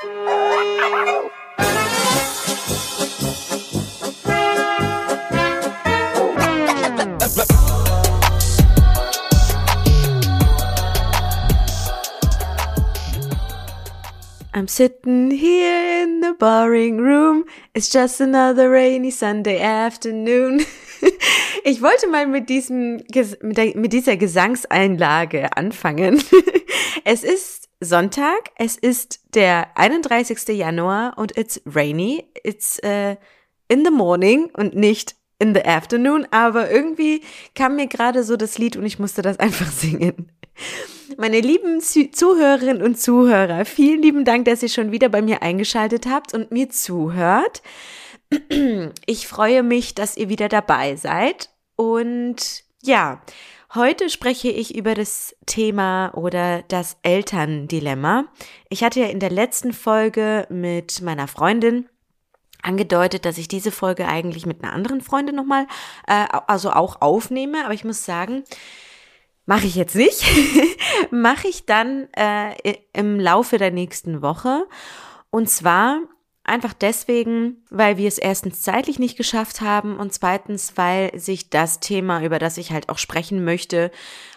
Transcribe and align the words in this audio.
I'm 0.00 0.06
sitting 14.68 15.32
here 15.32 16.02
in 16.04 16.20
the 16.20 16.34
boring 16.38 16.98
room. 16.98 17.44
It's 17.74 17.90
just 17.90 18.20
another 18.20 18.70
rainy 18.70 19.10
Sunday 19.10 19.60
afternoon. 19.60 20.64
Ich 21.64 21.82
wollte 21.82 22.06
mal 22.06 22.26
mit 22.26 22.48
diesem, 22.48 23.02
mit 23.44 23.92
dieser 23.92 24.16
Gesangseinlage 24.16 25.56
anfangen. 25.56 26.22
Es 27.04 27.24
ist 27.24 27.67
Sonntag, 27.80 28.50
es 28.56 28.76
ist 28.76 29.20
der 29.34 29.76
31. 29.76 30.48
Januar 30.48 31.16
und 31.16 31.36
it's 31.36 31.60
rainy. 31.64 32.24
It's 32.42 32.80
uh, 32.84 33.14
in 33.68 33.84
the 33.84 33.90
morning 33.90 34.50
und 34.56 34.74
nicht 34.74 35.14
in 35.38 35.54
the 35.54 35.64
afternoon, 35.64 36.26
aber 36.32 36.70
irgendwie 36.70 37.22
kam 37.54 37.76
mir 37.76 37.86
gerade 37.86 38.24
so 38.24 38.36
das 38.36 38.58
Lied 38.58 38.76
und 38.76 38.84
ich 38.84 38.98
musste 38.98 39.22
das 39.22 39.38
einfach 39.40 39.70
singen. 39.70 40.32
Meine 41.16 41.40
lieben 41.40 41.80
Zuhörerinnen 41.80 42.82
und 42.82 42.98
Zuhörer, 42.98 43.64
vielen 43.64 44.02
lieben 44.02 44.24
Dank, 44.24 44.46
dass 44.46 44.62
ihr 44.62 44.68
schon 44.68 44.90
wieder 44.90 45.08
bei 45.08 45.22
mir 45.22 45.42
eingeschaltet 45.42 46.06
habt 46.06 46.34
und 46.34 46.50
mir 46.50 46.68
zuhört. 46.70 47.62
Ich 49.06 49.28
freue 49.28 49.62
mich, 49.62 49.94
dass 49.94 50.16
ihr 50.16 50.28
wieder 50.28 50.48
dabei 50.48 50.96
seid. 50.96 51.50
Und 51.76 52.64
ja, 52.82 53.22
heute 53.74 54.10
spreche 54.10 54.48
ich 54.48 54.74
über 54.74 54.94
das 54.94 55.36
Thema 55.46 56.12
oder 56.14 56.62
das 56.62 56.96
Elterndilemma. 57.02 58.26
Ich 58.68 58.84
hatte 58.84 59.00
ja 59.00 59.06
in 59.06 59.20
der 59.20 59.30
letzten 59.30 59.72
Folge 59.72 60.46
mit 60.50 61.00
meiner 61.02 61.28
Freundin 61.28 61.88
angedeutet, 62.62 63.24
dass 63.24 63.38
ich 63.38 63.48
diese 63.48 63.70
Folge 63.70 64.08
eigentlich 64.08 64.46
mit 64.46 64.62
einer 64.62 64.72
anderen 64.72 65.00
Freundin 65.00 65.36
nochmal, 65.36 65.66
äh, 66.06 66.26
also 66.46 66.70
auch 66.70 67.00
aufnehme. 67.00 67.64
Aber 67.64 67.74
ich 67.74 67.84
muss 67.84 68.04
sagen, 68.04 68.44
Mache 69.48 69.66
ich 69.66 69.76
jetzt 69.76 69.94
nicht. 69.94 70.26
Mache 71.10 71.48
ich 71.48 71.64
dann 71.64 72.06
äh, 72.12 72.52
im 72.92 73.18
Laufe 73.18 73.56
der 73.56 73.70
nächsten 73.70 74.20
Woche. 74.20 74.66
Und 75.30 75.48
zwar 75.48 76.02
einfach 76.48 76.72
deswegen, 76.72 77.64
weil 77.70 77.96
wir 77.96 78.08
es 78.08 78.18
erstens 78.18 78.62
zeitlich 78.62 78.98
nicht 78.98 79.16
geschafft 79.16 79.60
haben 79.60 79.96
und 79.98 80.12
zweitens, 80.12 80.72
weil 80.76 81.18
sich 81.18 81.50
das 81.50 81.80
Thema, 81.80 82.22
über 82.22 82.38
das 82.38 82.58
ich 82.58 82.72
halt 82.72 82.88
auch 82.88 82.98
sprechen 82.98 83.44
möchte, 83.44 83.90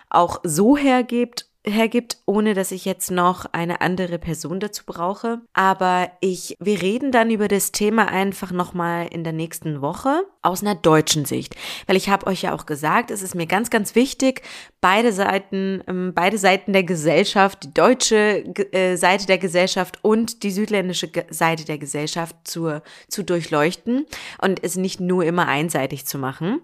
auch 0.10 0.40
so 0.44 0.78
hergibt 0.78 1.51
hergibt, 1.66 2.18
ohne 2.26 2.54
dass 2.54 2.72
ich 2.72 2.86
jetzt 2.86 3.12
noch 3.12 3.46
eine 3.52 3.82
andere 3.82 4.18
Person 4.18 4.60
dazu 4.60 4.84
brauche. 4.86 5.42
Aber 5.54 6.12
ich, 6.20 6.56
wir 6.60 6.82
reden 6.82 7.12
dann 7.12 7.30
über 7.30 7.48
das 7.48 7.72
Thema 7.72 8.08
einfach 8.08 8.52
nochmal 8.52 9.08
in 9.12 9.24
der 9.24 9.34
nächsten 9.34 9.82
Woche 9.82 10.24
aus 10.42 10.62
einer 10.64 10.76
deutschen 10.76 11.26
Sicht. 11.26 11.56
Weil 11.86 11.98
ich 11.98 12.10
habe 12.10 12.26
euch 12.26 12.42
ja 12.42 12.56
auch 12.56 12.66
gesagt, 12.66 13.12
es 13.12 13.22
ist 13.22 13.36
mir 13.36 13.46
ganz, 13.46 13.70
ganz 13.70 13.94
wichtig, 13.94 14.42
beide 14.82 15.14
Seiten, 15.14 15.84
ähm, 15.88 16.14
beide 16.16 16.40
Seiten 16.40 16.74
der 16.74 16.84
Gesellschaft, 16.84 17.64
die 17.64 17.74
deutsche 17.74 18.44
äh, 18.74 18.96
Seite 18.96 19.28
der 19.28 19.38
Gesellschaft 19.38 20.00
und 20.02 20.42
die 20.42 20.52
südländische 20.52 21.12
Seite 21.30 21.66
der 21.66 21.78
Gesellschaft 21.78 22.36
zu, 22.44 22.82
zu 23.08 23.24
durchleuchten 23.24 24.08
und 24.42 24.64
es 24.64 24.78
nicht 24.78 25.00
nur 25.00 25.24
immer 25.24 25.48
einseitig 25.48 26.08
zu 26.08 26.18
machen. 26.18 26.60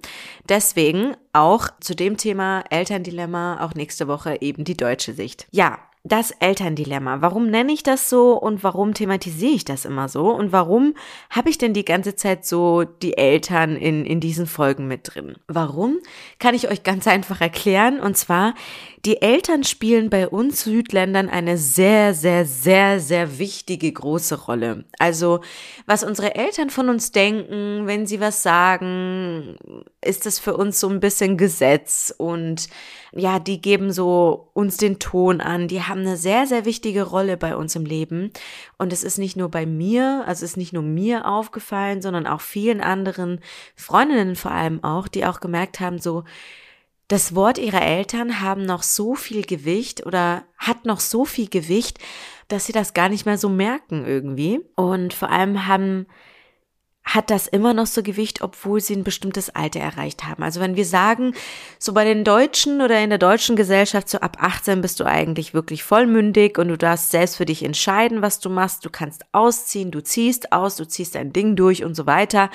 Deswegen 0.49 1.15
auch 1.37 1.69
zu 1.79 1.95
dem 1.95 2.17
Thema 2.17 2.63
Elterndilemma 2.69 3.63
auch 3.63 3.75
nächste 3.75 4.07
Woche 4.07 4.37
eben 4.41 4.63
die 4.63 4.77
deutsche 4.77 5.13
Sicht. 5.13 5.47
Ja, 5.51 5.79
das 6.07 6.31
Elterndilemma. 6.31 7.21
Warum 7.21 7.49
nenne 7.49 7.73
ich 7.73 7.83
das 7.83 8.09
so 8.09 8.33
und 8.33 8.63
warum 8.63 8.93
thematisiere 8.93 9.51
ich 9.51 9.65
das 9.65 9.85
immer 9.85 10.07
so 10.07 10.31
und 10.31 10.51
warum 10.51 10.93
habe 11.29 11.49
ich 11.49 11.57
denn 11.57 11.73
die 11.73 11.85
ganze 11.85 12.15
Zeit 12.15 12.45
so 12.45 12.83
die 12.83 13.17
Eltern 13.17 13.75
in, 13.75 14.05
in 14.05 14.19
diesen 14.19 14.47
Folgen 14.47 14.87
mit 14.87 15.13
drin? 15.13 15.35
Warum? 15.47 15.97
Kann 16.39 16.55
ich 16.55 16.69
euch 16.69 16.83
ganz 16.83 17.07
einfach 17.07 17.41
erklären 17.41 17.99
und 17.99 18.17
zwar, 18.17 18.53
die 19.07 19.21
Eltern 19.21 19.63
spielen 19.63 20.09
bei 20.09 20.27
uns 20.27 20.65
Südländern 20.65 21.29
eine 21.29 21.57
sehr, 21.57 22.13
sehr, 22.13 22.45
sehr, 22.45 22.99
sehr 22.99 23.39
wichtige 23.39 23.89
große 23.89 24.35
Rolle. 24.35 24.83
Also, 24.99 25.39
was 25.85 26.03
unsere 26.03 26.35
Eltern 26.35 26.69
von 26.69 26.89
uns 26.89 27.13
denken, 27.13 27.87
wenn 27.87 28.05
sie 28.05 28.19
was 28.19 28.43
sagen, 28.43 29.55
ist 30.03 30.25
das 30.25 30.39
für 30.39 30.57
uns 30.57 30.81
so 30.81 30.89
ein 30.89 30.99
bisschen 30.99 31.37
Gesetz 31.37 32.13
und 32.17 32.67
ja, 33.13 33.39
die 33.39 33.61
geben 33.61 33.93
so 33.93 34.49
uns 34.53 34.75
den 34.75 34.99
Ton 34.99 35.39
an. 35.39 35.69
Die 35.69 35.83
haben 35.83 36.01
eine 36.01 36.17
sehr, 36.17 36.45
sehr 36.45 36.65
wichtige 36.65 37.03
Rolle 37.03 37.37
bei 37.37 37.55
uns 37.55 37.77
im 37.77 37.85
Leben. 37.85 38.31
Und 38.77 38.91
es 38.91 39.05
ist 39.05 39.17
nicht 39.19 39.37
nur 39.37 39.49
bei 39.49 39.65
mir, 39.65 40.25
also 40.27 40.43
es 40.43 40.51
ist 40.51 40.57
nicht 40.57 40.73
nur 40.73 40.83
mir 40.83 41.25
aufgefallen, 41.25 42.01
sondern 42.01 42.27
auch 42.27 42.41
vielen 42.41 42.81
anderen 42.81 43.39
Freundinnen 43.73 44.35
vor 44.35 44.51
allem 44.51 44.83
auch, 44.83 45.07
die 45.07 45.25
auch 45.25 45.39
gemerkt 45.39 45.79
haben, 45.79 45.97
so, 45.97 46.25
das 47.07 47.35
Wort 47.35 47.57
ihrer 47.57 47.81
Eltern 47.81 48.41
haben 48.41 48.63
noch 48.63 48.83
so 48.83 49.15
viel 49.15 49.43
Gewicht 49.43 50.05
oder 50.05 50.43
hat 50.57 50.85
noch 50.85 50.99
so 50.99 51.23
viel 51.23 51.47
Gewicht, 51.47 51.99
dass 52.49 52.65
sie 52.65 52.73
das 52.73 52.93
gar 52.93 53.09
nicht 53.09 53.25
mehr 53.25 53.37
so 53.37 53.49
merken 53.49 54.05
irgendwie. 54.05 54.59
Und 54.75 55.13
vor 55.13 55.29
allem 55.29 55.67
haben 55.67 56.07
hat 57.07 57.29
das 57.29 57.47
immer 57.47 57.73
noch 57.73 57.87
so 57.87 58.03
Gewicht, 58.03 58.41
obwohl 58.41 58.81
sie 58.81 58.93
ein 58.93 59.05
bestimmtes 59.05 59.49
Alter 59.49 59.79
erreicht 59.79 60.25
haben. 60.25 60.43
Also 60.43 60.59
wenn 60.59 60.75
wir 60.75 60.85
sagen, 60.85 61.33
so 61.79 61.93
bei 61.93 62.03
den 62.03 62.25
Deutschen 62.25 62.81
oder 62.81 63.01
in 63.01 63.09
der 63.09 63.17
deutschen 63.17 63.55
Gesellschaft, 63.55 64.09
so 64.09 64.19
ab 64.19 64.37
18 64.41 64.81
bist 64.81 64.99
du 64.99 65.05
eigentlich 65.05 65.53
wirklich 65.53 65.83
vollmündig 65.83 66.57
und 66.57 66.67
du 66.67 66.77
darfst 66.77 67.11
selbst 67.11 67.37
für 67.37 67.45
dich 67.45 67.63
entscheiden, 67.63 68.21
was 68.21 68.41
du 68.41 68.49
machst. 68.49 68.83
Du 68.83 68.89
kannst 68.89 69.23
ausziehen, 69.31 69.91
du 69.91 70.03
ziehst 70.03 70.51
aus, 70.51 70.75
du 70.75 70.85
ziehst 70.85 71.15
dein 71.15 71.31
Ding 71.31 71.55
durch 71.55 71.85
und 71.85 71.95
so 71.95 72.05
weiter. 72.07 72.49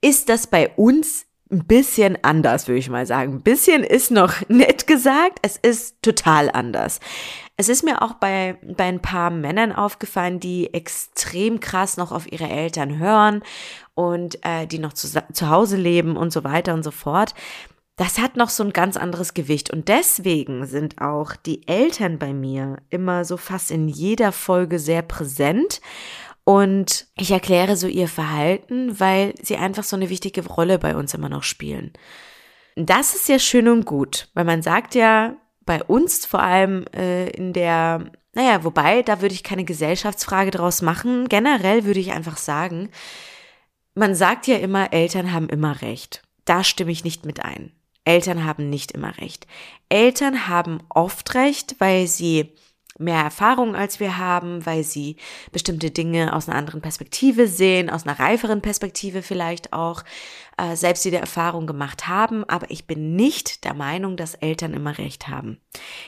Ist 0.00 0.28
das 0.28 0.46
bei 0.46 0.68
uns 0.76 1.26
ein 1.50 1.64
bisschen 1.64 2.18
anders, 2.22 2.68
würde 2.68 2.78
ich 2.78 2.90
mal 2.90 3.06
sagen. 3.06 3.34
Ein 3.34 3.42
bisschen 3.42 3.82
ist 3.82 4.10
noch 4.10 4.34
nett 4.48 4.86
gesagt, 4.86 5.38
es 5.42 5.56
ist 5.56 6.02
total 6.02 6.50
anders. 6.50 7.00
Es 7.56 7.68
ist 7.68 7.82
mir 7.82 8.02
auch 8.02 8.14
bei, 8.14 8.56
bei 8.62 8.84
ein 8.84 9.02
paar 9.02 9.30
Männern 9.30 9.72
aufgefallen, 9.72 10.40
die 10.40 10.72
extrem 10.72 11.60
krass 11.60 11.96
noch 11.96 12.12
auf 12.12 12.30
ihre 12.30 12.48
Eltern 12.48 12.98
hören 12.98 13.42
und 13.94 14.44
äh, 14.44 14.66
die 14.66 14.78
noch 14.78 14.92
zu, 14.92 15.08
zu 15.32 15.48
Hause 15.48 15.76
leben 15.76 16.16
und 16.16 16.32
so 16.32 16.44
weiter 16.44 16.74
und 16.74 16.84
so 16.84 16.92
fort. 16.92 17.34
Das 17.96 18.20
hat 18.20 18.36
noch 18.36 18.48
so 18.48 18.62
ein 18.62 18.72
ganz 18.72 18.96
anderes 18.96 19.34
Gewicht 19.34 19.70
und 19.70 19.88
deswegen 19.88 20.66
sind 20.66 21.00
auch 21.00 21.34
die 21.34 21.66
Eltern 21.66 22.20
bei 22.20 22.32
mir 22.32 22.76
immer 22.90 23.24
so 23.24 23.36
fast 23.36 23.72
in 23.72 23.88
jeder 23.88 24.30
Folge 24.30 24.78
sehr 24.78 25.02
präsent 25.02 25.80
und 26.48 27.04
ich 27.18 27.30
erkläre 27.30 27.76
so 27.76 27.86
ihr 27.88 28.08
Verhalten, 28.08 28.98
weil 28.98 29.34
sie 29.42 29.58
einfach 29.58 29.84
so 29.84 29.96
eine 29.96 30.08
wichtige 30.08 30.46
Rolle 30.46 30.78
bei 30.78 30.96
uns 30.96 31.12
immer 31.12 31.28
noch 31.28 31.42
spielen. 31.42 31.92
Das 32.74 33.14
ist 33.14 33.28
ja 33.28 33.38
schön 33.38 33.68
und 33.68 33.84
gut, 33.84 34.30
weil 34.32 34.46
man 34.46 34.62
sagt 34.62 34.94
ja 34.94 35.36
bei 35.66 35.84
uns 35.84 36.24
vor 36.24 36.40
allem 36.40 36.86
äh, 36.96 37.28
in 37.28 37.52
der, 37.52 38.10
naja, 38.32 38.64
wobei, 38.64 39.02
da 39.02 39.20
würde 39.20 39.34
ich 39.34 39.42
keine 39.42 39.64
Gesellschaftsfrage 39.64 40.50
draus 40.50 40.80
machen. 40.80 41.28
Generell 41.28 41.84
würde 41.84 42.00
ich 42.00 42.12
einfach 42.12 42.38
sagen, 42.38 42.88
man 43.94 44.14
sagt 44.14 44.46
ja 44.46 44.56
immer, 44.56 44.90
Eltern 44.94 45.34
haben 45.34 45.50
immer 45.50 45.82
recht. 45.82 46.22
Da 46.46 46.64
stimme 46.64 46.92
ich 46.92 47.04
nicht 47.04 47.26
mit 47.26 47.44
ein. 47.44 47.72
Eltern 48.06 48.46
haben 48.46 48.70
nicht 48.70 48.92
immer 48.92 49.18
recht. 49.18 49.46
Eltern 49.90 50.48
haben 50.48 50.78
oft 50.88 51.34
recht, 51.34 51.76
weil 51.78 52.06
sie 52.06 52.54
mehr 52.98 53.22
Erfahrung 53.22 53.74
als 53.74 54.00
wir 54.00 54.18
haben, 54.18 54.66
weil 54.66 54.82
sie 54.82 55.16
bestimmte 55.52 55.90
Dinge 55.90 56.34
aus 56.34 56.48
einer 56.48 56.58
anderen 56.58 56.80
Perspektive 56.80 57.46
sehen, 57.46 57.90
aus 57.90 58.06
einer 58.06 58.18
reiferen 58.18 58.60
Perspektive 58.60 59.22
vielleicht 59.22 59.72
auch, 59.72 60.02
äh, 60.56 60.76
selbst 60.76 61.04
die 61.04 61.14
Erfahrung 61.14 61.66
gemacht 61.66 62.08
haben. 62.08 62.44
Aber 62.44 62.70
ich 62.70 62.86
bin 62.86 63.16
nicht 63.16 63.64
der 63.64 63.74
Meinung, 63.74 64.16
dass 64.16 64.34
Eltern 64.34 64.74
immer 64.74 64.98
recht 64.98 65.28
haben. 65.28 65.60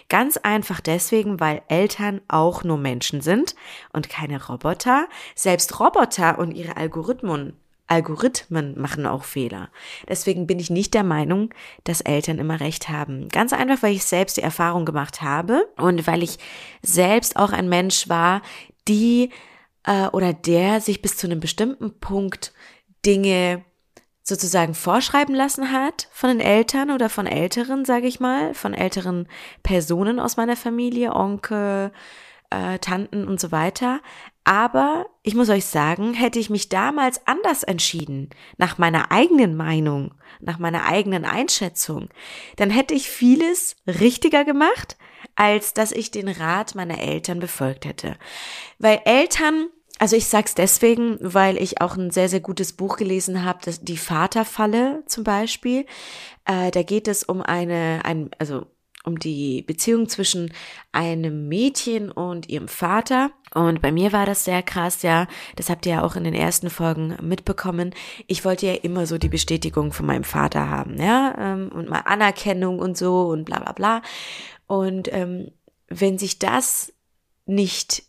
Ganz 0.08 0.36
einfach 0.36 0.80
deswegen, 0.80 1.40
weil 1.40 1.62
Eltern 1.68 2.20
auch 2.28 2.64
nur 2.64 2.76
Menschen 2.76 3.20
sind 3.20 3.54
und 3.92 4.08
keine 4.08 4.44
Roboter. 4.44 5.06
Selbst 5.34 5.80
Roboter 5.80 6.38
und 6.38 6.52
ihre 6.52 6.76
Algorithmen 6.76 7.54
Algorithmen 7.90 8.80
machen 8.80 9.04
auch 9.04 9.24
Fehler. 9.24 9.68
Deswegen 10.08 10.46
bin 10.46 10.60
ich 10.60 10.70
nicht 10.70 10.94
der 10.94 11.02
Meinung, 11.02 11.52
dass 11.84 12.00
Eltern 12.00 12.38
immer 12.38 12.60
recht 12.60 12.88
haben. 12.88 13.28
Ganz 13.28 13.52
einfach, 13.52 13.82
weil 13.82 13.94
ich 13.94 14.04
selbst 14.04 14.36
die 14.36 14.42
Erfahrung 14.42 14.84
gemacht 14.84 15.22
habe 15.22 15.68
und 15.76 16.06
weil 16.06 16.22
ich 16.22 16.38
selbst 16.82 17.36
auch 17.36 17.52
ein 17.52 17.68
Mensch 17.68 18.08
war, 18.08 18.42
die 18.86 19.30
äh, 19.84 20.06
oder 20.08 20.32
der 20.32 20.80
sich 20.80 21.02
bis 21.02 21.16
zu 21.16 21.26
einem 21.26 21.40
bestimmten 21.40 21.98
Punkt 21.98 22.52
Dinge 23.04 23.64
sozusagen 24.22 24.74
vorschreiben 24.74 25.34
lassen 25.34 25.72
hat 25.72 26.08
von 26.12 26.28
den 26.28 26.40
Eltern 26.40 26.90
oder 26.90 27.08
von 27.08 27.26
Älteren, 27.26 27.84
sage 27.84 28.06
ich 28.06 28.20
mal, 28.20 28.54
von 28.54 28.74
älteren 28.74 29.26
Personen 29.62 30.20
aus 30.20 30.36
meiner 30.36 30.56
Familie, 30.56 31.14
Onkel, 31.14 31.90
äh, 32.50 32.78
Tanten 32.78 33.26
und 33.26 33.40
so 33.40 33.52
weiter. 33.52 34.00
Aber 34.44 35.06
ich 35.22 35.34
muss 35.34 35.48
euch 35.48 35.66
sagen, 35.66 36.14
hätte 36.14 36.38
ich 36.38 36.50
mich 36.50 36.68
damals 36.68 37.26
anders 37.26 37.62
entschieden, 37.62 38.30
nach 38.56 38.78
meiner 38.78 39.12
eigenen 39.12 39.56
Meinung, 39.56 40.14
nach 40.40 40.58
meiner 40.58 40.86
eigenen 40.86 41.24
Einschätzung, 41.24 42.08
dann 42.56 42.70
hätte 42.70 42.94
ich 42.94 43.08
vieles 43.08 43.76
richtiger 43.86 44.44
gemacht, 44.44 44.96
als 45.36 45.74
dass 45.74 45.92
ich 45.92 46.10
den 46.10 46.28
Rat 46.28 46.74
meiner 46.74 46.98
Eltern 46.98 47.38
befolgt 47.38 47.84
hätte. 47.84 48.16
Weil 48.78 49.00
Eltern 49.04 49.68
also 50.00 50.16
ich 50.16 50.28
sag's 50.28 50.54
deswegen, 50.54 51.18
weil 51.20 51.58
ich 51.58 51.82
auch 51.82 51.94
ein 51.94 52.10
sehr, 52.10 52.30
sehr 52.30 52.40
gutes 52.40 52.72
Buch 52.72 52.96
gelesen 52.96 53.44
habe, 53.44 53.70
die 53.82 53.98
Vaterfalle 53.98 55.02
zum 55.04 55.24
Beispiel. 55.24 55.84
Äh, 56.46 56.70
da 56.70 56.82
geht 56.82 57.06
es 57.06 57.22
um 57.22 57.42
eine, 57.42 58.00
ein, 58.04 58.30
also 58.38 58.64
um 59.04 59.18
die 59.18 59.62
Beziehung 59.62 60.08
zwischen 60.08 60.52
einem 60.92 61.48
Mädchen 61.48 62.10
und 62.10 62.48
ihrem 62.48 62.68
Vater. 62.68 63.30
Und 63.54 63.80
bei 63.80 63.92
mir 63.92 64.12
war 64.12 64.26
das 64.26 64.44
sehr 64.44 64.62
krass, 64.62 65.02
ja. 65.02 65.26
Das 65.56 65.70
habt 65.70 65.86
ihr 65.86 65.92
ja 65.92 66.02
auch 66.02 66.16
in 66.16 66.24
den 66.24 66.34
ersten 66.34 66.70
Folgen 66.70 67.16
mitbekommen. 67.22 67.94
Ich 68.26 68.44
wollte 68.44 68.66
ja 68.66 68.74
immer 68.74 69.06
so 69.06 69.18
die 69.18 69.28
Bestätigung 69.28 69.92
von 69.92 70.06
meinem 70.06 70.24
Vater 70.24 70.68
haben, 70.68 71.00
ja. 71.00 71.34
Ähm, 71.38 71.70
und 71.72 71.88
mal 71.88 72.00
Anerkennung 72.00 72.78
und 72.78 72.96
so 72.96 73.28
und 73.28 73.44
bla 73.44 73.58
bla 73.58 73.72
bla. 73.72 74.02
Und 74.66 75.12
ähm, 75.12 75.50
wenn 75.88 76.18
sich 76.18 76.38
das 76.38 76.92
nicht 77.46 78.04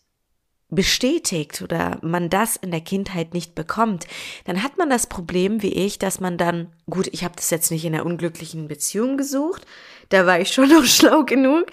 bestätigt 0.72 1.62
oder 1.62 2.00
man 2.02 2.30
das 2.30 2.56
in 2.56 2.72
der 2.72 2.82
Kindheit 2.82 3.34
nicht 3.34 3.56
bekommt, 3.56 4.08
dann 4.46 4.64
hat 4.64 4.78
man 4.78 4.90
das 4.90 5.06
Problem 5.06 5.62
wie 5.62 5.74
ich, 5.74 6.00
dass 6.00 6.20
man 6.20 6.38
dann, 6.38 6.72
gut, 6.90 7.08
ich 7.12 7.24
habe 7.24 7.36
das 7.36 7.50
jetzt 7.50 7.72
nicht 7.72 7.84
in 7.84 7.94
einer 7.94 8.06
unglücklichen 8.06 8.70
Beziehung 8.70 9.18
gesucht, 9.18 9.66
da 10.12 10.26
war 10.26 10.40
ich 10.40 10.52
schon 10.52 10.70
noch 10.74 10.86
schlau 10.86 11.24
genug, 11.24 11.66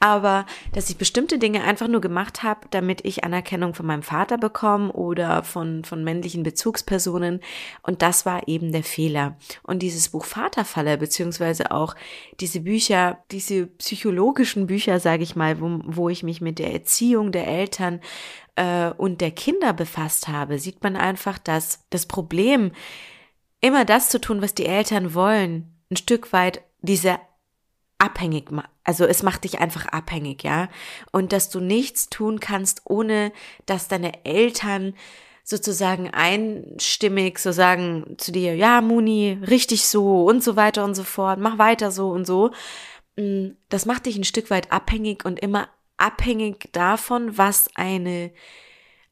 aber 0.00 0.44
dass 0.72 0.90
ich 0.90 0.98
bestimmte 0.98 1.38
Dinge 1.38 1.64
einfach 1.64 1.88
nur 1.88 2.00
gemacht 2.00 2.42
habe, 2.42 2.66
damit 2.70 3.04
ich 3.04 3.24
Anerkennung 3.24 3.74
von 3.74 3.86
meinem 3.86 4.02
Vater 4.02 4.36
bekomme 4.36 4.92
oder 4.92 5.42
von, 5.42 5.84
von 5.84 6.04
männlichen 6.04 6.42
Bezugspersonen 6.42 7.40
und 7.82 8.02
das 8.02 8.26
war 8.26 8.46
eben 8.48 8.72
der 8.72 8.84
Fehler. 8.84 9.36
Und 9.62 9.80
dieses 9.80 10.10
Buch 10.10 10.24
Vaterfalle, 10.24 10.98
beziehungsweise 10.98 11.70
auch 11.70 11.94
diese 12.40 12.60
Bücher, 12.60 13.18
diese 13.30 13.66
psychologischen 13.66 14.66
Bücher, 14.66 15.00
sage 15.00 15.22
ich 15.22 15.36
mal, 15.36 15.60
wo, 15.60 15.80
wo 15.84 16.08
ich 16.08 16.22
mich 16.22 16.40
mit 16.40 16.58
der 16.58 16.72
Erziehung 16.72 17.32
der 17.32 17.46
Eltern 17.46 18.00
äh, 18.56 18.90
und 18.90 19.20
der 19.20 19.30
Kinder 19.30 19.72
befasst 19.72 20.28
habe, 20.28 20.58
sieht 20.58 20.82
man 20.82 20.96
einfach, 20.96 21.38
dass 21.38 21.84
das 21.90 22.06
Problem, 22.06 22.72
immer 23.60 23.84
das 23.84 24.10
zu 24.10 24.20
tun, 24.20 24.42
was 24.42 24.54
die 24.54 24.66
Eltern 24.66 25.14
wollen, 25.14 25.74
ein 25.90 25.96
Stück 25.96 26.32
weit 26.32 26.62
diese 26.82 27.18
abhängig, 28.04 28.50
also 28.84 29.04
es 29.04 29.22
macht 29.22 29.44
dich 29.44 29.58
einfach 29.60 29.86
abhängig, 29.86 30.42
ja. 30.44 30.68
Und 31.10 31.32
dass 31.32 31.50
du 31.50 31.60
nichts 31.60 32.08
tun 32.10 32.40
kannst, 32.40 32.82
ohne 32.84 33.32
dass 33.66 33.88
deine 33.88 34.24
Eltern 34.24 34.94
sozusagen 35.42 36.10
einstimmig 36.10 37.38
so 37.38 37.52
sagen 37.52 38.16
zu 38.18 38.32
dir, 38.32 38.56
ja, 38.56 38.80
Muni, 38.80 39.38
richtig 39.46 39.86
so 39.86 40.24
und 40.24 40.42
so 40.42 40.56
weiter 40.56 40.84
und 40.84 40.94
so 40.94 41.04
fort, 41.04 41.38
mach 41.38 41.58
weiter 41.58 41.90
so 41.90 42.10
und 42.10 42.26
so. 42.26 42.50
Mm, 43.16 43.50
das 43.68 43.86
macht 43.86 44.06
dich 44.06 44.16
ein 44.16 44.24
Stück 44.24 44.50
weit 44.50 44.72
abhängig 44.72 45.24
und 45.24 45.40
immer 45.40 45.68
abhängig 45.96 46.70
davon, 46.72 47.36
was 47.38 47.68
eine 47.74 48.32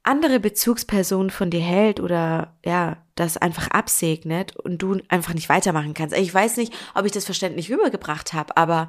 andere 0.02 0.40
Bezugsperson 0.40 1.30
von 1.30 1.50
dir 1.50 1.60
hält 1.60 2.00
oder 2.00 2.56
ja, 2.64 3.01
das 3.14 3.36
einfach 3.36 3.68
absegnet 3.68 4.56
und 4.56 4.78
du 4.78 4.98
einfach 5.08 5.34
nicht 5.34 5.48
weitermachen 5.48 5.92
kannst. 5.92 6.16
Ich 6.16 6.32
weiß 6.32 6.56
nicht, 6.56 6.72
ob 6.94 7.04
ich 7.04 7.12
das 7.12 7.26
verständlich 7.26 7.70
rübergebracht 7.70 8.32
habe, 8.32 8.56
aber 8.56 8.88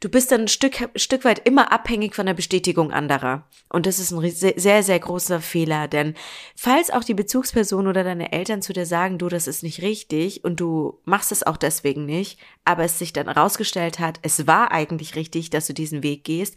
du 0.00 0.10
bist 0.10 0.30
dann 0.30 0.42
ein 0.42 0.48
Stück, 0.48 0.90
Stück 0.94 1.24
weit 1.24 1.46
immer 1.46 1.72
abhängig 1.72 2.14
von 2.14 2.26
der 2.26 2.34
Bestätigung 2.34 2.92
anderer. 2.92 3.46
Und 3.70 3.86
das 3.86 3.98
ist 3.98 4.12
ein 4.12 4.30
sehr, 4.30 4.82
sehr 4.82 4.98
großer 4.98 5.40
Fehler, 5.40 5.88
denn 5.88 6.14
falls 6.54 6.90
auch 6.90 7.04
die 7.04 7.14
Bezugsperson 7.14 7.86
oder 7.86 8.04
deine 8.04 8.32
Eltern 8.32 8.60
zu 8.60 8.72
dir 8.72 8.84
sagen, 8.84 9.18
du, 9.18 9.28
das 9.28 9.46
ist 9.46 9.62
nicht 9.62 9.80
richtig 9.80 10.44
und 10.44 10.60
du 10.60 11.00
machst 11.04 11.32
es 11.32 11.42
auch 11.42 11.56
deswegen 11.56 12.04
nicht, 12.04 12.38
aber 12.64 12.84
es 12.84 12.98
sich 12.98 13.12
dann 13.12 13.26
herausgestellt 13.26 13.98
hat, 13.98 14.18
es 14.22 14.46
war 14.46 14.70
eigentlich 14.72 15.16
richtig, 15.16 15.48
dass 15.50 15.66
du 15.66 15.72
diesen 15.72 16.02
Weg 16.02 16.24
gehst, 16.24 16.56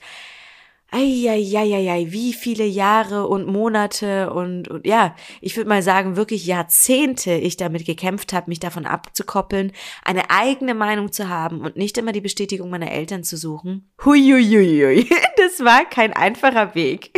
Eieieiei, 0.95 2.07
wie 2.11 2.31
viele 2.31 2.63
Jahre 2.63 3.27
und 3.27 3.47
Monate 3.47 4.31
und, 4.31 4.69
und 4.69 4.87
ja, 4.87 5.13
ich 5.41 5.57
würde 5.57 5.67
mal 5.67 5.81
sagen, 5.81 6.15
wirklich 6.15 6.45
Jahrzehnte 6.45 7.33
ich 7.33 7.57
damit 7.57 7.85
gekämpft 7.85 8.31
habe, 8.31 8.49
mich 8.49 8.61
davon 8.61 8.85
abzukoppeln, 8.85 9.73
eine 10.05 10.29
eigene 10.29 10.73
Meinung 10.73 11.11
zu 11.11 11.27
haben 11.27 11.59
und 11.59 11.75
nicht 11.75 11.97
immer 11.97 12.13
die 12.13 12.21
Bestätigung 12.21 12.69
meiner 12.69 12.91
Eltern 12.91 13.25
zu 13.25 13.35
suchen. 13.35 13.91
Huiuiuiui, 14.05 15.09
das 15.37 15.65
war 15.65 15.83
kein 15.83 16.13
einfacher 16.13 16.75
Weg. 16.75 17.11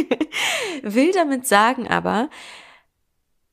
Will 0.81 1.11
damit 1.11 1.45
sagen 1.45 1.87
aber, 1.87 2.31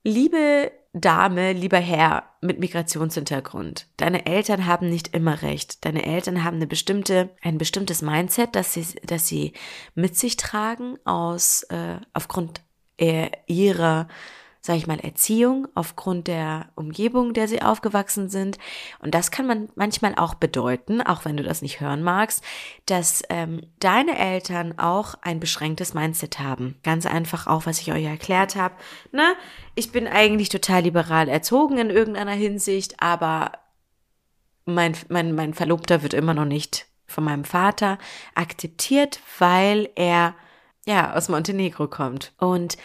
liebe 0.04 0.72
Dame, 0.96 1.52
lieber 1.52 1.78
Herr 1.78 2.22
mit 2.40 2.60
Migrationshintergrund. 2.60 3.88
Deine 3.96 4.26
Eltern 4.26 4.64
haben 4.64 4.88
nicht 4.88 5.14
immer 5.14 5.42
recht. 5.42 5.84
Deine 5.84 6.06
Eltern 6.06 6.44
haben 6.44 6.56
eine 6.56 6.68
bestimmte, 6.68 7.30
ein 7.42 7.58
bestimmtes 7.58 8.00
Mindset, 8.00 8.54
das 8.54 8.72
sie, 8.72 8.86
das 9.04 9.26
sie 9.26 9.54
mit 9.96 10.16
sich 10.16 10.36
tragen 10.36 10.96
aus, 11.04 11.64
äh, 11.64 11.96
aufgrund 12.12 12.62
äh, 12.96 13.28
ihrer 13.46 14.06
sage 14.64 14.78
ich 14.78 14.86
mal, 14.86 14.98
Erziehung, 14.98 15.68
aufgrund 15.74 16.26
der 16.26 16.70
Umgebung, 16.74 17.34
der 17.34 17.48
sie 17.48 17.60
aufgewachsen 17.60 18.30
sind. 18.30 18.56
Und 18.98 19.14
das 19.14 19.30
kann 19.30 19.46
man 19.46 19.68
manchmal 19.74 20.14
auch 20.14 20.32
bedeuten, 20.32 21.02
auch 21.02 21.26
wenn 21.26 21.36
du 21.36 21.42
das 21.42 21.60
nicht 21.60 21.80
hören 21.82 22.02
magst, 22.02 22.42
dass 22.86 23.22
ähm, 23.28 23.60
deine 23.78 24.18
Eltern 24.18 24.78
auch 24.78 25.16
ein 25.20 25.38
beschränktes 25.38 25.92
Mindset 25.92 26.38
haben. 26.38 26.76
Ganz 26.82 27.04
einfach 27.04 27.46
auch, 27.46 27.66
was 27.66 27.78
ich 27.78 27.92
euch 27.92 28.04
erklärt 28.04 28.56
habe. 28.56 28.74
Ne? 29.12 29.34
Ich 29.74 29.92
bin 29.92 30.08
eigentlich 30.08 30.48
total 30.48 30.84
liberal 30.84 31.28
erzogen 31.28 31.76
in 31.76 31.90
irgendeiner 31.90 32.32
Hinsicht, 32.32 33.02
aber 33.02 33.52
mein, 34.64 34.96
mein, 35.10 35.34
mein 35.34 35.52
Verlobter 35.52 36.02
wird 36.02 36.14
immer 36.14 36.32
noch 36.32 36.46
nicht 36.46 36.86
von 37.06 37.24
meinem 37.24 37.44
Vater 37.44 37.98
akzeptiert, 38.34 39.20
weil 39.38 39.90
er 39.94 40.34
ja 40.86 41.12
aus 41.12 41.28
Montenegro 41.28 41.86
kommt. 41.86 42.32
Und 42.38 42.78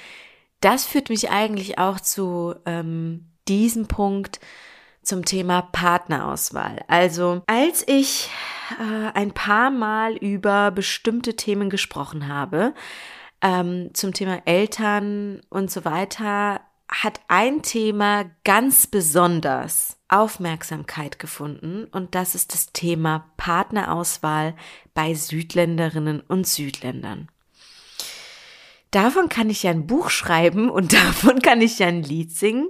das 0.61 0.85
führt 0.85 1.09
mich 1.09 1.29
eigentlich 1.29 1.77
auch 1.77 1.99
zu 1.99 2.55
ähm, 2.65 3.31
diesem 3.47 3.87
Punkt 3.87 4.39
zum 5.01 5.25
Thema 5.25 5.61
Partnerauswahl. 5.61 6.83
Also 6.87 7.41
als 7.47 7.83
ich 7.87 8.29
äh, 8.79 9.11
ein 9.13 9.31
paar 9.31 9.71
Mal 9.71 10.15
über 10.15 10.71
bestimmte 10.71 11.35
Themen 11.35 11.69
gesprochen 11.69 12.27
habe, 12.27 12.73
ähm, 13.41 13.89
zum 13.93 14.13
Thema 14.13 14.41
Eltern 14.45 15.41
und 15.49 15.71
so 15.71 15.85
weiter, 15.85 16.61
hat 16.89 17.21
ein 17.27 17.61
Thema 17.61 18.25
ganz 18.43 18.87
besonders 18.87 19.97
Aufmerksamkeit 20.09 21.19
gefunden 21.19 21.85
und 21.85 22.15
das 22.15 22.33
ist 22.35 22.53
das 22.53 22.73
Thema 22.73 23.25
Partnerauswahl 23.37 24.55
bei 24.93 25.13
Südländerinnen 25.13 26.19
und 26.21 26.47
Südländern. 26.47 27.29
Davon 28.91 29.29
kann 29.29 29.49
ich 29.49 29.63
ja 29.63 29.71
ein 29.71 29.87
Buch 29.87 30.09
schreiben 30.09 30.69
und 30.69 30.93
davon 30.93 31.41
kann 31.41 31.61
ich 31.61 31.79
ja 31.79 31.87
ein 31.87 32.03
Lied 32.03 32.35
singen. 32.35 32.69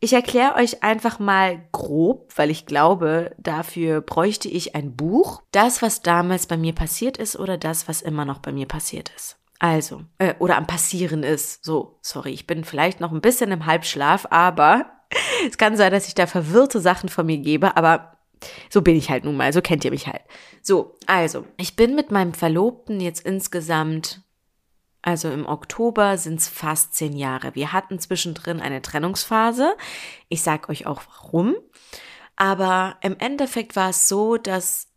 Ich 0.00 0.12
erkläre 0.12 0.54
euch 0.54 0.84
einfach 0.84 1.18
mal 1.18 1.66
grob, 1.72 2.32
weil 2.36 2.50
ich 2.50 2.66
glaube, 2.66 3.34
dafür 3.36 4.00
bräuchte 4.00 4.48
ich 4.48 4.76
ein 4.76 4.94
Buch. 4.94 5.42
Das, 5.50 5.82
was 5.82 6.02
damals 6.02 6.46
bei 6.46 6.56
mir 6.56 6.72
passiert 6.72 7.16
ist 7.16 7.36
oder 7.36 7.58
das, 7.58 7.88
was 7.88 8.00
immer 8.00 8.24
noch 8.24 8.38
bei 8.38 8.52
mir 8.52 8.66
passiert 8.66 9.10
ist. 9.16 9.38
Also, 9.58 10.02
äh, 10.18 10.34
oder 10.38 10.56
am 10.56 10.68
Passieren 10.68 11.24
ist. 11.24 11.64
So, 11.64 11.98
sorry, 12.00 12.30
ich 12.30 12.46
bin 12.46 12.62
vielleicht 12.62 13.00
noch 13.00 13.10
ein 13.10 13.20
bisschen 13.20 13.50
im 13.50 13.66
Halbschlaf, 13.66 14.26
aber 14.30 14.86
es 15.48 15.58
kann 15.58 15.76
sein, 15.76 15.90
dass 15.90 16.06
ich 16.06 16.14
da 16.14 16.28
verwirrte 16.28 16.80
Sachen 16.80 17.08
von 17.08 17.26
mir 17.26 17.38
gebe, 17.38 17.76
aber 17.76 18.18
so 18.70 18.82
bin 18.82 18.94
ich 18.94 19.10
halt 19.10 19.24
nun 19.24 19.36
mal, 19.36 19.52
so 19.52 19.60
kennt 19.60 19.84
ihr 19.84 19.90
mich 19.90 20.06
halt. 20.06 20.22
So, 20.62 20.96
also, 21.06 21.44
ich 21.56 21.74
bin 21.74 21.96
mit 21.96 22.12
meinem 22.12 22.34
Verlobten 22.34 23.00
jetzt 23.00 23.26
insgesamt 23.26 24.22
also 25.02 25.30
im 25.30 25.46
Oktober 25.46 26.18
sind 26.18 26.40
es 26.40 26.48
fast 26.48 26.94
zehn 26.94 27.16
Jahre. 27.16 27.54
Wir 27.54 27.72
hatten 27.72 27.98
zwischendrin 27.98 28.60
eine 28.60 28.82
Trennungsphase. 28.82 29.76
Ich 30.28 30.42
sage 30.42 30.68
euch 30.68 30.86
auch 30.86 31.02
warum. 31.08 31.54
Aber 32.36 32.96
im 33.00 33.16
Endeffekt 33.18 33.76
war 33.76 33.90
es 33.90 34.08
so, 34.08 34.36
dass 34.36 34.88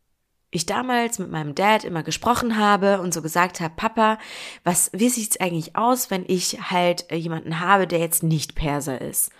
ich 0.51 0.65
damals 0.65 1.17
mit 1.17 1.31
meinem 1.31 1.55
Dad 1.55 1.86
immer 1.86 2.03
gesprochen 2.03 2.58
habe 2.58 3.00
und 3.00 3.13
so 3.13 3.22
gesagt 3.22 3.62
habe, 3.62 3.74
Papa, 3.75 4.17
was, 4.63 4.91
wie 4.93 5.10
sieht's 5.10 5.39
eigentlich 5.39 5.75
aus, 5.75 6.12
wenn 6.12 6.25
ich 6.27 6.70
halt 6.70 7.10
äh, 7.10 7.15
jemanden 7.15 7.60
habe, 7.60 7.88
der 7.88 8.00
jetzt 8.00 8.22
nicht 8.22 8.53
Perser 8.53 9.01
ist? 9.01 9.31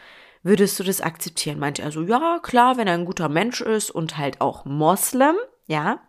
Würdest 0.41 0.80
du 0.80 0.84
das 0.84 1.01
akzeptieren? 1.01 1.60
Meinte 1.60 1.82
er 1.82 1.91
so, 1.91 2.01
ja, 2.01 2.39
klar, 2.41 2.77
wenn 2.77 2.88
er 2.88 2.96
ein 2.96 3.06
guter 3.06 3.30
Mensch 3.30 3.62
ist 3.62 3.91
und 3.91 4.18
halt 4.18 4.41
auch 4.41 4.65
Moslem, 4.65 5.36
ja. 5.68 6.00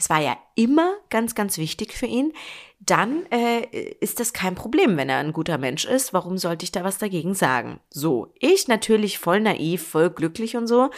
Das 0.00 0.10
war 0.10 0.20
ja 0.20 0.36
immer 0.56 0.94
ganz, 1.10 1.34
ganz 1.34 1.58
wichtig 1.58 1.92
für 1.92 2.06
ihn 2.06 2.32
dann 2.80 3.26
äh, 3.30 3.66
ist 4.00 4.20
das 4.20 4.32
kein 4.32 4.54
Problem, 4.54 4.96
wenn 4.96 5.10
er 5.10 5.18
ein 5.18 5.34
guter 5.34 5.58
Mensch 5.58 5.84
ist. 5.84 6.14
Warum 6.14 6.38
sollte 6.38 6.64
ich 6.64 6.72
da 6.72 6.82
was 6.82 6.96
dagegen 6.96 7.34
sagen? 7.34 7.78
So, 7.90 8.32
ich 8.38 8.68
natürlich 8.68 9.18
voll 9.18 9.40
naiv, 9.40 9.86
voll 9.86 10.08
glücklich 10.08 10.56
und 10.56 10.66
so, 10.66 10.90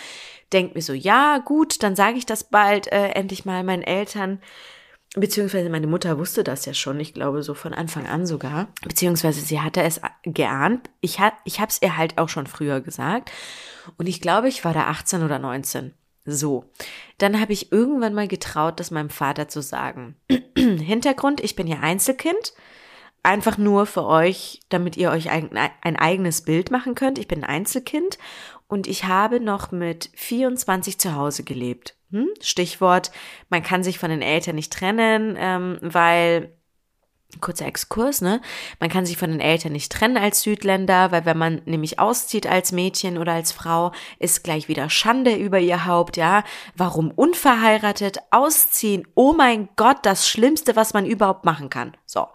denk 0.53 0.77
mir 0.77 0.83
so, 0.83 0.93
ja, 0.93 1.39
gut, 1.39 1.83
dann 1.83 1.97
sage 1.97 2.19
ich 2.19 2.27
das 2.27 2.45
bald 2.45 2.87
äh, 2.93 3.09
endlich 3.09 3.45
mal 3.45 3.65
meinen 3.65 3.83
Eltern. 3.83 4.41
Beziehungsweise 5.17 5.69
meine 5.69 5.89
Mutter 5.89 6.19
wusste 6.19 6.45
das 6.45 6.65
ja 6.65 6.73
schon, 6.73 6.99
ich 7.01 7.13
glaube 7.15 7.43
so 7.43 7.53
von 7.53 7.75
Anfang 7.75 8.07
an 8.07 8.27
sogar. 8.27 8.69
Beziehungsweise 8.83 9.41
sie 9.41 9.61
hatte 9.61 9.83
es 9.83 10.01
geahnt. 10.23 10.89
Ich, 11.01 11.19
ha, 11.19 11.33
ich 11.45 11.61
habe 11.61 11.69
es 11.69 11.83
ihr 11.83 11.97
halt 11.97 12.17
auch 12.17 12.29
schon 12.29 12.47
früher 12.47 12.81
gesagt. 12.81 13.31
Und 13.99 14.09
ich 14.09 14.21
glaube, 14.21 14.49
ich 14.49 14.65
war 14.65 14.73
da 14.73 14.85
18 14.85 15.25
oder 15.25 15.41
19. 15.41 15.93
So, 16.25 16.65
dann 17.19 17.41
habe 17.41 17.53
ich 17.53 17.73
irgendwann 17.73 18.15
mal 18.15 18.29
getraut, 18.29 18.79
das 18.79 18.91
meinem 18.91 19.11
Vater 19.11 19.49
zu 19.49 19.61
sagen. 19.61 20.17
Hintergrund, 20.57 21.41
ich 21.41 21.57
bin 21.57 21.67
ja 21.67 21.81
Einzelkind. 21.81 22.53
Einfach 23.25 23.57
nur 23.57 23.87
für 23.87 24.05
euch, 24.05 24.61
damit 24.69 24.97
ihr 24.97 25.11
euch 25.11 25.31
ein, 25.31 25.51
ein 25.57 25.97
eigenes 25.97 26.43
Bild 26.43 26.71
machen 26.71 26.95
könnt. 26.95 27.19
Ich 27.19 27.29
bin 27.29 27.45
ein 27.45 27.51
Einzelkind 27.51 28.19
und 28.67 28.87
ich 28.89 29.05
habe 29.05 29.39
noch 29.39 29.71
mit 29.71 30.11
24 30.15 30.99
zu 30.99 31.15
Hause 31.15 31.45
gelebt. 31.45 31.97
Hm? 32.11 32.29
Stichwort, 32.41 33.13
man 33.49 33.63
kann 33.63 33.85
sich 33.85 33.99
von 33.99 34.11
den 34.11 34.23
Eltern 34.23 34.57
nicht 34.57 34.73
trennen, 34.73 35.37
ähm, 35.39 35.79
weil 35.81 36.53
kurzer 37.41 37.67
Exkurs, 37.67 38.21
ne? 38.21 38.41
Man 38.81 38.91
kann 38.91 39.07
sich 39.07 39.17
von 39.17 39.31
den 39.31 39.41
Eltern 39.41 39.73
nicht 39.73 39.91
trennen 39.91 40.17
als 40.17 40.43
Südländer, 40.43 41.13
weil 41.13 41.25
wenn 41.25 41.39
man 41.39 41.63
nämlich 41.65 41.99
auszieht 41.99 42.47
als 42.47 42.73
Mädchen 42.73 43.19
oder 43.19 43.33
als 43.33 43.53
Frau, 43.53 43.93
ist 44.19 44.45
gleich 44.45 44.69
wieder 44.69 44.91
Schande 44.91 45.35
über 45.35 45.59
ihr 45.59 45.87
Haupt, 45.87 46.17
ja? 46.17 46.45
Warum 46.77 47.11
unverheiratet 47.11 48.19
ausziehen? 48.31 49.07
Oh 49.15 49.33
mein 49.33 49.69
Gott, 49.77 49.99
das 50.03 50.29
Schlimmste, 50.29 50.77
was 50.77 50.95
man 50.95 51.07
überhaupt 51.07 51.45
machen 51.45 51.71
kann. 51.71 51.97
So. 52.07 52.29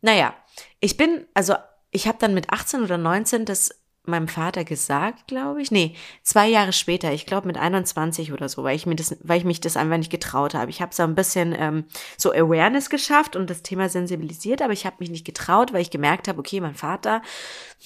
Naja, 0.00 0.34
ich 0.80 0.96
bin, 0.96 1.26
also 1.34 1.54
ich 1.90 2.08
habe 2.08 2.18
dann 2.18 2.34
mit 2.34 2.50
18 2.50 2.82
oder 2.82 2.98
19 2.98 3.44
das 3.44 3.83
meinem 4.06 4.28
Vater 4.28 4.64
gesagt, 4.64 5.26
glaube 5.26 5.62
ich. 5.62 5.70
Nee, 5.70 5.94
zwei 6.22 6.48
Jahre 6.48 6.72
später, 6.72 7.12
ich 7.12 7.26
glaube 7.26 7.46
mit 7.46 7.56
21 7.56 8.32
oder 8.32 8.48
so, 8.48 8.62
weil 8.64 8.76
ich 8.76 8.86
mir 8.86 8.96
das, 8.96 9.16
weil 9.22 9.38
ich 9.38 9.44
mich 9.44 9.60
das 9.60 9.76
einfach 9.76 9.98
nicht 9.98 10.10
getraut 10.10 10.54
habe. 10.54 10.70
Ich 10.70 10.82
habe 10.82 10.94
so 10.94 11.02
ein 11.02 11.14
bisschen 11.14 11.54
ähm, 11.58 11.84
so 12.16 12.32
Awareness 12.32 12.90
geschafft 12.90 13.36
und 13.36 13.50
das 13.50 13.62
Thema 13.62 13.88
sensibilisiert, 13.88 14.62
aber 14.62 14.72
ich 14.72 14.86
habe 14.86 14.96
mich 14.98 15.10
nicht 15.10 15.24
getraut, 15.24 15.72
weil 15.72 15.82
ich 15.82 15.90
gemerkt 15.90 16.28
habe, 16.28 16.38
okay, 16.38 16.60
mein 16.60 16.74
Vater, 16.74 17.22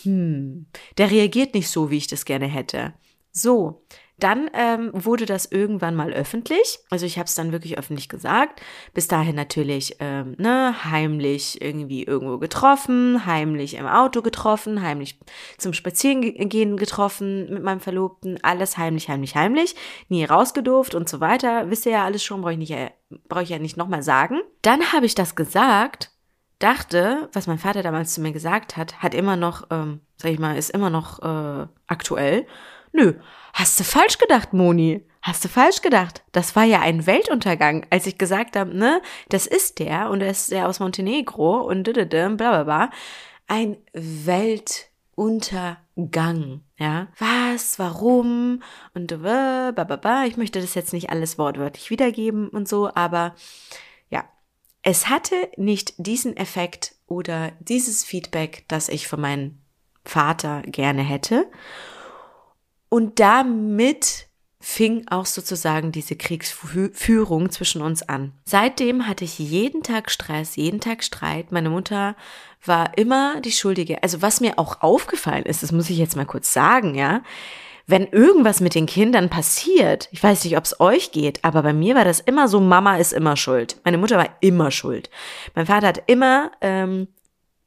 hm, 0.02 0.66
der 0.96 1.10
reagiert 1.10 1.54
nicht 1.54 1.68
so, 1.68 1.90
wie 1.90 1.98
ich 1.98 2.06
das 2.08 2.24
gerne 2.24 2.46
hätte. 2.46 2.94
So, 3.32 3.84
dann 4.18 4.50
ähm, 4.52 4.90
wurde 4.92 5.26
das 5.26 5.46
irgendwann 5.46 5.94
mal 5.94 6.12
öffentlich. 6.12 6.78
Also 6.90 7.06
ich 7.06 7.18
habe 7.18 7.26
es 7.26 7.34
dann 7.34 7.52
wirklich 7.52 7.78
öffentlich 7.78 8.08
gesagt. 8.08 8.60
Bis 8.94 9.08
dahin 9.08 9.36
natürlich 9.36 9.96
ähm, 10.00 10.34
ne, 10.38 10.74
heimlich 10.84 11.62
irgendwie 11.62 12.04
irgendwo 12.04 12.38
getroffen, 12.38 13.26
heimlich 13.26 13.74
im 13.74 13.86
Auto 13.86 14.22
getroffen, 14.22 14.82
heimlich 14.82 15.18
zum 15.56 15.72
Spazierengehen 15.72 16.76
getroffen 16.76 17.52
mit 17.52 17.62
meinem 17.62 17.80
Verlobten. 17.80 18.38
Alles 18.42 18.76
heimlich, 18.76 19.08
heimlich, 19.08 19.36
heimlich. 19.36 19.76
Nie 20.08 20.24
rausgedurft 20.24 20.94
und 20.94 21.08
so 21.08 21.20
weiter. 21.20 21.70
Wisst 21.70 21.86
ihr 21.86 21.92
ja 21.92 22.04
alles 22.04 22.24
schon, 22.24 22.40
brauche 22.40 22.52
ich, 22.52 22.58
nicht, 22.58 22.72
äh, 22.72 22.90
brauch 23.28 23.42
ich 23.42 23.50
ja 23.50 23.58
nicht 23.58 23.76
nochmal 23.76 24.02
sagen. 24.02 24.40
Dann 24.62 24.92
habe 24.92 25.06
ich 25.06 25.14
das 25.14 25.36
gesagt 25.36 26.10
dachte, 26.58 27.28
was 27.32 27.46
mein 27.46 27.58
Vater 27.58 27.82
damals 27.82 28.14
zu 28.14 28.20
mir 28.20 28.32
gesagt 28.32 28.76
hat, 28.76 29.00
hat 29.02 29.14
immer 29.14 29.36
noch, 29.36 29.68
ähm, 29.70 30.00
sag 30.16 30.32
ich 30.32 30.38
mal, 30.38 30.56
ist 30.56 30.70
immer 30.70 30.90
noch 30.90 31.22
äh, 31.22 31.66
aktuell. 31.86 32.46
Nö, 32.92 33.14
hast 33.52 33.78
du 33.78 33.84
falsch 33.84 34.18
gedacht, 34.18 34.52
Moni. 34.52 35.04
Hast 35.20 35.44
du 35.44 35.48
falsch 35.48 35.82
gedacht? 35.82 36.22
Das 36.32 36.56
war 36.56 36.64
ja 36.64 36.80
ein 36.80 37.06
Weltuntergang, 37.06 37.86
als 37.90 38.06
ich 38.06 38.18
gesagt 38.18 38.56
habe, 38.56 38.76
ne, 38.76 39.02
das 39.28 39.46
ist 39.46 39.78
der 39.80 40.10
und 40.10 40.20
er 40.20 40.30
ist 40.30 40.50
der 40.52 40.68
aus 40.68 40.80
Montenegro 40.80 41.60
und 41.60 41.92
bla 41.92 42.04
bla 42.04 42.64
bla. 42.64 42.90
Ein 43.48 43.76
Weltuntergang, 43.92 46.62
ja. 46.78 47.08
Was, 47.18 47.78
warum 47.78 48.62
und 48.94 49.08
bla 49.08 49.72
bla 49.72 49.84
bla. 49.84 50.24
Ich 50.26 50.36
möchte 50.36 50.60
das 50.60 50.74
jetzt 50.74 50.92
nicht 50.92 51.10
alles 51.10 51.36
wortwörtlich 51.36 51.90
wiedergeben 51.90 52.48
und 52.48 52.68
so, 52.68 52.90
aber 52.94 53.34
ja, 54.10 54.24
es 54.82 55.08
hatte 55.08 55.34
nicht 55.56 55.94
diesen 55.98 56.36
Effekt 56.36 56.94
oder 57.06 57.50
dieses 57.58 58.04
Feedback, 58.04 58.64
das 58.68 58.88
ich 58.88 59.08
von 59.08 59.20
meinem 59.20 59.58
Vater 60.04 60.62
gerne 60.62 61.02
hätte. 61.02 61.50
Und 62.88 63.20
damit 63.20 64.28
fing 64.60 65.06
auch 65.08 65.26
sozusagen 65.26 65.92
diese 65.92 66.16
Kriegsführung 66.16 67.50
zwischen 67.50 67.80
uns 67.80 68.02
an. 68.02 68.32
Seitdem 68.44 69.06
hatte 69.06 69.24
ich 69.24 69.38
jeden 69.38 69.82
Tag 69.82 70.10
Stress, 70.10 70.56
jeden 70.56 70.80
Tag 70.80 71.04
Streit. 71.04 71.52
Meine 71.52 71.70
Mutter 71.70 72.16
war 72.64 72.98
immer 72.98 73.40
die 73.40 73.52
Schuldige. 73.52 74.02
Also 74.02 74.20
was 74.20 74.40
mir 74.40 74.58
auch 74.58 74.82
aufgefallen 74.82 75.44
ist, 75.44 75.62
das 75.62 75.72
muss 75.72 75.90
ich 75.90 75.98
jetzt 75.98 76.16
mal 76.16 76.26
kurz 76.26 76.52
sagen, 76.52 76.94
ja. 76.94 77.22
Wenn 77.86 78.06
irgendwas 78.08 78.60
mit 78.60 78.74
den 78.74 78.84
Kindern 78.84 79.30
passiert, 79.30 80.10
ich 80.12 80.22
weiß 80.22 80.44
nicht, 80.44 80.58
ob 80.58 80.64
es 80.64 80.78
euch 80.78 81.10
geht, 81.10 81.42
aber 81.42 81.62
bei 81.62 81.72
mir 81.72 81.94
war 81.94 82.04
das 82.04 82.20
immer 82.20 82.46
so, 82.46 82.60
Mama 82.60 82.98
ist 82.98 83.14
immer 83.14 83.34
schuld. 83.34 83.80
Meine 83.84 83.96
Mutter 83.96 84.18
war 84.18 84.28
immer 84.40 84.70
schuld. 84.70 85.08
Mein 85.54 85.64
Vater 85.64 85.86
hat 85.86 86.02
immer 86.06 86.50
ähm, 86.60 87.08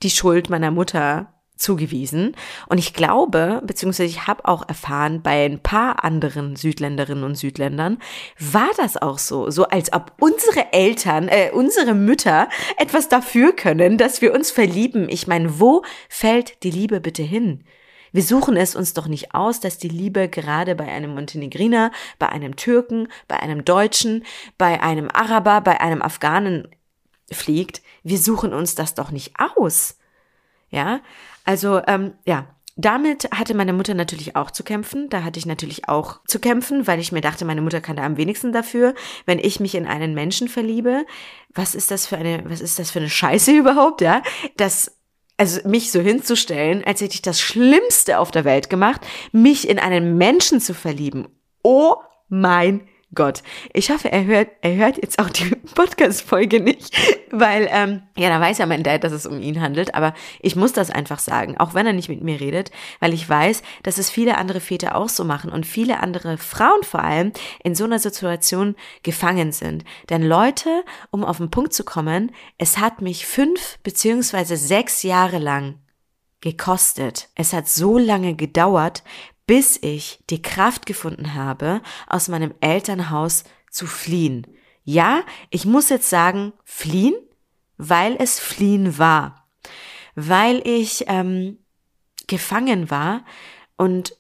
die 0.04 0.12
Schuld 0.12 0.52
meiner 0.52 0.70
Mutter 0.70 1.34
zugewiesen. 1.62 2.36
Und 2.68 2.78
ich 2.78 2.94
glaube, 2.94 3.62
beziehungsweise 3.66 4.10
ich 4.10 4.28
habe 4.28 4.46
auch 4.46 4.68
erfahren, 4.68 5.22
bei 5.22 5.46
ein 5.46 5.62
paar 5.62 6.04
anderen 6.04 6.56
Südländerinnen 6.56 7.24
und 7.24 7.36
Südländern 7.36 8.00
war 8.40 8.70
das 8.78 8.98
auch 8.98 9.20
so. 9.20 9.50
So 9.50 9.66
als 9.66 9.94
ob 9.94 10.14
unsere 10.20 10.74
Eltern, 10.74 11.28
äh, 11.28 11.52
unsere 11.54 11.94
Mütter 11.94 12.50
etwas 12.78 13.10
dafür 13.10 13.54
können, 13.54 13.98
dass 13.98 14.22
wir 14.22 14.34
uns 14.34 14.52
verlieben. 14.52 15.08
Ich 15.10 15.28
meine, 15.28 15.60
wo 15.60 15.84
fällt 16.10 16.64
die 16.64 16.72
Liebe 16.72 17.00
bitte 17.00 17.24
hin? 17.24 17.64
Wir 18.12 18.24
suchen 18.24 18.58
es 18.58 18.76
uns 18.76 18.94
doch 18.94 19.08
nicht 19.08 19.34
aus, 19.34 19.62
dass 19.62 19.78
die 19.78 19.88
Liebe 19.88 20.28
gerade 20.28 20.76
bei 20.76 20.86
einem 20.86 21.14
Montenegriner, 21.14 21.92
bei 22.20 22.28
einem 22.28 22.58
Türken, 22.58 23.08
bei 23.30 23.40
einem 23.40 23.64
Deutschen, 23.64 24.26
bei 24.58 24.82
einem 24.82 25.10
Araber, 25.10 25.62
bei 25.62 25.80
einem 25.80 26.02
Afghanen 26.02 26.68
fliegt. 27.32 27.82
Wir 28.04 28.18
suchen 28.18 28.54
uns 28.54 28.76
das 28.76 28.96
doch 28.96 29.12
nicht 29.12 29.36
aus. 29.38 29.98
Ja, 30.72 31.02
also 31.44 31.82
ähm, 31.86 32.14
ja, 32.26 32.48
damit 32.78 33.30
hatte 33.32 33.54
meine 33.54 33.74
Mutter 33.74 33.94
natürlich 33.94 34.36
auch 34.36 34.50
zu 34.50 34.64
kämpfen. 34.64 35.10
Da 35.10 35.24
hatte 35.24 35.38
ich 35.38 35.46
natürlich 35.46 35.90
auch 35.90 36.22
zu 36.26 36.40
kämpfen, 36.40 36.88
weil 36.88 37.00
ich 37.00 37.12
mir 37.12 37.22
dachte, 37.22 37.46
meine 37.46 37.62
Mutter 37.62 37.82
kann 37.82 37.98
da 37.98 38.04
am 38.04 38.18
wenigsten 38.18 38.54
dafür, 38.54 38.96
wenn 39.26 39.40
ich 39.40 39.60
mich 39.60 39.76
in 39.76 39.86
einen 39.86 40.14
Menschen 40.14 40.48
verliebe. 40.48 41.06
Was 41.54 41.76
ist 41.76 41.92
das 41.92 42.08
für 42.08 42.18
eine, 42.18 42.44
was 42.46 42.62
ist 42.62 42.80
das 42.80 42.92
für 42.92 43.00
eine 43.00 43.10
Scheiße 43.10 43.52
überhaupt, 43.58 44.02
ja? 44.02 44.24
Das, 44.56 44.98
also 45.38 45.68
mich 45.68 45.92
so 45.92 46.00
hinzustellen, 46.00 46.84
als 46.86 47.02
hätte 47.02 47.16
ich 47.16 47.22
das 47.22 47.42
Schlimmste 47.42 48.18
auf 48.20 48.32
der 48.32 48.46
Welt 48.46 48.70
gemacht, 48.70 49.02
mich 49.34 49.68
in 49.68 49.78
einen 49.78 50.18
Menschen 50.18 50.62
zu 50.62 50.74
verlieben. 50.74 51.28
Oh 51.64 51.96
mein 52.30 52.88
Gott. 53.14 53.44
Ich 53.74 53.92
hoffe, 53.92 54.10
er 54.10 54.24
hört, 54.26 54.50
er 54.62 54.76
hört 54.76 54.96
jetzt 54.96 55.20
auch 55.20 55.30
die 55.30 55.50
Podcast-Folge 55.76 56.62
nicht, 56.62 56.98
weil, 57.30 57.68
ähm, 57.70 58.04
ja, 58.16 58.30
da 58.30 58.40
weiß 58.40 58.60
ja 58.60 58.66
mein 58.66 58.84
Dad, 58.84 59.04
dass 59.04 59.12
es 59.12 59.26
um 59.26 59.42
ihn 59.42 59.60
handelt, 59.60 59.96
aber 59.96 60.14
ich 60.40 60.56
muss 60.56 60.72
das 60.72 60.92
einfach 60.92 61.20
sagen, 61.20 61.58
auch 61.58 61.74
wenn 61.74 61.86
er 61.86 61.92
nicht 61.92 62.08
mit 62.08 62.24
mir 62.24 62.40
redet, 62.40 62.72
weil 63.02 63.14
ich 63.14 63.28
weiß, 63.28 63.64
dass 63.84 63.98
es 63.98 64.10
viele 64.10 64.38
andere 64.38 64.62
Väter 64.62 64.96
auch 64.96 65.10
so 65.10 65.26
machen 65.26 65.52
und 65.52 65.66
viele 65.66 66.00
andere 66.00 66.38
Frauen 66.38 66.84
vor 66.84 67.04
allem 67.04 67.34
in 67.64 67.76
so 67.76 67.84
einer 67.84 68.00
Situation 68.00 68.76
gefangen 69.04 69.52
sind. 69.52 69.84
Denn 70.10 70.24
Leute, 70.24 70.84
um 71.10 71.26
auf 71.26 71.38
den 71.38 71.52
Punkt 71.52 71.74
zu 71.74 71.84
kommen, 71.84 72.32
es 72.58 72.78
hat 72.78 73.02
mich 73.02 73.26
fünf 73.26 73.78
beziehungsweise 73.84 74.56
sechs 74.56 75.04
Jahre 75.04 75.38
lang 75.38 75.76
gekostet. 76.42 77.30
Es 77.36 77.54
hat 77.54 77.68
so 77.68 77.98
lange 77.98 78.36
gedauert, 78.36 79.04
bis 79.46 79.78
ich 79.82 80.20
die 80.30 80.42
Kraft 80.42 80.86
gefunden 80.86 81.34
habe, 81.34 81.82
aus 82.08 82.28
meinem 82.28 82.54
Elternhaus 82.62 83.44
zu 83.70 83.88
fliehen. 83.88 84.48
Ja, 84.84 85.24
ich 85.50 85.66
muss 85.66 85.90
jetzt 85.90 86.10
sagen, 86.10 86.54
fliehen, 86.64 87.16
weil 87.78 88.16
es 88.20 88.40
fliehen 88.40 88.98
war. 88.98 89.48
Weil 90.16 90.62
ich 90.68 91.06
ähm, 91.08 91.60
gefangen 92.28 92.90
war 92.90 93.26
und 93.78 94.16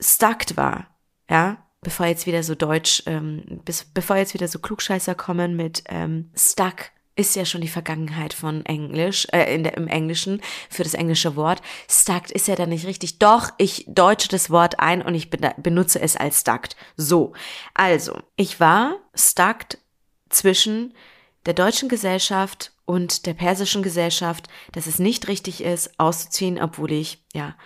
stuck 0.00 0.56
war. 0.56 0.88
Ja, 1.28 1.66
bevor 1.80 2.06
jetzt 2.06 2.26
wieder 2.26 2.42
so 2.42 2.54
Deutsch, 2.54 3.02
ähm, 3.06 3.60
bis, 3.64 3.84
bevor 3.84 4.16
jetzt 4.16 4.34
wieder 4.34 4.48
so 4.48 4.58
Klugscheißer 4.58 5.14
kommen 5.14 5.56
mit 5.56 5.84
ähm, 5.88 6.30
stuck 6.34 6.90
ist 7.14 7.36
ja 7.36 7.44
schon 7.44 7.60
die 7.60 7.68
Vergangenheit 7.68 8.32
von 8.32 8.64
Englisch, 8.64 9.26
äh, 9.32 9.54
in 9.54 9.64
der, 9.64 9.76
im 9.76 9.88
Englischen 9.88 10.40
für 10.70 10.82
das 10.82 10.94
englische 10.94 11.36
Wort. 11.36 11.60
Stucked 11.88 12.30
ist 12.30 12.48
ja 12.48 12.54
dann 12.54 12.70
nicht 12.70 12.86
richtig. 12.86 13.18
Doch, 13.18 13.50
ich 13.58 13.84
deutsche 13.86 14.28
das 14.28 14.50
Wort 14.50 14.80
ein 14.80 15.02
und 15.02 15.14
ich 15.14 15.30
benutze 15.30 16.00
es 16.00 16.16
als 16.16 16.40
stucked. 16.40 16.76
So. 16.96 17.34
Also, 17.74 18.18
ich 18.36 18.60
war 18.60 18.96
stucked 19.14 19.78
zwischen 20.30 20.94
der 21.44 21.54
deutschen 21.54 21.88
Gesellschaft 21.88 22.72
und 22.84 23.26
der 23.26 23.34
persischen 23.34 23.82
Gesellschaft, 23.82 24.48
dass 24.72 24.86
es 24.86 24.98
nicht 24.98 25.28
richtig 25.28 25.62
ist, 25.62 25.98
auszuziehen, 25.98 26.60
obwohl 26.60 26.92
ich, 26.92 27.22
ja, 27.32 27.56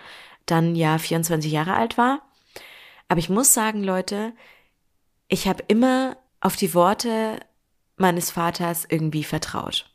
dann 0.45 0.75
ja 0.75 0.97
24 0.97 1.51
Jahre 1.51 1.73
alt 1.73 1.97
war. 1.97 2.21
Aber 3.07 3.19
ich 3.19 3.29
muss 3.29 3.53
sagen, 3.53 3.83
Leute, 3.83 4.33
ich 5.27 5.47
habe 5.47 5.63
immer 5.67 6.17
auf 6.41 6.55
die 6.55 6.73
Worte 6.73 7.39
meines 7.97 8.31
Vaters 8.31 8.85
irgendwie 8.89 9.23
vertraut. 9.23 9.91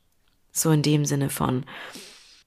So 0.50 0.70
in 0.70 0.82
dem 0.82 1.04
Sinne 1.06 1.30
von, 1.30 1.64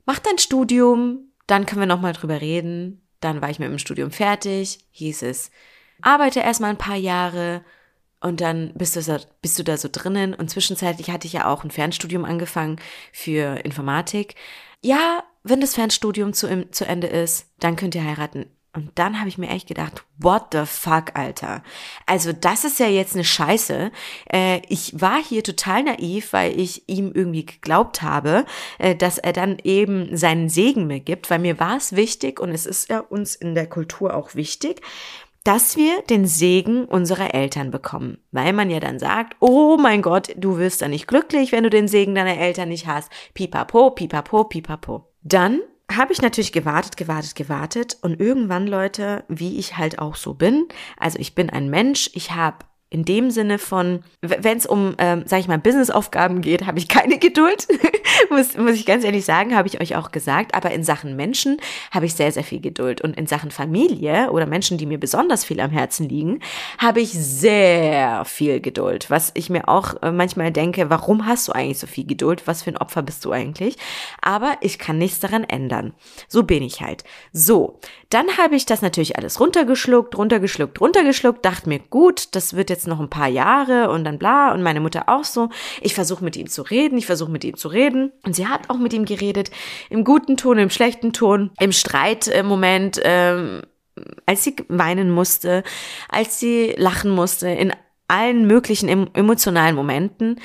mach 0.06 0.20
dein 0.20 0.38
Studium, 0.38 1.32
dann 1.48 1.66
können 1.66 1.82
wir 1.82 1.88
nochmal 1.88 2.14
drüber 2.14 2.40
reden. 2.42 3.02
Dann 3.20 3.42
war 3.42 3.50
ich 3.50 3.60
mit 3.60 3.70
dem 3.70 3.80
Studium 3.80 4.12
fertig, 4.12 4.80
hieß 4.92 5.24
es, 5.24 5.50
arbeite 6.02 6.42
erstmal 6.42 6.70
ein 6.72 6.78
paar 6.78 6.98
Jahre 6.98 7.64
Und 8.22 8.42
dann 8.42 8.74
bist 8.74 8.96
du, 8.96 9.02
so, 9.04 9.18
bist 9.42 9.60
du 9.60 9.64
da 9.64 9.78
so 9.78 9.88
drinnen. 9.92 10.34
Und 10.34 10.50
zwischenzeitlich 10.50 11.12
hatte 11.12 11.28
ich 11.28 11.34
ja 11.34 11.48
auch 11.48 11.64
ein 11.64 11.70
Fernstudium 11.70 12.26
angefangen 12.26 12.80
für 13.14 13.58
Informatik. 13.64 14.34
Ja, 14.82 15.24
wenn 15.44 15.62
das 15.62 15.76
Fernstudium 15.76 16.34
zu, 16.34 16.70
zu 16.72 16.86
Ende 16.86 17.06
ist, 17.06 17.48
dann 17.60 17.76
könnt 17.76 17.94
ihr 17.94 18.04
heiraten. 18.04 18.48
Und 18.76 18.92
dann 18.96 19.20
habe 19.20 19.30
ich 19.30 19.38
mir 19.38 19.50
echt 19.50 19.68
gedacht, 19.68 20.04
what 20.18 20.48
the 20.52 20.66
fuck, 20.66 21.16
Alter. 21.16 21.64
Also 22.06 22.34
das 22.34 22.66
ist 22.66 22.80
ja 22.80 22.88
jetzt 22.88 23.16
eine 23.16 23.24
Scheiße. 23.24 23.92
Äh, 24.32 24.62
ich 24.68 25.00
war 25.00 25.24
hier 25.24 25.44
total 25.44 25.84
naiv, 25.84 26.34
weil 26.34 26.60
ich 26.60 26.88
ihm 26.88 27.12
irgendwie 27.14 27.46
geglaubt 27.46 28.02
habe, 28.02 28.46
äh, 28.78 28.96
dass 28.96 29.18
er 29.18 29.34
dann 29.34 29.58
eben 29.64 30.16
seinen 30.18 30.50
Segen 30.50 30.88
mir 30.88 31.00
gibt, 31.00 31.30
weil 31.30 31.40
mir 31.40 31.60
war 31.60 31.78
es 31.78 31.96
wichtig 31.96 32.40
und 32.40 32.50
es 32.50 32.66
ist 32.66 32.90
ja 32.90 33.00
uns 33.00 33.36
in 33.36 33.56
der 33.56 33.68
Kultur 33.68 34.14
auch 34.14 34.36
wichtig, 34.36 34.82
dass 35.46 35.78
wir 35.78 36.02
den 36.02 36.26
Segen 36.26 36.86
unserer 36.86 37.34
Eltern 37.34 37.72
bekommen. 37.72 38.18
Weil 38.32 38.52
man 38.52 38.70
ja 38.70 38.80
dann 38.80 39.00
sagt, 39.00 39.38
oh 39.40 39.78
mein 39.78 40.02
Gott, 40.02 40.34
du 40.36 40.58
wirst 40.58 40.82
dann 40.82 40.92
nicht 40.92 41.08
glücklich, 41.08 41.52
wenn 41.52 41.64
du 41.64 41.70
den 41.70 41.88
Segen 41.88 42.16
deiner 42.16 42.38
Eltern 42.38 42.70
nicht 42.70 42.88
hast. 42.88 43.12
Pipapo, 43.36 43.92
pipapo, 43.92 44.46
pipapo. 44.46 45.08
Dann 45.22 45.62
habe 45.92 46.14
ich 46.14 46.22
natürlich 46.22 46.52
gewartet, 46.52 46.98
gewartet, 46.98 47.36
gewartet. 47.36 47.98
Und 48.02 48.20
irgendwann, 48.20 48.68
Leute, 48.68 49.24
wie 49.28 49.58
ich 49.58 49.78
halt 49.78 50.00
auch 50.00 50.16
so 50.16 50.34
bin, 50.34 50.68
also 50.98 51.20
ich 51.20 51.36
bin 51.36 51.50
ein 51.50 51.70
Mensch, 51.70 52.10
ich 52.14 52.32
habe 52.32 52.66
in 52.96 53.04
dem 53.04 53.30
Sinne 53.30 53.60
von, 53.60 54.04
wenn 54.22 54.58
es 54.58 54.66
um, 54.66 54.96
ähm, 55.00 55.24
sage 55.26 55.42
ich 55.42 55.50
mal, 55.50 55.58
Businessaufgaben 55.58 56.40
geht, 56.40 56.66
habe 56.66 56.78
ich 56.78 56.88
keine 56.88 57.20
Geduld, 57.20 57.68
muss, 58.30 58.56
muss 58.56 58.76
ich 58.76 58.86
ganz 58.86 59.04
ehrlich 59.04 59.26
sagen, 59.26 59.54
habe 59.54 59.68
ich 59.68 59.82
euch 59.82 59.98
auch 59.98 60.12
gesagt. 60.14 60.56
Aber 60.56 60.72
in 60.72 60.86
Sachen 60.86 61.18
Menschen 61.18 61.58
habe 61.92 62.06
ich 62.06 62.14
sehr, 62.14 62.32
sehr 62.32 62.46
viel 62.46 62.62
Geduld. 62.62 63.02
Und 63.02 63.18
in 63.18 63.28
Sachen 63.28 63.52
Familie 63.52 64.32
oder 64.32 64.46
Menschen, 64.46 64.78
die 64.78 64.86
mir 64.86 64.98
besonders 64.98 65.44
viel 65.44 65.60
am 65.60 65.72
Herzen 65.72 66.08
liegen, 66.08 66.40
habe 66.78 67.02
ich 67.02 67.12
sehr 67.12 68.24
viel 68.24 68.62
Geduld. 68.62 69.10
Was 69.10 69.32
ich 69.34 69.50
mir 69.50 69.68
auch 69.68 70.02
äh, 70.02 70.14
manchmal 70.14 70.54
denke, 70.54 70.90
warum 70.90 71.26
hast 71.26 71.50
du 71.50 71.52
eigentlich 71.52 71.80
so 71.80 71.88
viel 71.88 72.06
Geduld? 72.06 72.48
Was 72.48 72.64
für 72.64 72.70
ein 72.70 72.78
Opfer 72.78 73.02
bist 73.02 73.26
du 73.26 73.34
eigentlich? 73.34 73.76
Aber 74.22 74.56
ich 74.62 74.80
kann 74.80 74.98
nichts 74.98 75.20
daran 75.20 75.44
ändern. 75.44 75.92
So 76.30 76.44
bin 76.44 76.64
ich 76.64 76.80
halt. 76.80 77.04
So, 77.34 77.82
dann 78.10 78.38
habe 78.38 78.56
ich 78.56 78.66
das 78.66 78.82
natürlich 78.82 79.18
alles 79.18 79.42
runtergeschluckt, 79.42 80.18
runtergeschluckt, 80.18 80.80
runtergeschluckt, 80.80 81.44
dachte 81.44 81.68
mir, 81.68 81.80
gut, 81.80 82.34
das 82.36 82.56
wird 82.56 82.70
jetzt 82.70 82.85
noch 82.88 83.00
ein 83.00 83.10
paar 83.10 83.28
Jahre 83.28 83.90
und 83.90 84.04
dann 84.04 84.18
bla 84.20 84.54
und 84.54 84.64
meine 84.64 84.80
Mutter 84.80 85.04
auch 85.08 85.24
so. 85.24 85.50
Ich 85.82 85.94
versuche 85.94 86.24
mit 86.24 86.36
ihm 86.36 86.48
zu 86.48 86.62
reden, 86.62 86.98
ich 86.98 87.06
versuche 87.06 87.32
mit 87.32 87.44
ihm 87.44 87.58
zu 87.58 87.68
reden 87.68 88.12
und 88.24 88.36
sie 88.36 88.48
hat 88.48 88.70
auch 88.70 88.78
mit 88.78 88.94
ihm 88.94 89.06
geredet, 89.06 89.52
im 89.90 90.04
guten 90.04 90.38
Ton, 90.38 90.58
im 90.58 90.70
schlechten 90.70 91.14
Ton, 91.14 91.52
im 91.60 91.72
Streitmoment, 91.72 93.00
ähm, 93.04 93.62
als 94.26 94.44
sie 94.44 94.56
weinen 94.68 95.12
musste, 95.12 95.64
als 96.10 96.40
sie 96.40 96.74
lachen 96.78 97.12
musste, 97.12 97.50
in 97.50 97.74
allen 98.08 98.46
möglichen 98.46 99.14
emotionalen 99.14 99.76
Momenten. 99.76 100.40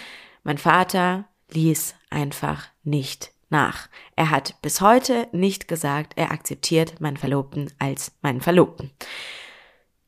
Mein 0.45 0.59
Vater 0.59 1.27
ließ 1.53 1.95
einfach 2.11 2.69
nicht 2.85 3.33
nach. 3.51 3.89
Er 4.17 4.31
hat 4.31 4.55
bis 4.63 4.81
heute 4.81 5.29
nicht 5.33 5.69
gesagt, 5.69 6.15
er 6.17 6.31
akzeptiert 6.31 7.01
meinen 7.01 7.17
Verlobten 7.17 7.71
als 7.79 8.13
meinen 8.23 8.41
Verlobten. 8.41 8.91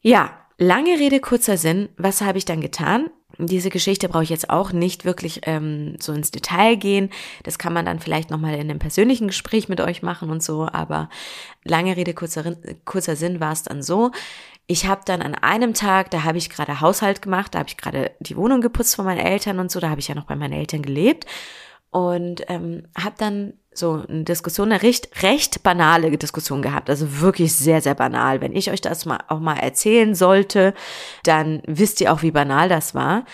Ja, 0.00 0.41
lange 0.62 0.98
Rede, 0.98 1.20
kurzer 1.20 1.56
Sinn. 1.56 1.88
Was 1.96 2.22
habe 2.22 2.38
ich 2.38 2.44
dann 2.44 2.60
getan? 2.60 3.10
Diese 3.38 3.70
Geschichte 3.70 4.08
brauche 4.08 4.22
ich 4.22 4.30
jetzt 4.30 4.50
auch 4.50 4.72
nicht 4.72 5.04
wirklich 5.04 5.40
ähm, 5.44 5.96
so 5.98 6.12
ins 6.12 6.30
Detail 6.30 6.76
gehen. 6.76 7.10
Das 7.42 7.58
kann 7.58 7.72
man 7.72 7.84
dann 7.84 7.98
vielleicht 7.98 8.30
nochmal 8.30 8.54
in 8.54 8.60
einem 8.60 8.78
persönlichen 8.78 9.26
Gespräch 9.26 9.68
mit 9.68 9.80
euch 9.80 10.02
machen 10.02 10.30
und 10.30 10.42
so. 10.42 10.68
Aber 10.70 11.08
lange 11.64 11.96
Rede, 11.96 12.14
kurzer, 12.14 12.56
kurzer 12.84 13.16
Sinn 13.16 13.40
war 13.40 13.52
es 13.52 13.62
dann 13.62 13.82
so. 13.82 14.10
Ich 14.66 14.86
habe 14.86 15.02
dann 15.04 15.22
an 15.22 15.34
einem 15.34 15.74
Tag, 15.74 16.10
da 16.10 16.22
habe 16.22 16.38
ich 16.38 16.48
gerade 16.48 16.80
Haushalt 16.80 17.20
gemacht, 17.20 17.54
da 17.54 17.60
habe 17.60 17.68
ich 17.68 17.76
gerade 17.76 18.12
die 18.20 18.36
Wohnung 18.36 18.60
geputzt 18.60 18.94
von 18.94 19.04
meinen 19.04 19.18
Eltern 19.18 19.58
und 19.58 19.70
so, 19.70 19.80
da 19.80 19.90
habe 19.90 20.00
ich 20.00 20.08
ja 20.08 20.14
noch 20.14 20.26
bei 20.26 20.36
meinen 20.36 20.52
Eltern 20.52 20.82
gelebt 20.82 21.26
und 21.92 22.42
ähm, 22.48 22.84
habe 22.98 23.14
dann 23.18 23.52
so 23.74 24.02
eine 24.08 24.24
Diskussion, 24.24 24.72
eine 24.72 24.82
recht, 24.82 25.22
recht 25.22 25.62
banale 25.62 26.10
Diskussion 26.16 26.62
gehabt, 26.62 26.90
also 26.90 27.20
wirklich 27.20 27.54
sehr, 27.54 27.80
sehr 27.80 27.94
banal. 27.94 28.40
Wenn 28.40 28.56
ich 28.56 28.70
euch 28.70 28.80
das 28.80 29.06
mal 29.06 29.20
auch 29.28 29.38
mal 29.38 29.58
erzählen 29.58 30.14
sollte, 30.14 30.74
dann 31.22 31.62
wisst 31.66 32.00
ihr 32.00 32.12
auch, 32.12 32.22
wie 32.22 32.30
banal 32.30 32.68
das 32.68 32.94
war. 32.94 33.24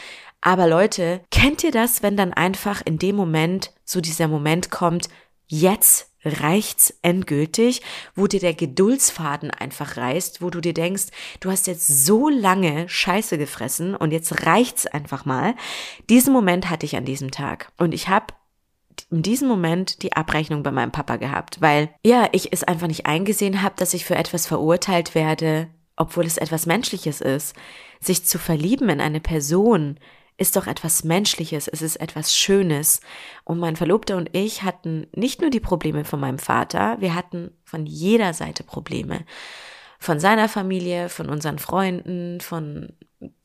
Aber 0.40 0.68
Leute, 0.68 1.20
kennt 1.30 1.64
ihr 1.64 1.72
das, 1.72 2.02
wenn 2.02 2.16
dann 2.16 2.32
einfach 2.32 2.82
in 2.84 2.98
dem 2.98 3.16
Moment 3.16 3.72
so 3.84 4.00
dieser 4.00 4.28
Moment 4.28 4.70
kommt, 4.70 5.08
jetzt 5.46 6.08
reicht's 6.24 6.94
endgültig, 7.02 7.82
wo 8.14 8.26
dir 8.26 8.40
der 8.40 8.54
Geduldsfaden 8.54 9.50
einfach 9.50 9.96
reißt, 9.96 10.42
wo 10.42 10.50
du 10.50 10.60
dir 10.60 10.74
denkst, 10.74 11.06
du 11.40 11.50
hast 11.50 11.66
jetzt 11.66 12.04
so 12.04 12.28
lange 12.28 12.88
Scheiße 12.88 13.38
gefressen 13.38 13.94
und 13.94 14.12
jetzt 14.12 14.46
reicht's 14.46 14.86
einfach 14.86 15.24
mal. 15.24 15.54
Diesen 16.10 16.32
Moment 16.32 16.70
hatte 16.70 16.86
ich 16.86 16.96
an 16.96 17.04
diesem 17.04 17.30
Tag 17.30 17.72
und 17.78 17.94
ich 17.94 18.08
habe 18.08 18.26
in 19.10 19.22
diesem 19.22 19.48
Moment 19.48 20.02
die 20.02 20.12
Abrechnung 20.12 20.62
bei 20.62 20.70
meinem 20.70 20.92
Papa 20.92 21.16
gehabt, 21.16 21.60
weil 21.60 21.90
ja, 22.04 22.28
ich 22.32 22.52
es 22.52 22.64
einfach 22.64 22.86
nicht 22.86 23.06
eingesehen 23.06 23.62
habe, 23.62 23.74
dass 23.76 23.94
ich 23.94 24.04
für 24.04 24.16
etwas 24.16 24.46
verurteilt 24.46 25.14
werde, 25.14 25.68
obwohl 25.96 26.26
es 26.26 26.38
etwas 26.38 26.66
Menschliches 26.66 27.20
ist. 27.20 27.54
Sich 28.00 28.24
zu 28.24 28.38
verlieben 28.38 28.88
in 28.88 29.00
eine 29.00 29.20
Person 29.20 29.98
ist 30.38 30.54
doch 30.54 30.68
etwas 30.68 31.02
Menschliches, 31.02 31.66
es 31.66 31.82
ist 31.82 31.96
etwas 31.96 32.34
Schönes. 32.34 33.00
Und 33.44 33.58
mein 33.58 33.76
Verlobter 33.76 34.16
und 34.16 34.30
ich 34.32 34.62
hatten 34.62 35.08
nicht 35.14 35.40
nur 35.40 35.50
die 35.50 35.60
Probleme 35.60 36.04
von 36.04 36.20
meinem 36.20 36.38
Vater, 36.38 36.96
wir 37.00 37.14
hatten 37.14 37.50
von 37.64 37.86
jeder 37.86 38.32
Seite 38.32 38.62
Probleme. 38.62 39.24
Von 39.98 40.20
seiner 40.20 40.48
Familie, 40.48 41.08
von 41.08 41.28
unseren 41.28 41.58
Freunden, 41.58 42.40
von 42.40 42.92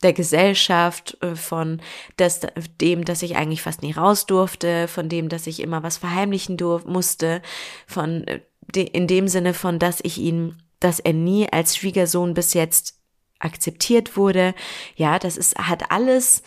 der 0.02 0.12
Gesellschaft, 0.12 1.16
äh, 1.20 1.34
von 1.34 1.80
das, 2.16 2.40
dem, 2.80 3.04
dass 3.04 3.22
ich 3.22 3.36
eigentlich 3.36 3.62
fast 3.62 3.82
nie 3.82 3.92
raus 3.92 4.26
durfte, 4.26 4.88
von 4.88 5.08
dem, 5.08 5.28
dass 5.28 5.46
ich 5.46 5.60
immer 5.60 5.82
was 5.82 5.96
verheimlichen 5.96 6.56
durfte, 6.56 6.90
musste, 6.90 7.42
von 7.86 8.26
äh, 8.26 8.40
in 8.74 9.06
dem 9.06 9.28
Sinne 9.28 9.54
von, 9.54 9.78
dass 9.78 10.00
ich 10.02 10.18
ihn, 10.18 10.56
dass 10.80 11.00
er 11.00 11.12
nie 11.12 11.48
als 11.52 11.76
Schwiegersohn 11.76 12.34
bis 12.34 12.54
jetzt 12.54 12.98
akzeptiert 13.38 14.16
wurde. 14.16 14.54
Ja, 14.96 15.18
das 15.18 15.36
ist, 15.36 15.56
hat 15.58 15.90
alles 15.90 16.42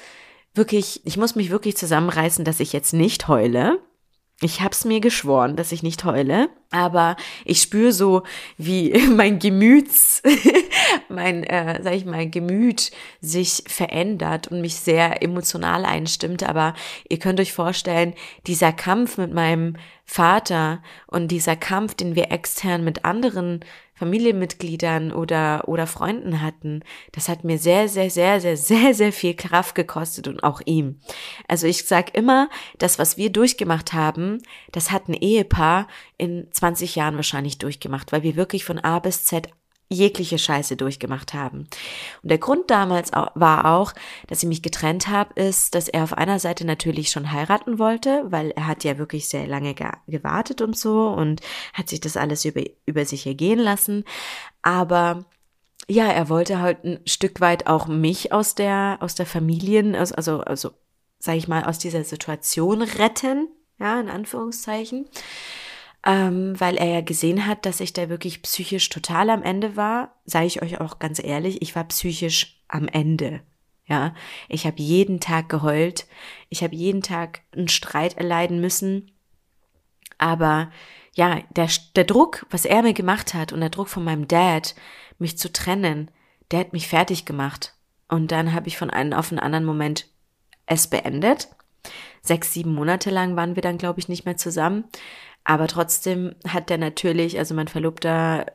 wirklich, 0.53 1.01
ich 1.05 1.17
muss 1.17 1.35
mich 1.35 1.51
wirklich 1.51 1.77
zusammenreißen, 1.77 2.43
dass 2.43 2.59
ich 2.59 2.73
jetzt 2.73 2.93
nicht 2.93 3.27
heule, 3.27 3.79
ich 4.39 4.61
hab's 4.61 4.85
mir 4.85 4.99
geschworen, 4.99 5.55
dass 5.55 5.71
ich 5.71 5.81
nicht 5.81 6.03
heule, 6.03 6.49
aber 6.69 7.15
ich 7.43 7.59
spüre 7.61 7.91
so, 7.91 8.21
wie 8.57 8.91
mein 9.15 9.39
Gemüts, 9.39 10.21
mein, 11.09 11.43
äh, 11.43 11.81
sag 11.81 11.93
ich 11.93 12.05
mal, 12.05 12.29
Gemüt 12.29 12.91
sich 13.19 13.63
verändert 13.65 14.47
und 14.49 14.61
mich 14.61 14.75
sehr 14.75 15.23
emotional 15.23 15.85
einstimmt. 15.85 16.43
Aber 16.43 16.75
ihr 17.09 17.17
könnt 17.17 17.39
euch 17.39 17.51
vorstellen, 17.51 18.13
dieser 18.45 18.73
Kampf 18.73 19.17
mit 19.17 19.33
meinem 19.33 19.75
Vater 20.05 20.83
und 21.07 21.29
dieser 21.29 21.55
Kampf, 21.55 21.95
den 21.95 22.15
wir 22.15 22.31
extern 22.31 22.83
mit 22.83 23.05
anderen 23.05 23.65
Familienmitgliedern 23.97 25.11
oder, 25.11 25.67
oder 25.67 25.87
Freunden 25.87 26.41
hatten, 26.41 26.81
das 27.11 27.29
hat 27.29 27.43
mir 27.43 27.57
sehr, 27.57 27.89
sehr, 27.89 28.09
sehr, 28.09 28.39
sehr, 28.39 28.55
sehr, 28.55 28.93
sehr 28.93 29.11
viel 29.11 29.33
Kraft 29.33 29.75
gekostet 29.75 30.27
und 30.27 30.43
auch 30.43 30.61
ihm. 30.65 30.99
Also 31.47 31.67
ich 31.67 31.85
sag 31.85 32.15
immer, 32.15 32.49
das, 32.77 32.99
was 32.99 33.17
wir 33.17 33.31
durchgemacht 33.31 33.93
haben, 33.93 34.41
das 34.71 34.91
hat 34.91 35.07
ein 35.09 35.13
Ehepaar 35.13 35.87
in 36.17 36.47
20 36.51 36.95
Jahren 36.95 37.15
wahrscheinlich 37.15 37.57
durchgemacht, 37.57 38.11
weil 38.11 38.23
wir 38.23 38.35
wirklich 38.35 38.65
von 38.65 38.79
A 38.79 38.99
bis 38.99 39.25
Z 39.25 39.49
jegliche 39.89 40.37
Scheiße 40.37 40.75
durchgemacht 40.75 41.33
haben. 41.33 41.59
Und 42.21 42.29
der 42.29 42.37
Grund 42.37 42.69
damals 42.69 43.11
war 43.11 43.65
auch, 43.65 43.93
dass 44.27 44.43
ich 44.43 44.49
mich 44.49 44.61
getrennt 44.61 45.07
habe, 45.07 45.39
ist, 45.39 45.75
dass 45.75 45.87
er 45.87 46.03
auf 46.03 46.13
einer 46.13 46.39
Seite 46.39 46.65
natürlich 46.65 47.09
schon 47.09 47.31
heiraten 47.31 47.79
wollte, 47.79 48.25
weil 48.29 48.51
er 48.51 48.67
hat 48.67 48.83
ja 48.83 48.97
wirklich 48.97 49.29
sehr 49.29 49.47
lange 49.47 49.75
gewartet 50.07 50.61
und 50.61 50.77
so 50.77 51.07
und 51.07 51.41
hat 51.73 51.89
sich 51.89 52.01
das 52.01 52.17
alles 52.17 52.43
über, 52.43 52.63
über 52.85 53.05
sich 53.05 53.25
ergehen 53.25 53.59
lassen. 53.59 54.03
Aber 54.61 55.25
ja, 55.87 56.07
er 56.07 56.27
wollte 56.27 56.59
halt 56.59 56.83
ein 56.83 56.99
Stück 57.05 57.39
weit 57.39 57.67
auch 57.67 57.87
mich 57.87 58.33
aus 58.33 58.55
der, 58.55 58.97
aus 58.99 59.15
der 59.15 59.25
Familien, 59.25 59.95
also, 59.95 60.15
also, 60.15 60.41
also 60.41 60.71
sag 61.19 61.35
ich 61.35 61.47
mal, 61.47 61.63
aus 61.63 61.79
dieser 61.79 62.03
Situation 62.03 62.81
retten, 62.81 63.47
ja, 63.79 63.99
in 63.99 64.09
Anführungszeichen 64.09 65.07
ähm, 66.07 66.57
weil 66.57 66.77
er 66.77 66.85
ja 66.85 67.01
gesehen 67.01 67.45
hat, 67.45 67.65
dass 67.65 67.81
ich 67.81 67.91
da 67.91 68.07
wirklich 68.07 68.41
psychisch 68.41 68.87
total 68.87 69.29
am 69.29 69.43
Ende 69.43 69.75
war. 69.75 70.15
Sage 70.23 70.45
ich 70.45 70.61
euch 70.61 70.79
auch 70.79 70.99
ganz 70.99 71.21
ehrlich, 71.21 71.61
ich 71.61 71.75
war 71.75 71.83
psychisch 71.83 72.63
am 72.69 72.87
Ende. 72.87 73.41
Ja, 73.87 74.15
ich 74.47 74.65
habe 74.65 74.81
jeden 74.81 75.19
Tag 75.19 75.49
geheult, 75.49 76.07
ich 76.49 76.63
habe 76.63 76.75
jeden 76.75 77.01
Tag 77.01 77.41
einen 77.53 77.67
Streit 77.67 78.17
erleiden 78.17 78.61
müssen. 78.61 79.11
Aber 80.17 80.71
ja, 81.13 81.41
der, 81.49 81.69
der 81.95 82.05
Druck, 82.05 82.45
was 82.51 82.63
er 82.63 82.83
mir 82.83 82.93
gemacht 82.93 83.33
hat 83.33 83.51
und 83.51 83.59
der 83.59 83.69
Druck 83.69 83.89
von 83.89 84.05
meinem 84.05 84.29
Dad, 84.29 84.75
mich 85.19 85.37
zu 85.37 85.51
trennen, 85.51 86.09
der 86.51 86.59
hat 86.61 86.73
mich 86.73 86.87
fertig 86.87 87.25
gemacht. 87.25 87.75
Und 88.07 88.31
dann 88.31 88.53
habe 88.53 88.69
ich 88.69 88.77
von 88.77 88.89
einem 88.89 89.11
auf 89.11 89.31
einen 89.31 89.39
anderen 89.39 89.65
Moment 89.65 90.07
es 90.67 90.87
beendet. 90.87 91.49
Sechs, 92.21 92.53
sieben 92.53 92.73
Monate 92.73 93.09
lang 93.09 93.35
waren 93.35 93.55
wir 93.55 93.61
dann, 93.61 93.77
glaube 93.77 93.99
ich, 93.99 94.07
nicht 94.09 94.25
mehr 94.25 94.37
zusammen. 94.37 94.85
Aber 95.49 95.67
trotzdem 95.67 96.35
hat 96.45 96.69
der 96.69 96.77
natürlich, 96.77 97.39
also 97.39 97.55
mein 97.55 97.69
Verlobter, 97.69 98.45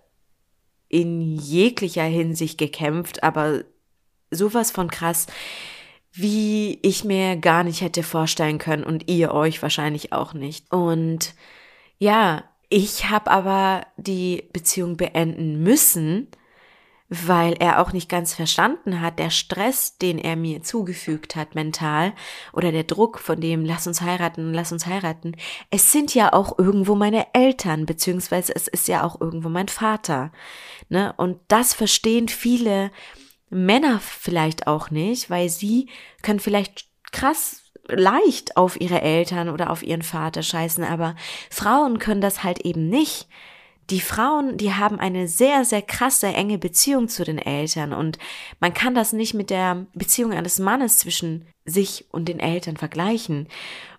in 0.89 1.37
jeglicher 1.39 2.05
Hinsicht 2.05 2.59
gekämpft, 2.59 3.23
aber 3.23 3.65
sowas 4.31 4.71
von 4.71 4.91
krass. 4.91 5.27
wie 6.13 6.79
ich 6.83 7.05
mir 7.05 7.37
gar 7.37 7.65
nicht 7.65 7.81
hätte 7.81 8.03
vorstellen 8.03 8.59
können 8.59 8.85
und 8.85 9.11
ihr 9.11 9.33
euch 9.33 9.63
wahrscheinlich 9.63 10.13
auch 10.13 10.35
nicht. 10.35 10.71
Und 10.71 11.35
ja, 11.99 12.45
ich 12.69 13.09
habe 13.09 13.31
aber 13.31 13.87
die 13.97 14.49
Beziehung 14.53 14.97
beenden 14.97 15.63
müssen, 15.63 16.29
weil 17.15 17.53
er 17.59 17.81
auch 17.81 17.93
nicht 17.93 18.09
ganz 18.09 18.33
verstanden 18.33 19.03
hat, 19.03 19.19
der 19.19 19.29
Stress, 19.29 19.99
den 19.99 20.17
er 20.17 20.35
mir 20.35 20.63
zugefügt 20.63 21.37
hat 21.37 21.55
mental 21.55 22.15
oder 22.55 22.73
der 22.73 22.85
Druck 22.85 23.19
von 23.19 23.39
dem 23.39 23.67
lass 23.67 23.87
uns 23.87 24.01
heiraten, 24.01 24.55
lass 24.55 24.73
uns 24.73 24.87
heiraten, 24.87 25.37
es 25.71 25.93
sind 25.93 26.15
ja 26.15 26.33
auch 26.33 26.59
irgendwo 26.59 26.95
meine 26.95 27.27
Eltern, 27.35 27.85
beziehungsweise 27.85 28.57
es 28.57 28.67
ist 28.67 28.89
ja 28.89 29.05
auch 29.05 29.21
irgendwo 29.21 29.51
mein 29.51 29.69
Vater. 29.69 30.33
Ne? 30.89 31.13
Und 31.19 31.39
das 31.49 31.75
verstehen 31.75 32.29
viele 32.29 32.91
Männer 33.51 34.01
vielleicht 34.01 34.67
auch 34.67 34.91
nicht, 34.91 35.29
weil 35.29 35.51
sie 35.51 35.91
können 36.23 36.41
vielleicht 36.41 36.87
krass 37.13 37.63
leicht 37.89 38.57
auf 38.57 38.81
ihre 38.81 39.03
Eltern 39.03 39.51
oder 39.51 39.69
auf 39.69 39.83
ihren 39.83 40.03
Vater 40.03 40.43
scheißen, 40.43 40.83
aber 40.83 41.15
Frauen 41.51 41.99
können 41.99 42.23
das 42.23 42.43
halt 42.43 42.61
eben 42.61 42.89
nicht 42.89 43.29
die 43.91 44.01
Frauen, 44.01 44.57
die 44.57 44.73
haben 44.73 44.99
eine 44.99 45.29
sehr, 45.29 45.65
sehr 45.65 45.83
krasse, 45.83 46.29
enge 46.29 46.59
Beziehung 46.59 47.09
zu 47.09 47.25
den 47.25 47.39
Eltern 47.39 47.93
und 47.93 48.19
man 48.61 48.73
kann 48.75 48.95
das 48.95 49.13
nicht 49.13 49.35
mit 49.35 49.51
der 49.51 49.87
Beziehung 49.95 50.33
eines 50.33 50.59
Mannes 50.59 50.99
zwischen 50.99 51.47
sich 51.65 52.07
und 52.11 52.29
den 52.29 52.41
Eltern 52.41 52.77
vergleichen. 52.77 53.49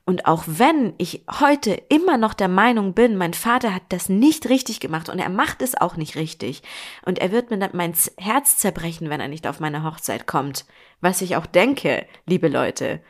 Und 0.05 0.25
auch 0.25 0.43
wenn 0.47 0.93
ich 0.97 1.23
heute 1.39 1.71
immer 1.87 2.17
noch 2.17 2.33
der 2.33 2.49
Meinung 2.49 2.93
bin, 2.93 3.15
mein 3.15 3.33
Vater 3.33 3.73
hat 3.73 3.83
das 3.89 4.09
nicht 4.09 4.49
richtig 4.49 4.81
gemacht 4.81 5.07
und 5.07 5.19
er 5.19 5.29
macht 5.29 5.61
es 5.61 5.79
auch 5.79 5.95
nicht 5.95 6.15
richtig 6.15 6.61
und 7.05 7.19
er 7.19 7.31
wird 7.31 7.51
mir 7.51 7.69
mein 7.71 7.93
Herz 8.17 8.57
zerbrechen, 8.57 9.09
wenn 9.09 9.21
er 9.21 9.29
nicht 9.29 9.47
auf 9.47 9.61
meine 9.61 9.83
Hochzeit 9.83 10.27
kommt, 10.27 10.65
was 10.99 11.21
ich 11.21 11.37
auch 11.37 11.45
denke, 11.45 12.05
liebe 12.25 12.49
Leute, 12.49 13.01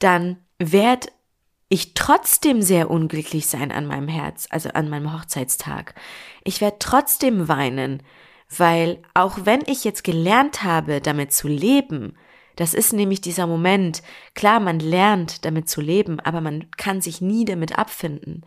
dann 0.00 0.38
werd 0.58 1.12
ich 1.68 1.94
trotzdem 1.94 2.62
sehr 2.62 2.90
unglücklich 2.90 3.46
sein 3.46 3.72
an 3.72 3.86
meinem 3.86 4.08
Herz, 4.08 4.46
also 4.50 4.70
an 4.70 4.88
meinem 4.88 5.12
Hochzeitstag. 5.12 5.94
Ich 6.44 6.60
werde 6.60 6.76
trotzdem 6.78 7.48
weinen, 7.48 8.02
weil 8.56 9.02
auch 9.14 9.40
wenn 9.44 9.60
ich 9.66 9.84
jetzt 9.84 10.04
gelernt 10.04 10.62
habe, 10.62 11.00
damit 11.00 11.32
zu 11.32 11.48
leben, 11.48 12.16
das 12.56 12.74
ist 12.74 12.92
nämlich 12.92 13.20
dieser 13.20 13.46
Moment, 13.46 14.02
klar, 14.34 14.60
man 14.60 14.80
lernt 14.80 15.44
damit 15.44 15.68
zu 15.68 15.80
leben, 15.80 16.18
aber 16.20 16.40
man 16.40 16.70
kann 16.72 17.00
sich 17.00 17.20
nie 17.20 17.44
damit 17.44 17.78
abfinden, 17.78 18.44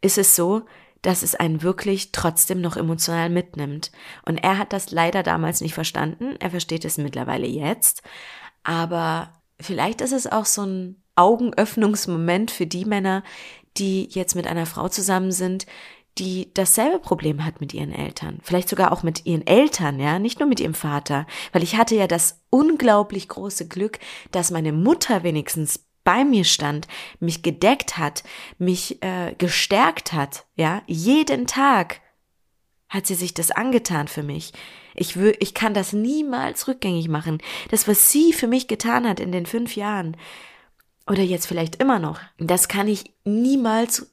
ist 0.00 0.18
es 0.18 0.34
so, 0.34 0.62
dass 1.02 1.22
es 1.22 1.36
einen 1.36 1.62
wirklich 1.62 2.10
trotzdem 2.10 2.60
noch 2.60 2.76
emotional 2.76 3.30
mitnimmt. 3.30 3.92
Und 4.24 4.38
er 4.38 4.58
hat 4.58 4.72
das 4.72 4.90
leider 4.90 5.22
damals 5.22 5.60
nicht 5.60 5.74
verstanden, 5.74 6.34
er 6.40 6.50
versteht 6.50 6.84
es 6.84 6.98
mittlerweile 6.98 7.46
jetzt, 7.46 8.02
aber 8.64 9.32
vielleicht 9.60 10.00
ist 10.00 10.12
es 10.12 10.26
auch 10.26 10.46
so 10.46 10.62
ein 10.62 11.02
Augenöffnungsmoment 11.16 12.50
für 12.50 12.66
die 12.66 12.84
Männer, 12.84 13.22
die 13.76 14.08
jetzt 14.10 14.34
mit 14.34 14.46
einer 14.46 14.66
Frau 14.66 14.88
zusammen 14.88 15.32
sind, 15.32 15.66
die 16.18 16.50
dasselbe 16.54 16.98
Problem 16.98 17.44
hat 17.44 17.60
mit 17.60 17.74
ihren 17.74 17.92
Eltern. 17.92 18.38
Vielleicht 18.42 18.68
sogar 18.68 18.90
auch 18.92 19.02
mit 19.02 19.26
ihren 19.26 19.46
Eltern, 19.46 20.00
ja, 20.00 20.18
nicht 20.18 20.40
nur 20.40 20.48
mit 20.48 20.60
ihrem 20.60 20.74
Vater. 20.74 21.26
Weil 21.52 21.62
ich 21.62 21.76
hatte 21.76 21.94
ja 21.94 22.06
das 22.06 22.40
unglaublich 22.48 23.28
große 23.28 23.68
Glück, 23.68 23.98
dass 24.30 24.50
meine 24.50 24.72
Mutter 24.72 25.24
wenigstens 25.24 25.84
bei 26.04 26.24
mir 26.24 26.44
stand, 26.44 26.86
mich 27.20 27.42
gedeckt 27.42 27.98
hat, 27.98 28.22
mich 28.58 29.02
äh, 29.02 29.34
gestärkt 29.36 30.12
hat, 30.12 30.46
ja, 30.54 30.82
jeden 30.86 31.46
Tag 31.46 32.00
hat 32.88 33.06
sie 33.06 33.16
sich 33.16 33.34
das 33.34 33.50
angetan 33.50 34.06
für 34.06 34.22
mich. 34.22 34.52
Ich, 34.94 35.16
will, 35.16 35.36
ich 35.40 35.52
kann 35.52 35.74
das 35.74 35.92
niemals 35.92 36.68
rückgängig 36.68 37.08
machen. 37.08 37.38
Das, 37.70 37.88
was 37.88 38.10
sie 38.10 38.32
für 38.32 38.46
mich 38.46 38.68
getan 38.68 39.06
hat 39.06 39.18
in 39.18 39.32
den 39.32 39.44
fünf 39.44 39.74
Jahren, 39.74 40.16
oder 41.06 41.22
jetzt 41.22 41.46
vielleicht 41.46 41.76
immer 41.76 41.98
noch, 41.98 42.20
das 42.38 42.68
kann 42.68 42.88
ich 42.88 43.14
niemals 43.24 44.10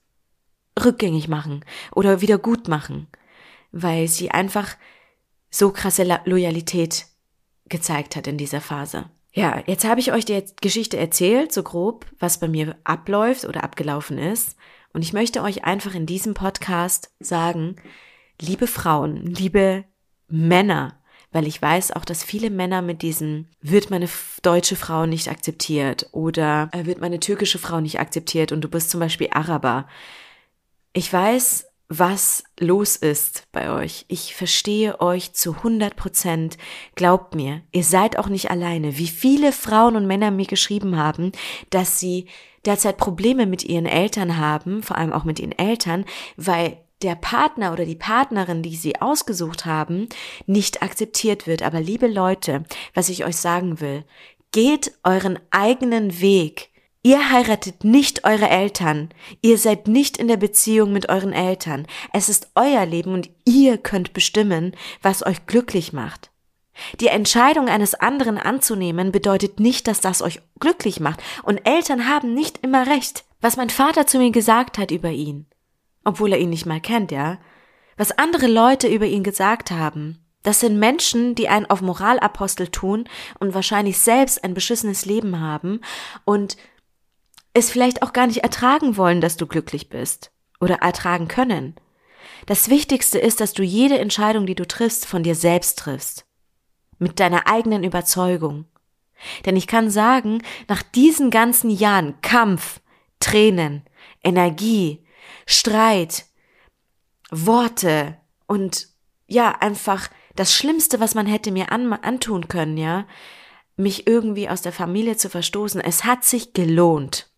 rückgängig 0.84 1.28
machen 1.28 1.64
oder 1.92 2.22
wieder 2.22 2.38
gut 2.38 2.68
machen, 2.68 3.08
weil 3.72 4.08
sie 4.08 4.32
einfach 4.32 4.76
so 5.50 5.72
krasse 5.72 6.04
Loyalität 6.26 7.06
gezeigt 7.70 8.16
hat 8.16 8.28
in 8.28 8.38
dieser 8.38 8.62
Phase. 8.62 9.10
Ja, 9.34 9.64
jetzt 9.66 9.86
habe 9.86 10.00
ich 10.00 10.12
euch 10.12 10.26
die 10.26 10.44
Geschichte 10.62 10.98
erzählt, 10.98 11.52
so 11.52 11.64
grob, 11.64 12.06
was 12.20 12.40
bei 12.40 12.48
mir 12.48 12.76
abläuft 12.84 13.46
oder 13.46 13.64
abgelaufen 13.64 14.20
ist. 14.20 14.56
Und 14.94 15.02
ich 15.02 15.12
möchte 15.12 15.42
euch 15.42 15.64
einfach 15.64 15.96
in 15.96 16.06
diesem 16.06 16.36
Podcast 16.36 17.12
sagen, 17.20 17.78
liebe 18.40 18.68
Frauen, 18.68 19.26
liebe 19.26 19.86
Männer, 20.28 21.00
weil 21.34 21.48
ich 21.48 21.62
weiß 21.62 21.92
auch, 21.92 22.06
dass 22.06 22.24
viele 22.24 22.50
Männer 22.50 22.82
mit 22.82 23.02
diesem 23.02 23.48
wird 23.62 23.90
meine 23.90 24.08
deutsche 24.42 24.76
Frau 24.76 25.06
nicht 25.06 25.30
akzeptiert 25.30 26.08
oder 26.12 26.70
äh, 26.72 26.86
wird 26.86 27.02
meine 27.02 27.20
türkische 27.20 27.60
Frau 27.60 27.82
nicht 27.82 28.00
akzeptiert 28.00 28.52
und 28.52 28.62
du 28.62 28.70
bist 28.70 28.90
zum 28.90 29.00
Beispiel 29.00 29.28
Araber. 29.32 29.88
Ich 30.94 31.12
weiß, 31.12 31.66
was 31.90 32.44
los 32.60 32.96
ist 32.96 33.48
bei 33.52 33.72
euch. 33.72 34.06
Ich 34.08 34.36
verstehe 34.36 35.02
euch 35.02 35.34
zu 35.34 35.54
100 35.56 35.96
Prozent. 35.96 36.58
Glaubt 36.96 37.36
mir, 37.36 37.62
ihr 37.72 37.84
seid 37.84 38.18
auch 38.18 38.30
nicht 38.30 38.50
alleine. 38.50 38.98
Wie 38.98 39.08
viele 39.08 39.52
Frauen 39.52 39.96
und 39.96 40.08
Männer 40.08 40.32
mir 40.32 40.46
geschrieben 40.46 40.98
haben, 40.98 41.32
dass 41.70 42.00
sie 42.00 42.28
derzeit 42.66 42.98
Probleme 42.98 43.46
mit 43.46 43.64
ihren 43.64 43.86
Eltern 43.86 44.38
haben, 44.38 44.84
vor 44.84 44.98
allem 44.98 45.14
auch 45.14 45.24
mit 45.24 45.40
ihren 45.40 45.52
Eltern, 45.52 46.06
weil 46.38 46.78
der 47.04 47.16
Partner 47.16 47.74
oder 47.74 47.86
die 47.86 47.96
Partnerin, 47.96 48.64
die 48.64 48.76
sie 48.76 49.02
ausgesucht 49.02 49.66
haben, 49.66 50.08
nicht 50.46 50.82
akzeptiert 50.82 51.46
wird. 51.46 51.62
Aber 51.62 51.82
liebe 51.82 52.08
Leute, 52.08 52.64
was 52.94 53.10
ich 53.10 53.26
euch 53.26 53.36
sagen 53.36 53.80
will, 53.82 54.06
geht 54.52 54.94
euren 55.04 55.40
eigenen 55.52 56.22
Weg. 56.22 56.70
Ihr 57.06 57.32
heiratet 57.32 57.84
nicht 57.84 58.24
eure 58.24 58.48
Eltern. 58.48 59.10
Ihr 59.42 59.58
seid 59.58 59.90
nicht 59.90 60.18
in 60.18 60.30
der 60.30 60.38
Beziehung 60.38 60.94
mit 60.94 61.10
euren 61.10 61.34
Eltern. 61.34 61.86
Es 62.14 62.30
ist 62.30 62.50
euer 62.56 62.86
Leben 62.86 63.14
und 63.14 63.30
ihr 63.44 63.78
könnt 63.78 64.14
bestimmen, 64.14 64.74
was 65.02 65.26
euch 65.26 65.46
glücklich 65.46 65.92
macht. 65.92 66.32
Die 67.02 67.08
Entscheidung 67.08 67.68
eines 67.68 67.94
anderen 67.94 68.38
anzunehmen 68.38 69.12
bedeutet 69.12 69.60
nicht, 69.60 69.88
dass 69.88 70.00
das 70.00 70.22
euch 70.22 70.40
glücklich 70.60 71.02
macht. 71.02 71.22
Und 71.44 71.68
Eltern 71.68 72.08
haben 72.08 72.34
nicht 72.34 72.60
immer 72.64 72.88
recht. 72.88 73.26
Was 73.42 73.58
mein 73.58 73.70
Vater 73.70 74.08
zu 74.08 74.18
mir 74.18 74.32
gesagt 74.32 74.78
hat 74.78 74.90
über 74.90 75.10
ihn 75.10 75.46
obwohl 76.04 76.34
er 76.34 76.40
ihn 76.40 76.50
nicht 76.50 76.66
mal 76.66 76.82
kennt, 76.82 77.12
ja? 77.12 77.40
Was 77.98 78.18
andere 78.18 78.48
Leute 78.48 78.88
über 78.88 79.06
ihn 79.06 79.24
gesagt 79.24 79.72
haben, 79.72 80.24
das 80.42 80.60
sind 80.60 80.78
Menschen, 80.78 81.36
die 81.36 81.48
einen 81.48 81.66
auf 81.68 81.82
Moralapostel 81.82 82.68
tun 82.68 83.06
und 83.40 83.54
wahrscheinlich 83.54 83.98
selbst 83.98 84.44
ein 84.44 84.54
beschissenes 84.54 85.06
Leben 85.06 85.40
haben 85.40 85.80
und 86.26 86.58
es 87.54 87.70
vielleicht 87.70 88.02
auch 88.02 88.14
gar 88.14 88.28
nicht 88.28 88.40
ertragen 88.44 88.98
wollen, 88.98 89.22
dass 89.22 89.38
du 89.38 89.48
glücklich 89.48 89.90
bist 89.90 90.32
oder 90.60 90.76
ertragen 90.76 91.28
können. 91.28 91.76
Das 92.46 92.70
Wichtigste 92.70 93.20
ist, 93.20 93.40
dass 93.40 93.54
du 93.54 93.64
jede 93.64 94.00
Entscheidung, 94.00 94.46
die 94.46 94.56
du 94.56 94.68
triffst, 94.68 95.06
von 95.06 95.24
dir 95.24 95.36
selbst 95.36 95.80
triffst. 95.80 96.26
Mit 97.00 97.20
deiner 97.20 97.48
eigenen 97.48 97.84
Überzeugung. 97.84 98.66
Denn 99.46 99.56
ich 99.56 99.68
kann 99.68 99.90
sagen, 99.90 100.42
nach 100.68 100.84
diesen 100.84 101.30
ganzen 101.30 101.70
Jahren 101.70 102.20
Kampf, 102.22 102.82
Tränen, 103.20 103.84
Energie, 104.24 105.03
Streit, 105.46 106.26
Worte 107.32 108.18
und 108.48 108.88
ja, 109.28 109.52
einfach 109.60 110.10
das 110.36 110.54
Schlimmste, 110.54 111.00
was 111.00 111.16
man 111.16 111.26
hätte 111.26 111.52
mir 111.52 111.72
an, 111.72 111.92
antun 111.94 112.48
können, 112.48 112.78
ja, 112.78 113.08
mich 113.76 114.08
irgendwie 114.08 114.50
aus 114.50 114.62
der 114.62 114.72
Familie 114.72 115.18
zu 115.18 115.30
verstoßen. 115.30 115.82
Es 115.82 116.04
hat 116.04 116.24
sich 116.24 116.54
gelohnt. 116.54 117.30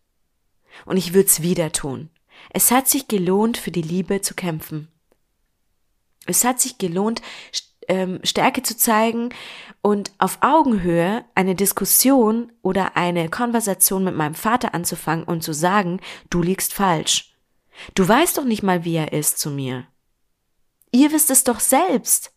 Und 0.85 0.97
ich 0.97 1.13
würde 1.13 1.27
es 1.27 1.41
wieder 1.41 1.71
tun. 1.71 2.09
Es 2.49 2.71
hat 2.71 2.87
sich 2.87 3.07
gelohnt, 3.07 3.57
für 3.57 3.71
die 3.71 3.81
Liebe 3.81 4.21
zu 4.21 4.33
kämpfen. 4.33 4.89
Es 6.25 6.43
hat 6.43 6.59
sich 6.59 6.77
gelohnt, 6.77 7.21
ähm, 7.87 8.19
Stärke 8.23 8.63
zu 8.63 8.75
zeigen 8.75 9.29
und 9.81 10.11
auf 10.17 10.39
Augenhöhe 10.41 11.23
eine 11.35 11.55
Diskussion 11.55 12.51
oder 12.61 12.97
eine 12.97 13.29
Konversation 13.29 14.03
mit 14.03 14.15
meinem 14.15 14.35
Vater 14.35 14.73
anzufangen 14.73 15.25
und 15.25 15.43
zu 15.43 15.53
sagen, 15.53 15.99
du 16.29 16.41
liegst 16.41 16.73
falsch. 16.73 17.34
Du 17.93 18.07
weißt 18.07 18.37
doch 18.37 18.45
nicht 18.45 18.63
mal, 18.63 18.85
wie 18.85 18.95
er 18.95 19.13
ist 19.13 19.39
zu 19.39 19.49
mir. 19.49 19.87
Ihr 20.91 21.11
wisst 21.11 21.29
es 21.29 21.43
doch 21.43 21.59
selbst. 21.59 22.31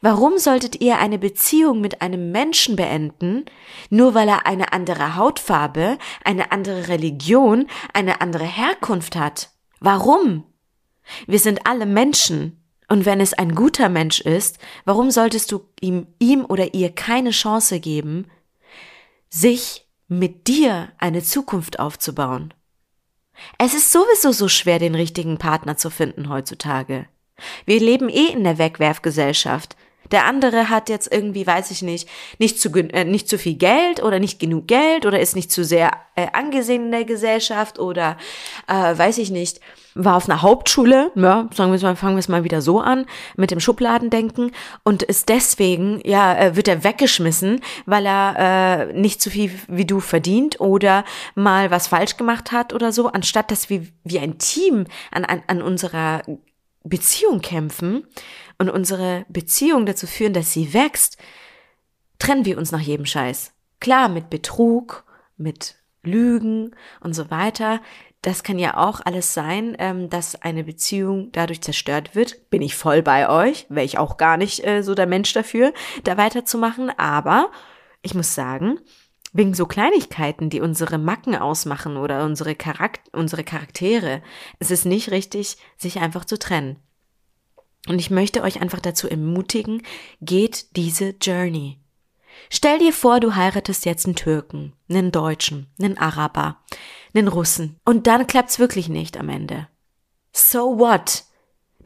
Warum 0.00 0.38
solltet 0.38 0.80
ihr 0.80 0.98
eine 0.98 1.18
Beziehung 1.18 1.80
mit 1.80 2.00
einem 2.00 2.32
Menschen 2.32 2.76
beenden, 2.76 3.44
nur 3.90 4.14
weil 4.14 4.28
er 4.28 4.46
eine 4.46 4.72
andere 4.72 5.16
Hautfarbe, 5.16 5.98
eine 6.24 6.52
andere 6.52 6.88
Religion, 6.88 7.66
eine 7.92 8.20
andere 8.20 8.44
Herkunft 8.44 9.16
hat? 9.16 9.50
Warum? 9.80 10.44
Wir 11.26 11.38
sind 11.38 11.66
alle 11.66 11.86
Menschen. 11.86 12.62
Und 12.88 13.04
wenn 13.04 13.20
es 13.20 13.34
ein 13.34 13.54
guter 13.54 13.88
Mensch 13.88 14.20
ist, 14.20 14.58
warum 14.84 15.10
solltest 15.10 15.50
du 15.50 15.68
ihm, 15.80 16.06
ihm 16.18 16.44
oder 16.44 16.74
ihr 16.74 16.94
keine 16.94 17.30
Chance 17.30 17.80
geben, 17.80 18.30
sich 19.28 19.88
mit 20.08 20.46
dir 20.46 20.92
eine 20.98 21.22
Zukunft 21.22 21.80
aufzubauen? 21.80 22.54
Es 23.58 23.74
ist 23.74 23.92
sowieso 23.92 24.32
so 24.32 24.48
schwer, 24.48 24.78
den 24.78 24.94
richtigen 24.94 25.38
Partner 25.38 25.76
zu 25.76 25.90
finden 25.90 26.28
heutzutage. 26.28 27.06
Wir 27.64 27.80
leben 27.80 28.08
eh 28.08 28.26
in 28.32 28.44
der 28.44 28.58
Wegwerfgesellschaft. 28.58 29.76
Der 30.10 30.24
andere 30.24 30.68
hat 30.68 30.88
jetzt 30.88 31.12
irgendwie, 31.12 31.46
weiß 31.46 31.70
ich 31.70 31.82
nicht, 31.82 32.08
nicht 32.38 32.60
zu, 32.60 32.70
äh, 32.74 33.04
nicht 33.04 33.28
zu 33.28 33.38
viel 33.38 33.54
Geld 33.54 34.02
oder 34.02 34.18
nicht 34.18 34.38
genug 34.38 34.66
Geld 34.68 35.06
oder 35.06 35.20
ist 35.20 35.36
nicht 35.36 35.50
zu 35.50 35.64
sehr 35.64 35.90
äh, 36.14 36.28
angesehen 36.32 36.86
in 36.86 36.92
der 36.92 37.04
Gesellschaft 37.04 37.78
oder 37.78 38.16
äh, 38.68 38.72
weiß 38.72 39.18
ich 39.18 39.30
nicht, 39.30 39.60
war 39.94 40.16
auf 40.16 40.28
einer 40.28 40.42
Hauptschule, 40.42 41.10
ja, 41.14 41.48
sagen 41.54 41.72
wir 41.72 41.80
mal, 41.80 41.96
fangen 41.96 42.16
wir 42.16 42.20
es 42.20 42.28
mal 42.28 42.44
wieder 42.44 42.60
so 42.60 42.80
an, 42.80 43.06
mit 43.36 43.50
dem 43.50 43.60
Schubladendenken 43.60 44.52
und 44.84 45.02
ist 45.02 45.30
deswegen, 45.30 46.00
ja, 46.04 46.36
äh, 46.38 46.56
wird 46.56 46.68
er 46.68 46.84
weggeschmissen, 46.84 47.60
weil 47.86 48.06
er 48.06 48.90
äh, 48.90 48.92
nicht 48.92 49.22
so 49.22 49.30
viel 49.30 49.50
wie 49.68 49.86
du 49.86 50.00
verdient 50.00 50.60
oder 50.60 51.04
mal 51.34 51.70
was 51.70 51.88
falsch 51.88 52.16
gemacht 52.18 52.52
hat 52.52 52.74
oder 52.74 52.92
so, 52.92 53.08
anstatt 53.08 53.50
dass 53.50 53.70
wir 53.70 53.86
wie 54.04 54.18
ein 54.18 54.38
Team 54.38 54.84
an, 55.10 55.24
an, 55.24 55.42
an 55.46 55.62
unserer 55.62 56.22
Beziehung 56.84 57.40
kämpfen 57.40 58.06
und 58.58 58.70
unsere 58.70 59.26
Beziehung 59.28 59.86
dazu 59.86 60.06
führen, 60.06 60.32
dass 60.32 60.52
sie 60.52 60.72
wächst, 60.72 61.18
trennen 62.18 62.44
wir 62.44 62.58
uns 62.58 62.72
nach 62.72 62.80
jedem 62.80 63.06
Scheiß. 63.06 63.52
Klar, 63.80 64.08
mit 64.08 64.30
Betrug, 64.30 65.04
mit 65.36 65.76
Lügen 66.02 66.74
und 67.00 67.14
so 67.14 67.30
weiter. 67.30 67.80
Das 68.22 68.42
kann 68.42 68.58
ja 68.58 68.76
auch 68.76 69.00
alles 69.04 69.34
sein, 69.34 69.76
ähm, 69.78 70.08
dass 70.08 70.40
eine 70.42 70.64
Beziehung 70.64 71.30
dadurch 71.32 71.60
zerstört 71.60 72.14
wird. 72.14 72.50
Bin 72.50 72.62
ich 72.62 72.74
voll 72.74 73.02
bei 73.02 73.28
euch, 73.28 73.66
wäre 73.68 73.84
ich 73.84 73.98
auch 73.98 74.16
gar 74.16 74.36
nicht 74.36 74.66
äh, 74.66 74.82
so 74.82 74.94
der 74.94 75.06
Mensch 75.06 75.32
dafür, 75.32 75.72
da 76.04 76.16
weiterzumachen. 76.16 76.90
Aber 76.98 77.50
ich 78.02 78.14
muss 78.14 78.34
sagen, 78.34 78.80
wegen 79.32 79.54
so 79.54 79.66
Kleinigkeiten, 79.66 80.48
die 80.48 80.60
unsere 80.60 80.98
Macken 80.98 81.36
ausmachen 81.36 81.96
oder 81.96 82.24
unsere, 82.24 82.54
Charakter 82.54 83.02
unsere 83.12 83.44
Charaktere, 83.44 84.22
es 84.58 84.70
ist 84.70 84.86
nicht 84.86 85.10
richtig, 85.10 85.58
sich 85.76 86.00
einfach 86.00 86.24
zu 86.24 86.38
trennen. 86.38 86.80
Und 87.88 87.98
ich 87.98 88.10
möchte 88.10 88.42
euch 88.42 88.60
einfach 88.60 88.80
dazu 88.80 89.08
ermutigen, 89.08 89.82
geht 90.20 90.76
diese 90.76 91.14
Journey. 91.20 91.78
Stell 92.50 92.78
dir 92.78 92.92
vor, 92.92 93.20
du 93.20 93.34
heiratest 93.34 93.84
jetzt 93.84 94.06
einen 94.06 94.16
Türken, 94.16 94.72
einen 94.88 95.12
Deutschen, 95.12 95.68
einen 95.80 95.98
Araber, 95.98 96.58
einen 97.14 97.28
Russen. 97.28 97.80
Und 97.84 98.06
dann 98.06 98.26
klappt's 98.26 98.58
wirklich 98.58 98.88
nicht 98.88 99.16
am 99.16 99.28
Ende. 99.28 99.68
So 100.32 100.78
what? 100.78 101.24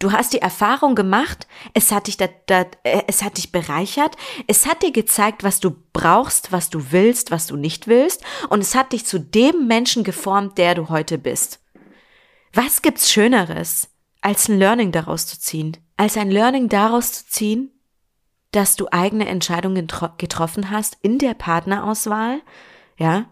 Du 0.00 0.12
hast 0.12 0.32
die 0.32 0.40
Erfahrung 0.40 0.94
gemacht, 0.94 1.46
es 1.74 1.92
hat 1.92 2.06
dich, 2.06 2.16
da, 2.16 2.26
da, 2.46 2.64
äh, 2.84 3.02
es 3.06 3.22
hat 3.22 3.36
dich 3.36 3.52
bereichert, 3.52 4.16
es 4.46 4.66
hat 4.66 4.82
dir 4.82 4.92
gezeigt, 4.92 5.44
was 5.44 5.60
du 5.60 5.76
brauchst, 5.92 6.52
was 6.52 6.70
du 6.70 6.90
willst, 6.90 7.30
was 7.30 7.46
du 7.46 7.56
nicht 7.56 7.86
willst, 7.86 8.24
und 8.48 8.60
es 8.60 8.74
hat 8.74 8.92
dich 8.92 9.04
zu 9.04 9.20
dem 9.20 9.66
Menschen 9.66 10.02
geformt, 10.02 10.56
der 10.56 10.74
du 10.74 10.88
heute 10.88 11.18
bist. 11.18 11.60
Was 12.54 12.80
gibt's 12.80 13.12
Schöneres, 13.12 13.90
als 14.22 14.48
ein 14.48 14.58
Learning 14.58 14.90
daraus 14.90 15.26
zu 15.26 15.38
ziehen? 15.38 15.76
Als 16.00 16.16
ein 16.16 16.30
Learning 16.30 16.70
daraus 16.70 17.12
zu 17.12 17.26
ziehen, 17.26 17.70
dass 18.52 18.74
du 18.74 18.88
eigene 18.90 19.28
Entscheidungen 19.28 19.86
getroffen 20.16 20.70
hast 20.70 20.96
in 21.02 21.18
der 21.18 21.34
Partnerauswahl, 21.34 22.40
ja, 22.96 23.28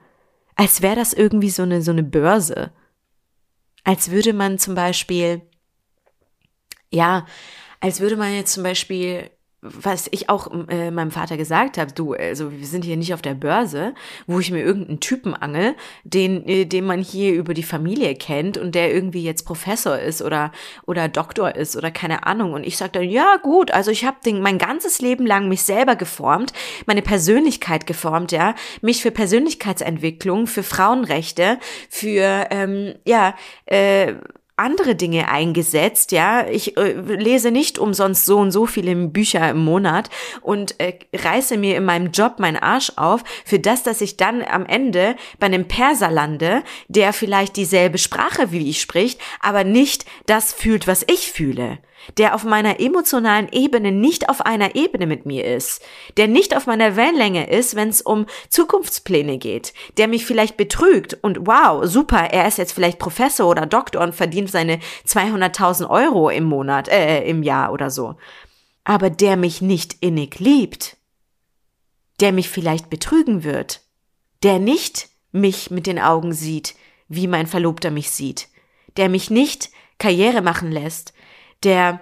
als 0.55 0.83
wäre 0.83 0.95
das 0.95 1.15
irgendwie 1.15 1.49
so 1.49 1.63
eine, 1.63 1.81
so 1.81 1.93
eine 1.93 2.03
Börse. 2.03 2.71
Als 3.85 4.11
würde 4.11 4.35
man 4.35 4.59
zum 4.59 4.75
Beispiel, 4.75 5.41
ja, 6.91 7.25
als 7.81 8.01
würde 8.01 8.17
man 8.19 8.35
jetzt 8.35 8.53
zum 8.53 8.65
Beispiel 8.65 9.31
was 9.61 10.07
ich 10.13 10.29
auch 10.29 10.49
äh, 10.69 10.93
meinem 10.93 11.11
Vater 11.11 11.37
gesagt 11.37 11.79
habe, 11.79 11.93
du, 11.93 12.13
also 12.13 12.53
wir 12.53 12.67
sind 12.67 12.85
hier 12.85 12.97
nicht 12.97 13.13
auf 13.13 13.23
der 13.23 13.35
Börse, 13.35 13.93
wo 14.29 14.39
ich 14.39 14.53
mir 14.53 14.63
irgendeinen 14.63 15.01
Typen 15.01 15.35
angel, 15.35 15.75
den, 16.05 16.47
äh, 16.47 16.65
den 16.65 16.85
man 16.85 17.01
hier 17.01 17.35
über 17.35 17.55
die 17.55 17.65
Familie 17.65 18.15
kennt 18.15 18.57
und 18.57 18.77
der 18.77 18.95
irgendwie 18.95 19.25
jetzt 19.25 19.45
Professor 19.45 19.99
ist 19.99 20.23
oder 20.23 20.53
oder 20.87 21.09
Doktor 21.09 21.57
ist 21.57 21.77
oder 21.77 21.91
keine 21.91 22.25
Ahnung. 22.25 22.53
Und 22.53 22.65
ich 22.65 22.77
sage 22.77 22.93
dann, 22.93 23.11
ja 23.11 23.37
gut, 23.43 23.73
also 23.73 23.91
ich 23.91 24.05
habe 24.05 24.19
mein 24.41 24.59
ganzes 24.59 25.01
Leben 25.01 25.27
lang 25.27 25.49
mich 25.49 25.63
selber 25.63 25.97
geformt, 25.97 26.53
meine 26.87 27.03
Persönlichkeit 27.03 27.87
geformt, 27.87 28.31
ja, 28.31 28.55
mich 28.81 29.03
für 29.03 29.11
Persönlichkeitsentwicklung, 29.11 30.47
für 30.47 30.63
Frauenrechte, 30.63 31.59
für 31.91 32.47
ähm, 32.51 32.95
ja 33.05 33.35
äh, 33.67 34.15
andere 34.59 34.95
Dinge 34.95 35.29
eingesetzt, 35.31 36.13
ja. 36.13 36.47
Ich 36.47 36.77
äh, 36.77 36.93
lese 36.93 37.51
nicht 37.51 37.79
umsonst 37.79 38.27
so 38.27 38.39
und 38.39 38.51
so 38.51 38.67
viele 38.67 38.95
Bücher 38.95 39.51
im 39.51 39.65
Monat 39.65 40.11
und 40.41 40.79
äh, 40.81 40.99
reiße 41.15 41.57
mir 41.57 41.77
in 41.77 41.85
meinem 41.85 42.11
Job 42.11 42.39
meinen 42.39 42.57
Arsch 42.57 42.93
auf 42.97 43.23
für 43.45 43.59
das, 43.59 43.83
dass 43.83 44.01
ich 44.01 44.17
dann 44.17 44.43
am 44.43 44.67
Ende 44.67 45.17
bei 45.39 45.47
einem 45.47 45.69
Perser 45.69 46.11
lande, 46.11 46.63
der 46.89 47.13
vielleicht 47.13 47.57
dieselbe 47.57 47.99
Sprache 47.99 48.53
wie 48.53 48.69
ich 48.69 48.81
spricht, 48.81 49.21
aber 49.41 49.65
nicht 49.65 50.05
das 50.27 50.53
fühlt, 50.53 50.87
was 50.87 51.05
ich 51.07 51.31
fühle 51.31 51.79
der 52.17 52.35
auf 52.35 52.45
meiner 52.45 52.81
emotionalen 52.81 53.49
Ebene 53.53 53.93
nicht 53.93 54.29
auf 54.29 54.41
einer 54.41 54.75
Ebene 54.75 55.07
mit 55.07 55.27
mir 55.27 55.45
ist, 55.45 55.83
der 56.17 56.29
nicht 56.29 56.57
auf 56.57 56.67
meiner 56.67 56.97
Wellenlänge 56.97 57.51
ist, 57.51 57.75
wenn 57.75 57.89
es 57.89 58.01
um 58.01 58.27
Zukunftspläne 58.49 59.39
geht, 59.39 59.75
der 59.97 60.09
mich 60.09 60.25
vielleicht 60.25 60.57
betrügt 60.57 61.19
und 61.23 61.47
wow, 61.47 61.85
super, 61.85 62.31
er 62.31 62.49
ist 62.49 62.59
jetzt 62.59 62.73
vielleicht 62.73 62.99
Professor 62.99 63.49
oder 63.49 63.67
Doktor 63.67 64.03
und 64.03 64.15
verdient 64.15 64.51
seine 64.51 64.79
200.000 65.07 65.89
Euro 65.89 66.31
im 66.31 66.45
Monat, 66.45 66.89
äh, 66.89 67.25
im 67.25 67.43
Jahr 67.43 67.73
oder 67.73 67.91
so. 67.91 68.17
Aber 68.85 69.11
der 69.11 69.37
mich 69.37 69.61
nicht 69.61 69.97
innig 70.01 70.39
liebt, 70.39 70.97
der 72.21 72.33
mich 72.33 72.49
vielleicht 72.49 72.91
betrügen 72.91 73.45
wird, 73.45 73.83
der 74.43 74.59
nicht 74.59 75.09
mich 75.33 75.71
mit 75.71 75.87
den 75.87 75.99
Augen 75.99 76.33
sieht, 76.33 76.75
wie 77.09 77.27
mein 77.27 77.47
Verlobter 77.47 77.91
mich 77.91 78.11
sieht, 78.11 78.49
der 78.97 79.09
mich 79.09 79.31
nicht 79.31 79.71
Karriere 79.99 80.43
machen 80.43 80.71
lässt, 80.71 81.13
der, 81.65 82.01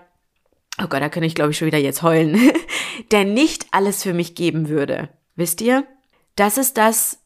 oh 0.78 0.86
Gott, 0.86 1.02
da 1.02 1.08
kann 1.08 1.22
ich 1.22 1.34
glaube 1.34 1.50
ich 1.50 1.58
schon 1.58 1.66
wieder 1.66 1.78
jetzt 1.78 2.02
heulen, 2.02 2.52
der 3.10 3.24
nicht 3.24 3.66
alles 3.70 4.02
für 4.02 4.12
mich 4.12 4.34
geben 4.34 4.68
würde. 4.68 5.08
Wisst 5.34 5.60
ihr? 5.60 5.86
Das 6.34 6.58
ist 6.58 6.76
das, 6.76 7.18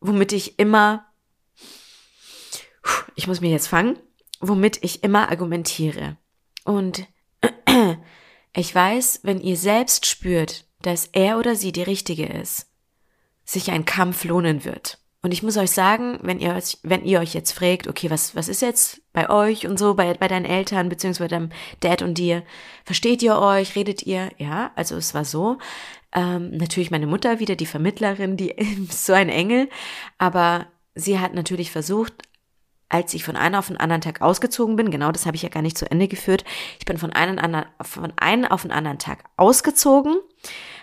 womit 0.00 0.32
ich 0.32 0.58
immer, 0.58 1.06
ich 3.14 3.26
muss 3.26 3.40
mir 3.40 3.50
jetzt 3.50 3.68
fangen, 3.68 3.98
womit 4.40 4.82
ich 4.82 5.02
immer 5.02 5.30
argumentiere. 5.30 6.16
Und 6.64 7.06
ich 8.54 8.74
weiß, 8.74 9.20
wenn 9.22 9.40
ihr 9.40 9.56
selbst 9.56 10.06
spürt, 10.06 10.66
dass 10.82 11.08
er 11.12 11.38
oder 11.38 11.56
sie 11.56 11.72
die 11.72 11.82
Richtige 11.82 12.26
ist, 12.26 12.66
sich 13.44 13.70
ein 13.70 13.84
Kampf 13.84 14.24
lohnen 14.24 14.64
wird. 14.64 14.98
Und 15.22 15.32
ich 15.32 15.42
muss 15.42 15.56
euch 15.56 15.70
sagen, 15.70 16.18
wenn 16.22 16.38
ihr 16.38 16.54
euch, 16.54 16.78
wenn 16.82 17.04
ihr 17.04 17.20
euch 17.20 17.32
jetzt 17.32 17.52
fragt, 17.52 17.88
okay, 17.88 18.10
was, 18.10 18.36
was 18.36 18.48
ist 18.48 18.60
jetzt 18.60 19.00
bei 19.14 19.30
euch 19.30 19.66
und 19.66 19.78
so, 19.78 19.94
bei, 19.94 20.12
bei 20.12 20.28
deinen 20.28 20.44
Eltern, 20.44 20.90
beziehungsweise 20.90 21.28
deinem 21.28 21.48
Dad 21.80 22.02
und 22.02 22.18
dir, 22.18 22.42
versteht 22.84 23.22
ihr 23.22 23.38
euch, 23.38 23.74
redet 23.74 24.02
ihr? 24.02 24.28
Ja, 24.36 24.72
also 24.76 24.96
es 24.96 25.14
war 25.14 25.24
so. 25.24 25.56
Ähm, 26.14 26.50
natürlich 26.50 26.90
meine 26.90 27.06
Mutter 27.06 27.40
wieder, 27.40 27.56
die 27.56 27.64
Vermittlerin, 27.64 28.36
die 28.36 28.54
so 28.90 29.14
ein 29.14 29.30
Engel, 29.30 29.70
aber 30.18 30.66
sie 30.94 31.18
hat 31.18 31.32
natürlich 31.32 31.70
versucht, 31.70 32.12
als 32.90 33.14
ich 33.14 33.24
von 33.24 33.34
einem 33.34 33.56
auf 33.56 33.68
den 33.68 33.78
anderen 33.78 34.02
Tag 34.02 34.20
ausgezogen 34.20 34.76
bin, 34.76 34.90
genau 34.90 35.10
das 35.10 35.24
habe 35.24 35.36
ich 35.36 35.42
ja 35.42 35.48
gar 35.48 35.62
nicht 35.62 35.78
zu 35.78 35.90
Ende 35.90 36.06
geführt, 36.06 36.44
ich 36.78 36.84
bin 36.84 36.98
von 36.98 37.12
einem, 37.12 37.38
anderen, 37.38 37.66
von 37.80 38.12
einem 38.16 38.44
auf 38.44 38.62
den 38.62 38.70
anderen 38.70 38.98
Tag 38.98 39.24
ausgezogen 39.36 40.16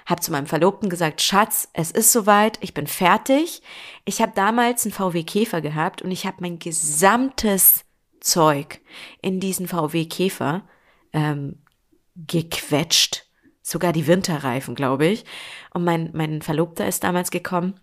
habe 0.05 0.21
zu 0.21 0.31
meinem 0.31 0.47
Verlobten 0.47 0.89
gesagt, 0.89 1.21
Schatz, 1.21 1.69
es 1.73 1.91
ist 1.91 2.11
soweit, 2.11 2.57
ich 2.61 2.73
bin 2.73 2.87
fertig. 2.87 3.61
Ich 4.05 4.21
habe 4.21 4.31
damals 4.35 4.83
einen 4.83 4.93
VW 4.93 5.23
Käfer 5.23 5.61
gehabt 5.61 6.01
und 6.01 6.11
ich 6.11 6.25
habe 6.25 6.37
mein 6.39 6.59
gesamtes 6.59 7.85
Zeug 8.21 8.79
in 9.21 9.39
diesen 9.39 9.67
VW 9.67 10.05
Käfer 10.05 10.63
ähm, 11.11 11.59
gequetscht. 12.15 13.25
Sogar 13.61 13.93
die 13.93 14.07
Winterreifen, 14.07 14.75
glaube 14.75 15.05
ich. 15.07 15.25
Und 15.73 15.83
mein, 15.83 16.09
mein 16.13 16.41
Verlobter 16.41 16.87
ist 16.87 17.03
damals 17.03 17.29
gekommen. 17.31 17.79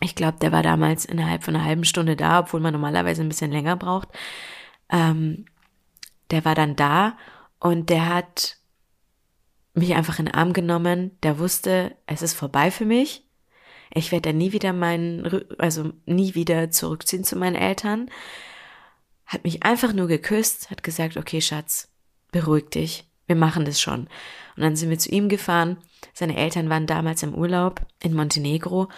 Ich 0.00 0.14
glaube, 0.14 0.38
der 0.40 0.52
war 0.52 0.62
damals 0.62 1.04
innerhalb 1.04 1.44
von 1.44 1.54
einer 1.54 1.64
halben 1.64 1.84
Stunde 1.84 2.16
da, 2.16 2.40
obwohl 2.40 2.60
man 2.60 2.72
normalerweise 2.72 3.22
ein 3.22 3.28
bisschen 3.28 3.52
länger 3.52 3.76
braucht. 3.76 4.08
Ähm, 4.90 5.46
der 6.30 6.44
war 6.44 6.54
dann 6.54 6.76
da 6.76 7.16
und 7.60 7.90
der 7.90 8.08
hat 8.08 8.56
mich 9.74 9.94
einfach 9.94 10.18
in 10.18 10.26
den 10.26 10.34
Arm 10.34 10.52
genommen, 10.52 11.16
der 11.22 11.38
wusste, 11.38 11.96
es 12.06 12.22
ist 12.22 12.34
vorbei 12.34 12.70
für 12.70 12.84
mich. 12.84 13.24
Ich 13.94 14.10
werde 14.10 14.30
dann 14.30 14.38
nie 14.38 14.52
wieder 14.52 14.72
meinen, 14.72 15.44
also 15.58 15.92
nie 16.06 16.34
wieder 16.34 16.70
zurückziehen 16.70 17.24
zu 17.24 17.36
meinen 17.36 17.56
Eltern. 17.56 18.10
Hat 19.32 19.44
mich 19.44 19.62
einfach 19.62 19.92
nur 19.92 20.08
geküsst, 20.08 20.70
hat 20.70 20.82
gesagt, 20.82 21.16
okay, 21.16 21.40
Schatz, 21.40 21.88
beruhig 22.32 22.70
dich, 22.70 23.08
wir 23.26 23.36
machen 23.36 23.64
das 23.64 23.80
schon. 23.80 24.08
Und 24.56 24.62
dann 24.62 24.76
sind 24.76 24.90
wir 24.90 24.98
zu 24.98 25.10
ihm 25.10 25.28
gefahren. 25.28 25.78
Seine 26.12 26.36
Eltern 26.36 26.68
waren 26.68 26.86
damals 26.86 27.22
im 27.22 27.34
Urlaub 27.34 27.80
in 28.02 28.14
Montenegro 28.14 28.88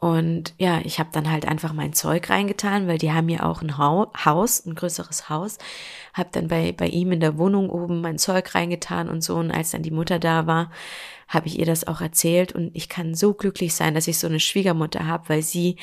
und 0.00 0.54
ja, 0.56 0.80
ich 0.82 0.98
habe 0.98 1.10
dann 1.12 1.30
halt 1.30 1.46
einfach 1.46 1.74
mein 1.74 1.92
Zeug 1.92 2.30
reingetan, 2.30 2.88
weil 2.88 2.96
die 2.96 3.12
haben 3.12 3.28
ja 3.28 3.42
auch 3.42 3.60
ein 3.60 3.76
Haus, 3.76 4.64
ein 4.64 4.74
größeres 4.74 5.28
Haus. 5.28 5.58
Hab 6.14 6.32
dann 6.32 6.48
bei, 6.48 6.72
bei 6.72 6.86
ihm 6.86 7.12
in 7.12 7.20
der 7.20 7.36
Wohnung 7.36 7.68
oben 7.68 8.00
mein 8.00 8.16
Zeug 8.16 8.54
reingetan 8.54 9.10
und 9.10 9.22
so. 9.22 9.36
Und 9.36 9.50
als 9.50 9.72
dann 9.72 9.82
die 9.82 9.90
Mutter 9.90 10.18
da 10.18 10.46
war, 10.46 10.70
habe 11.28 11.48
ich 11.48 11.58
ihr 11.58 11.66
das 11.66 11.86
auch 11.86 12.00
erzählt. 12.00 12.52
Und 12.52 12.74
ich 12.74 12.88
kann 12.88 13.14
so 13.14 13.34
glücklich 13.34 13.74
sein, 13.74 13.94
dass 13.94 14.08
ich 14.08 14.18
so 14.18 14.26
eine 14.26 14.40
Schwiegermutter 14.40 15.06
habe, 15.06 15.28
weil 15.28 15.42
sie 15.42 15.76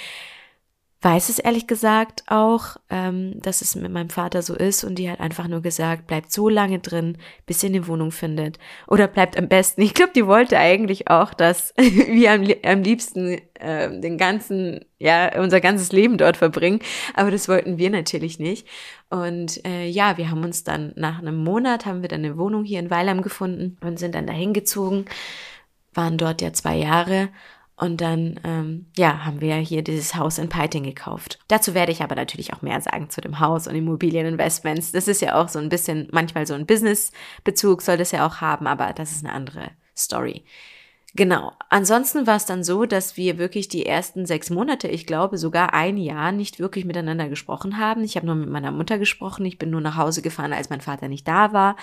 weiß 1.02 1.30
es 1.30 1.38
ehrlich 1.38 1.68
gesagt 1.68 2.24
auch, 2.28 2.78
ähm, 2.90 3.40
dass 3.42 3.62
es 3.62 3.76
mit 3.76 3.92
meinem 3.92 4.10
Vater 4.10 4.42
so 4.42 4.56
ist 4.56 4.84
und 4.84 4.96
die 4.96 5.10
hat 5.10 5.20
einfach 5.20 5.48
nur 5.48 5.62
gesagt, 5.62 6.08
bleibt 6.08 6.32
so 6.32 6.50
lange 6.50 6.80
drin, 6.80 7.18
bis 7.46 7.62
ihr 7.64 7.70
eine 7.70 7.88
Wohnung 7.88 8.12
findet. 8.12 8.58
Oder 8.88 9.08
bleibt 9.08 9.38
am 9.38 9.48
besten. 9.48 9.82
Ich 9.88 9.94
glaube, 9.94 10.12
die 10.16 10.28
wollte 10.28 10.58
eigentlich 10.58 11.10
auch, 11.10 11.34
dass 11.34 11.74
wir 11.78 12.32
am, 12.32 12.46
am 12.64 12.82
liebsten 12.82 13.40
äh, 13.54 14.00
den 14.00 14.18
ganzen, 14.18 14.86
ja, 14.98 15.40
unser 15.40 15.62
ganzes 15.62 15.92
Leben 15.92 16.18
dort 16.18 16.36
verbringen. 16.36 16.80
Aber 17.14 17.32
das 17.32 17.48
wollten 17.48 17.78
wir 17.78 17.90
natürlich 17.90 18.40
nicht. 18.40 18.68
Und 19.10 19.64
äh, 19.66 19.88
ja, 19.88 20.18
wir 20.18 20.32
haben 20.32 20.44
uns 20.44 20.64
dann 20.64 20.94
nach 20.96 21.20
einem 21.20 21.44
Monat 21.44 21.86
haben 21.86 22.02
wir 22.02 22.10
dann 22.10 22.26
eine 22.26 22.38
Wohnung 22.38 22.64
hier 22.64 22.80
in 22.80 22.90
Weilheim 22.90 23.22
gefunden 23.22 23.78
und 23.82 24.00
sind 24.00 24.16
dann 24.16 24.28
dahin 24.28 24.54
gezogen, 24.54 25.06
waren 25.94 26.18
dort 26.18 26.42
ja 26.42 26.54
zwei 26.54 26.76
Jahre 26.76 27.30
und 27.80 28.02
dann, 28.02 28.40
ähm, 28.44 28.88
ja, 28.98 29.24
haben 29.24 29.40
wir 29.40 29.56
hier 29.56 29.84
dieses 29.84 30.16
Haus 30.16 30.40
in 30.40 30.50
Peiting 30.50 30.84
gekauft. 30.84 31.38
Dazu 31.48 31.76
werde 31.76 31.92
ich 31.92 32.02
aber 32.02 32.16
natürlich 32.16 32.54
auch 32.54 32.64
mehr 32.64 32.82
sagen 32.82 33.12
zu 33.12 33.22
dem 33.22 33.40
Haus 33.40 33.68
und 33.68 33.76
Immobilieninvestments. 33.76 34.92
Das 34.92 35.08
ist 35.08 35.22
ja 35.22 35.36
auch 35.36 35.48
so 35.48 35.60
ein 35.60 35.70
bisschen, 35.70 36.08
manchmal 36.12 36.48
so 36.48 36.56
ein 36.56 36.66
Business-Bezug 36.66 37.84
soll 37.84 37.98
das 37.98 38.12
ja 38.12 38.26
auch 38.26 38.42
haben, 38.42 38.66
aber 38.66 38.94
das 38.94 39.12
ist 39.12 39.24
eine 39.24 39.34
andere 39.34 39.70
Story. 39.96 40.44
Genau. 41.18 41.54
Ansonsten 41.70 42.28
war 42.28 42.36
es 42.36 42.46
dann 42.46 42.64
so, 42.64 42.86
dass 42.86 43.18
wir 43.18 43.38
wirklich 43.38 43.68
die 43.68 43.86
ersten 43.86 44.26
sechs 44.26 44.50
Monate, 44.50 44.88
ich 44.88 45.08
glaube 45.08 45.38
sogar 45.38 45.74
ein 45.74 45.98
Jahr, 45.98 46.32
nicht 46.32 46.60
wirklich 46.60 46.86
miteinander 46.86 47.30
gesprochen 47.30 47.80
haben. 47.80 48.04
Ich 48.04 48.16
habe 48.16 48.26
nur 48.26 48.36
mit 48.36 48.50
meiner 48.50 48.72
Mutter 48.72 49.00
gesprochen. 49.00 49.46
Ich 49.46 49.58
bin 49.58 49.70
nur 49.70 49.82
nach 49.82 49.98
Hause 49.98 50.22
gefahren, 50.22 50.54
als 50.54 50.70
mein 50.70 50.82
Vater 50.82 51.08
nicht 51.08 51.28
da 51.28 51.54
war. 51.54 51.76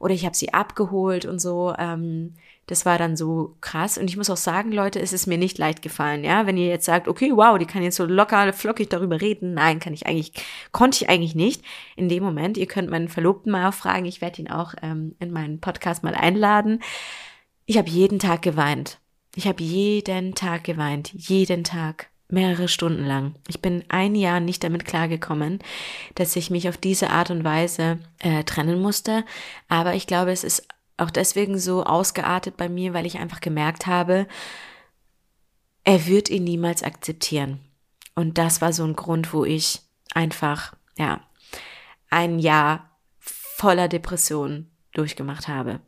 Oder 0.00 0.14
ich 0.14 0.24
habe 0.24 0.36
sie 0.36 0.52
abgeholt 0.52 1.26
und 1.26 1.40
so. 1.40 1.74
Ähm, 1.78 2.34
das 2.72 2.86
war 2.86 2.96
dann 2.96 3.16
so 3.16 3.54
krass. 3.60 3.98
Und 3.98 4.08
ich 4.08 4.16
muss 4.16 4.30
auch 4.30 4.38
sagen, 4.38 4.72
Leute, 4.72 4.98
es 4.98 5.12
ist 5.12 5.26
mir 5.26 5.36
nicht 5.36 5.58
leicht 5.58 5.82
gefallen, 5.82 6.24
ja. 6.24 6.46
Wenn 6.46 6.56
ihr 6.56 6.68
jetzt 6.68 6.86
sagt, 6.86 7.06
okay, 7.06 7.30
wow, 7.34 7.58
die 7.58 7.66
kann 7.66 7.82
jetzt 7.82 7.96
so 7.96 8.06
locker, 8.06 8.50
flockig 8.54 8.88
darüber 8.88 9.20
reden. 9.20 9.52
Nein, 9.52 9.78
kann 9.78 9.92
ich 9.92 10.06
eigentlich, 10.06 10.32
konnte 10.72 11.04
ich 11.04 11.10
eigentlich 11.10 11.34
nicht 11.34 11.62
in 11.96 12.08
dem 12.08 12.24
Moment. 12.24 12.56
Ihr 12.56 12.66
könnt 12.66 12.88
meinen 12.88 13.08
Verlobten 13.08 13.52
mal 13.52 13.72
fragen. 13.72 14.06
Ich 14.06 14.22
werde 14.22 14.40
ihn 14.40 14.50
auch 14.50 14.72
ähm, 14.80 15.14
in 15.20 15.30
meinen 15.30 15.60
Podcast 15.60 16.02
mal 16.02 16.14
einladen. 16.14 16.82
Ich 17.66 17.76
habe 17.76 17.90
jeden 17.90 18.18
Tag 18.18 18.40
geweint. 18.40 18.98
Ich 19.34 19.46
habe 19.46 19.62
jeden 19.62 20.34
Tag 20.34 20.64
geweint. 20.64 21.12
Jeden 21.12 21.64
Tag 21.64 22.08
mehrere 22.30 22.68
Stunden 22.68 23.04
lang. 23.04 23.34
Ich 23.48 23.60
bin 23.60 23.84
ein 23.88 24.14
Jahr 24.14 24.40
nicht 24.40 24.64
damit 24.64 24.86
klargekommen, 24.86 25.58
dass 26.14 26.36
ich 26.36 26.48
mich 26.48 26.70
auf 26.70 26.78
diese 26.78 27.10
Art 27.10 27.30
und 27.30 27.44
Weise 27.44 27.98
äh, 28.20 28.44
trennen 28.44 28.80
musste. 28.80 29.24
Aber 29.68 29.94
ich 29.94 30.06
glaube, 30.06 30.32
es 30.32 30.42
ist 30.42 30.66
auch 30.96 31.10
deswegen 31.10 31.58
so 31.58 31.84
ausgeartet 31.84 32.56
bei 32.56 32.68
mir, 32.68 32.94
weil 32.94 33.06
ich 33.06 33.18
einfach 33.18 33.40
gemerkt 33.40 33.86
habe, 33.86 34.26
er 35.84 36.06
wird 36.06 36.30
ihn 36.30 36.44
niemals 36.44 36.82
akzeptieren. 36.82 37.60
Und 38.14 38.38
das 38.38 38.60
war 38.60 38.72
so 38.72 38.84
ein 38.84 38.94
Grund, 38.94 39.32
wo 39.32 39.44
ich 39.44 39.80
einfach, 40.14 40.74
ja, 40.96 41.20
ein 42.10 42.38
Jahr 42.38 42.90
voller 43.18 43.88
Depression 43.88 44.70
durchgemacht 44.92 45.48
habe. 45.48 45.80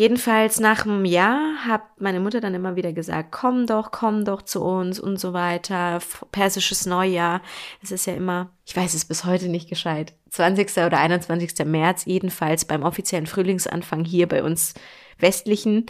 Jedenfalls 0.00 0.60
nach 0.60 0.86
einem 0.86 1.04
Jahr 1.04 1.66
hat 1.66 1.82
meine 2.00 2.20
Mutter 2.20 2.40
dann 2.40 2.54
immer 2.54 2.74
wieder 2.74 2.90
gesagt, 2.90 3.32
komm 3.32 3.66
doch, 3.66 3.90
komm 3.90 4.24
doch 4.24 4.40
zu 4.40 4.64
uns 4.64 4.98
und 4.98 5.20
so 5.20 5.34
weiter. 5.34 6.00
Persisches 6.32 6.86
Neujahr. 6.86 7.42
Es 7.82 7.90
ist 7.90 8.06
ja 8.06 8.14
immer, 8.14 8.48
ich 8.64 8.74
weiß 8.74 8.94
es 8.94 9.04
bis 9.04 9.26
heute 9.26 9.50
nicht 9.50 9.68
gescheit. 9.68 10.14
20. 10.30 10.70
oder 10.86 11.00
21. 11.00 11.66
März, 11.66 12.06
jedenfalls 12.06 12.64
beim 12.64 12.82
offiziellen 12.82 13.26
Frühlingsanfang 13.26 14.06
hier 14.06 14.26
bei 14.26 14.42
uns 14.42 14.72
westlichen, 15.18 15.84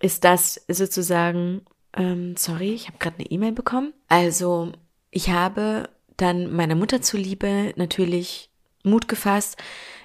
ist 0.00 0.24
das 0.24 0.64
sozusagen, 0.66 1.66
ähm, 1.94 2.38
sorry, 2.38 2.72
ich 2.72 2.86
habe 2.86 2.96
gerade 2.96 3.16
eine 3.18 3.30
E-Mail 3.30 3.52
bekommen. 3.52 3.92
Also 4.08 4.72
ich 5.10 5.28
habe 5.28 5.90
dann 6.16 6.50
meiner 6.50 6.76
Mutter 6.76 7.02
zuliebe 7.02 7.74
natürlich 7.76 8.48
Mut 8.84 9.06
gefasst, 9.06 9.58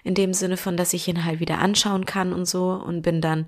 in 0.10 0.16
dem 0.16 0.34
Sinne 0.34 0.58
von, 0.58 0.76
dass 0.76 0.94
ich 0.94 1.08
ihn 1.08 1.24
halt 1.24 1.40
wieder 1.40 1.60
anschauen 1.60 2.06
kann 2.06 2.34
und 2.34 2.48
so 2.48 2.72
und 2.72 3.04
bin 3.04 3.22
dann 3.22 3.46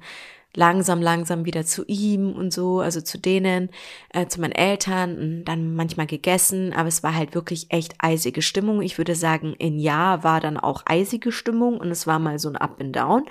langsam, 0.53 1.01
langsam 1.01 1.45
wieder 1.45 1.65
zu 1.65 1.83
ihm 1.87 2.33
und 2.33 2.53
so, 2.53 2.81
also 2.81 3.01
zu 3.01 3.17
denen, 3.17 3.69
äh, 4.13 4.27
zu 4.27 4.39
meinen 4.39 4.51
Eltern 4.51 5.17
und 5.17 5.45
dann 5.45 5.75
manchmal 5.75 6.05
gegessen, 6.05 6.71
aber 6.73 6.87
es 6.87 7.01
war 7.01 7.15
halt 7.15 7.33
wirklich 7.33 7.67
echt 7.69 7.95
eisige 7.97 8.43
Stimmung. 8.43 8.81
Ich 8.83 8.97
würde 8.99 9.15
sagen, 9.15 9.55
in 9.57 9.79
Ja 9.79 10.23
war 10.23 10.39
dann 10.39 10.57
auch 10.57 10.83
eisige 10.85 11.31
Stimmung 11.31 11.77
und 11.77 11.89
es 11.89 12.05
war 12.05 12.19
mal 12.19 12.37
so 12.37 12.49
ein 12.49 12.57
Up 12.57 12.79
and 12.79 12.95
Down, 12.95 13.25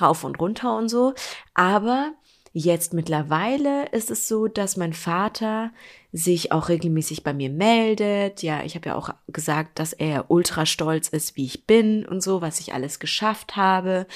rauf 0.00 0.24
und 0.24 0.40
runter 0.40 0.76
und 0.76 0.88
so, 0.88 1.14
aber 1.54 2.12
Jetzt 2.56 2.94
mittlerweile 2.94 3.88
ist 3.88 4.12
es 4.12 4.28
so, 4.28 4.46
dass 4.46 4.76
mein 4.76 4.92
Vater 4.92 5.72
sich 6.12 6.52
auch 6.52 6.68
regelmäßig 6.68 7.24
bei 7.24 7.34
mir 7.34 7.50
meldet. 7.50 8.44
Ja, 8.44 8.62
ich 8.62 8.76
habe 8.76 8.90
ja 8.90 8.94
auch 8.94 9.10
gesagt, 9.26 9.80
dass 9.80 9.92
er 9.92 10.30
ultra 10.30 10.64
stolz 10.64 11.08
ist, 11.08 11.36
wie 11.36 11.46
ich 11.46 11.66
bin 11.66 12.06
und 12.06 12.22
so, 12.22 12.42
was 12.42 12.60
ich 12.60 12.72
alles 12.72 13.00
geschafft 13.00 13.56
habe 13.56 14.06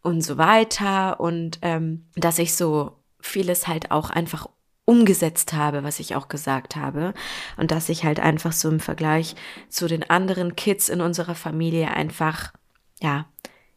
und 0.00 0.22
so 0.22 0.38
weiter. 0.38 1.20
Und 1.20 1.58
ähm, 1.60 2.06
dass 2.16 2.38
ich 2.38 2.54
so 2.54 2.92
vieles 3.20 3.68
halt 3.68 3.90
auch 3.90 4.08
einfach 4.08 4.48
umgesetzt 4.86 5.52
habe, 5.52 5.84
was 5.84 6.00
ich 6.00 6.16
auch 6.16 6.28
gesagt 6.28 6.76
habe. 6.76 7.12
Und 7.58 7.70
dass 7.70 7.90
ich 7.90 8.02
halt 8.02 8.18
einfach 8.18 8.52
so 8.52 8.70
im 8.70 8.80
Vergleich 8.80 9.36
zu 9.68 9.88
den 9.88 10.08
anderen 10.08 10.56
Kids 10.56 10.88
in 10.88 11.02
unserer 11.02 11.34
Familie 11.34 11.90
einfach, 11.90 12.54
ja, 13.02 13.26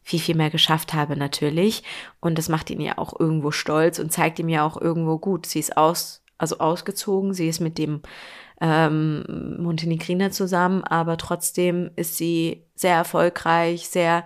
viel, 0.08 0.20
viel 0.20 0.36
mehr 0.36 0.48
geschafft 0.48 0.94
habe 0.94 1.18
natürlich. 1.18 1.82
Und 2.18 2.38
das 2.38 2.48
macht 2.48 2.70
ihn 2.70 2.80
ja 2.80 2.96
auch 2.96 3.20
irgendwo 3.20 3.50
stolz 3.50 3.98
und 3.98 4.10
zeigt 4.10 4.38
ihm 4.38 4.48
ja 4.48 4.66
auch 4.66 4.80
irgendwo 4.80 5.18
gut. 5.18 5.44
Sie 5.44 5.58
ist 5.58 5.76
aus, 5.76 6.22
also 6.38 6.60
ausgezogen, 6.60 7.34
sie 7.34 7.46
ist 7.46 7.60
mit 7.60 7.76
dem 7.76 8.00
ähm, 8.62 9.58
Montenegriner 9.60 10.30
zusammen, 10.30 10.82
aber 10.82 11.18
trotzdem 11.18 11.90
ist 11.96 12.16
sie 12.16 12.64
sehr 12.74 12.94
erfolgreich, 12.94 13.90
sehr 13.90 14.24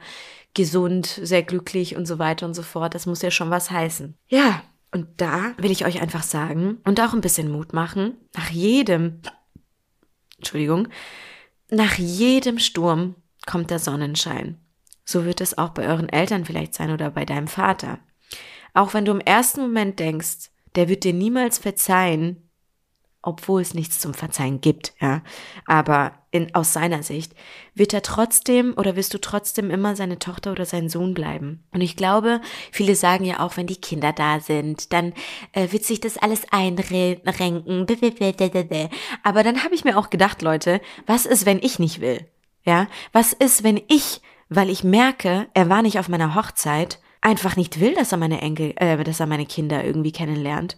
gesund, 0.55 1.19
sehr 1.21 1.43
glücklich 1.43 1.97
und 1.97 2.07
so 2.07 2.21
weiter 2.21 2.47
und 2.47 2.55
so 2.55 2.63
fort. 2.63 2.95
Das 2.95 3.07
muss 3.07 3.23
ja 3.23 3.33
schon 3.33 3.51
was 3.51 3.73
heißen. 3.73 4.15
Ja, 4.29 4.63
und 4.93 5.09
da 5.17 5.53
will 5.57 5.73
ich 5.73 5.85
euch 5.85 6.01
einfach 6.01 6.23
sagen 6.23 6.79
und 6.85 7.01
auch 7.01 7.13
ein 7.13 7.23
bisschen 7.23 7.51
Mut 7.51 7.73
machen, 7.73 8.15
nach 8.37 8.51
jedem, 8.51 9.21
Entschuldigung, 10.37 10.87
nach 11.71 11.95
jedem 11.95 12.61
Sturm 12.61 13.17
kommt 13.47 13.71
der 13.71 13.81
Sonnenschein. 13.81 14.62
So 15.05 15.25
wird 15.25 15.41
es 15.41 15.59
auch 15.59 15.71
bei 15.71 15.87
euren 15.87 16.09
Eltern 16.09 16.45
vielleicht 16.45 16.75
sein 16.75 16.91
oder 16.91 17.11
bei 17.11 17.25
deinem 17.25 17.49
Vater. 17.49 17.99
Auch 18.75 18.95
wenn 18.95 19.05
du 19.05 19.13
im 19.13 19.21
ersten 19.21 19.61
Moment 19.61 19.99
denkst, 19.99 20.51
der 20.75 20.89
wird 20.89 21.05
dir 21.05 21.13
niemals 21.13 21.59
verzeihen, 21.59 22.49
obwohl 23.23 23.63
es 23.63 23.75
nichts 23.75 24.01
zum 24.01 24.15
Verzeihen 24.15 24.61
gibt, 24.61 24.95
ja. 25.01 25.23
Aber 25.67 26.13
in, 26.33 26.55
aus 26.55 26.73
seiner 26.73 27.05
Sicht 27.05 27.35
wird 27.75 27.95
er 27.95 28.03
trotzdem 28.03 28.75
oder 28.77 28.97
wirst 28.97 29.15
du 29.15 29.21
trotzdem 29.21 29.71
immer 29.71 29.95
seine 29.95 30.19
Tochter 30.19 30.51
oder 30.51 30.67
sein 30.67 30.89
Sohn 30.89 31.15
bleiben. 31.15 31.63
Und 31.73 31.83
ich 31.83 31.95
glaube, 31.95 32.41
viele 32.73 32.97
sagen 32.97 33.25
ja 33.25 33.39
auch, 33.41 33.57
wenn 33.57 33.69
die 33.69 33.81
Kinder 33.81 34.13
da 34.13 34.41
sind, 34.41 34.93
dann 34.93 35.13
äh, 35.53 35.71
wird 35.71 35.85
sich 35.85 36.01
das 36.01 36.19
alles 36.19 36.47
einrenken. 36.51 37.21
Aber 39.23 39.43
dann 39.45 39.63
habe 39.63 39.75
ich 39.75 39.85
mir 39.85 39.97
auch 39.99 40.11
gedacht, 40.11 40.43
Leute, 40.43 40.81
was 41.07 41.27
ist, 41.27 41.47
wenn 41.47 41.59
ich 41.59 41.79
nicht 41.79 42.01
will? 42.01 42.27
Ja, 42.65 42.89
was 43.13 43.33
ist, 43.33 43.63
wenn 43.63 43.81
ich 43.89 44.21
weil 44.55 44.71
ich 44.71 44.85
merke, 44.85 45.49
er 45.55 45.69
war 45.69 45.83
nicht 45.83 45.99
auf 45.99 46.09
meiner 46.09 46.35
Hochzeit, 46.35 47.01
einfach 47.21 47.57
nicht 47.57 47.81
will, 47.81 47.95
dass 47.95 48.13
er 48.13 48.19
meine 48.19 48.41
Enkel, 48.41 48.75
äh, 48.77 49.03
dass 49.03 49.21
er 49.21 49.27
meine 49.27 49.47
Kinder 49.47 49.85
irgendwie 49.85 50.13
kennenlernt. 50.13 50.77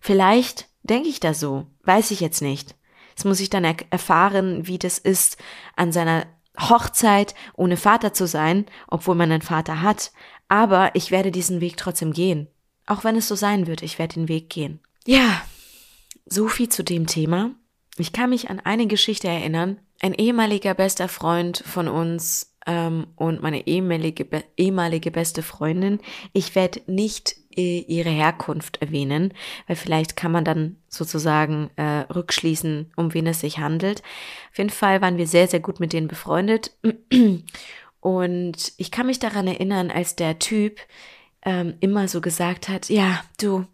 Vielleicht 0.00 0.68
denke 0.82 1.08
ich 1.08 1.20
da 1.20 1.34
so, 1.34 1.66
weiß 1.84 2.10
ich 2.10 2.20
jetzt 2.20 2.42
nicht. 2.42 2.76
Jetzt 3.10 3.24
muss 3.24 3.40
ich 3.40 3.50
dann 3.50 3.64
er 3.64 3.76
erfahren, 3.90 4.66
wie 4.66 4.78
das 4.78 4.98
ist, 4.98 5.38
an 5.74 5.90
seiner 5.90 6.26
Hochzeit 6.58 7.34
ohne 7.54 7.76
Vater 7.76 8.12
zu 8.12 8.26
sein, 8.26 8.66
obwohl 8.88 9.14
man 9.14 9.32
einen 9.32 9.42
Vater 9.42 9.82
hat. 9.82 10.12
Aber 10.48 10.90
ich 10.94 11.10
werde 11.10 11.30
diesen 11.30 11.60
Weg 11.60 11.76
trotzdem 11.76 12.12
gehen. 12.12 12.48
Auch 12.86 13.04
wenn 13.04 13.16
es 13.16 13.26
so 13.26 13.34
sein 13.34 13.66
wird, 13.66 13.82
ich 13.82 13.98
werde 13.98 14.14
den 14.14 14.28
Weg 14.28 14.50
gehen. 14.50 14.80
Ja, 15.06 15.42
so 16.24 16.48
viel 16.48 16.68
zu 16.68 16.84
dem 16.84 17.06
Thema. 17.06 17.50
Ich 17.96 18.12
kann 18.12 18.30
mich 18.30 18.50
an 18.50 18.60
eine 18.60 18.86
Geschichte 18.86 19.28
erinnern. 19.28 19.80
Ein 20.00 20.14
ehemaliger 20.14 20.74
bester 20.74 21.08
Freund 21.08 21.62
von 21.66 21.88
uns 21.88 22.55
ähm, 22.66 23.06
und 23.16 23.42
meine 23.42 23.66
ehemalige, 23.66 24.26
ehemalige 24.56 25.10
beste 25.10 25.42
Freundin. 25.42 26.00
Ich 26.32 26.54
werde 26.54 26.80
nicht 26.86 27.36
äh, 27.56 27.80
ihre 27.80 28.10
Herkunft 28.10 28.82
erwähnen, 28.82 29.32
weil 29.66 29.76
vielleicht 29.76 30.16
kann 30.16 30.32
man 30.32 30.44
dann 30.44 30.76
sozusagen 30.88 31.70
äh, 31.76 32.00
rückschließen, 32.12 32.92
um 32.96 33.14
wen 33.14 33.26
es 33.26 33.40
sich 33.40 33.58
handelt. 33.58 34.02
Auf 34.50 34.58
jeden 34.58 34.70
Fall 34.70 35.00
waren 35.00 35.16
wir 35.16 35.26
sehr, 35.26 35.48
sehr 35.48 35.60
gut 35.60 35.80
mit 35.80 35.92
denen 35.92 36.08
befreundet. 36.08 36.72
Und 38.00 38.72
ich 38.76 38.90
kann 38.90 39.06
mich 39.06 39.18
daran 39.18 39.46
erinnern, 39.46 39.90
als 39.90 40.16
der 40.16 40.38
Typ 40.38 40.80
ähm, 41.44 41.74
immer 41.80 42.08
so 42.08 42.20
gesagt 42.20 42.68
hat, 42.68 42.88
ja, 42.88 43.22
du, 43.40 43.64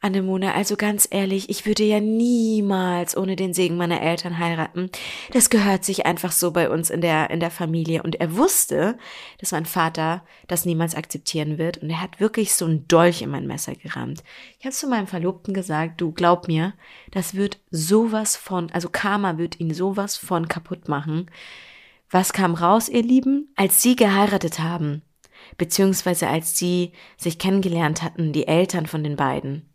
Anemone, 0.00 0.54
also 0.54 0.76
ganz 0.76 1.08
ehrlich, 1.10 1.50
ich 1.50 1.66
würde 1.66 1.82
ja 1.82 1.98
niemals 1.98 3.16
ohne 3.16 3.34
den 3.34 3.52
Segen 3.52 3.76
meiner 3.76 4.00
Eltern 4.00 4.38
heiraten. 4.38 4.90
Das 5.32 5.50
gehört 5.50 5.84
sich 5.84 6.06
einfach 6.06 6.30
so 6.30 6.52
bei 6.52 6.70
uns 6.70 6.88
in 6.90 7.00
der, 7.00 7.30
in 7.30 7.40
der 7.40 7.50
Familie. 7.50 8.04
Und 8.04 8.20
er 8.20 8.36
wusste, 8.36 8.96
dass 9.38 9.50
mein 9.50 9.66
Vater 9.66 10.24
das 10.46 10.64
niemals 10.64 10.94
akzeptieren 10.94 11.58
wird. 11.58 11.78
Und 11.78 11.90
er 11.90 12.00
hat 12.00 12.20
wirklich 12.20 12.54
so 12.54 12.66
ein 12.66 12.86
Dolch 12.86 13.22
in 13.22 13.30
mein 13.30 13.48
Messer 13.48 13.74
gerammt. 13.74 14.22
Ich 14.60 14.66
habe 14.66 14.74
zu 14.74 14.86
meinem 14.86 15.08
Verlobten 15.08 15.52
gesagt, 15.52 16.00
du 16.00 16.12
glaub 16.12 16.46
mir, 16.46 16.74
das 17.10 17.34
wird 17.34 17.58
sowas 17.70 18.36
von, 18.36 18.70
also 18.70 18.88
Karma 18.88 19.36
wird 19.36 19.58
ihn 19.58 19.74
sowas 19.74 20.16
von 20.16 20.46
kaputt 20.46 20.88
machen. 20.88 21.28
Was 22.10 22.32
kam 22.32 22.54
raus, 22.54 22.88
ihr 22.88 23.02
Lieben? 23.02 23.52
Als 23.56 23.82
sie 23.82 23.96
geheiratet 23.96 24.60
haben, 24.60 25.02
beziehungsweise 25.56 26.28
als 26.28 26.56
sie 26.56 26.92
sich 27.16 27.38
kennengelernt 27.38 28.02
hatten, 28.02 28.32
die 28.32 28.46
Eltern 28.46 28.86
von 28.86 29.02
den 29.02 29.16
beiden, 29.16 29.68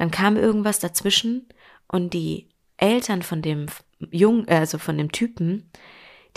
dann 0.00 0.10
kam 0.10 0.38
irgendwas 0.38 0.78
dazwischen 0.78 1.46
und 1.86 2.14
die 2.14 2.48
Eltern 2.78 3.20
von 3.20 3.42
dem 3.42 3.66
Jungen, 4.10 4.48
also 4.48 4.78
von 4.78 4.96
dem 4.96 5.12
Typen, 5.12 5.70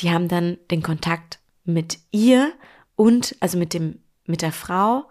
die 0.02 0.12
haben 0.12 0.28
dann 0.28 0.58
den 0.70 0.84
Kontakt 0.84 1.40
mit 1.64 1.98
ihr 2.12 2.52
und, 2.98 3.38
also 3.40 3.58
mit 3.58 3.74
dem, 3.74 4.00
mit 4.26 4.42
der 4.42 4.52
Frau, 4.52 5.06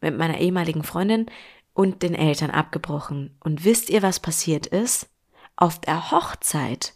mit 0.00 0.16
meiner 0.16 0.38
ehemaligen 0.38 0.84
Freundin 0.84 1.26
und 1.74 2.02
den 2.02 2.14
Eltern 2.14 2.48
abgebrochen. 2.48 3.36
Und 3.40 3.66
wisst 3.66 3.90
ihr, 3.90 4.00
was 4.00 4.20
passiert 4.20 4.66
ist? 4.66 5.10
Auf 5.56 5.78
der 5.78 6.10
Hochzeit 6.10 6.94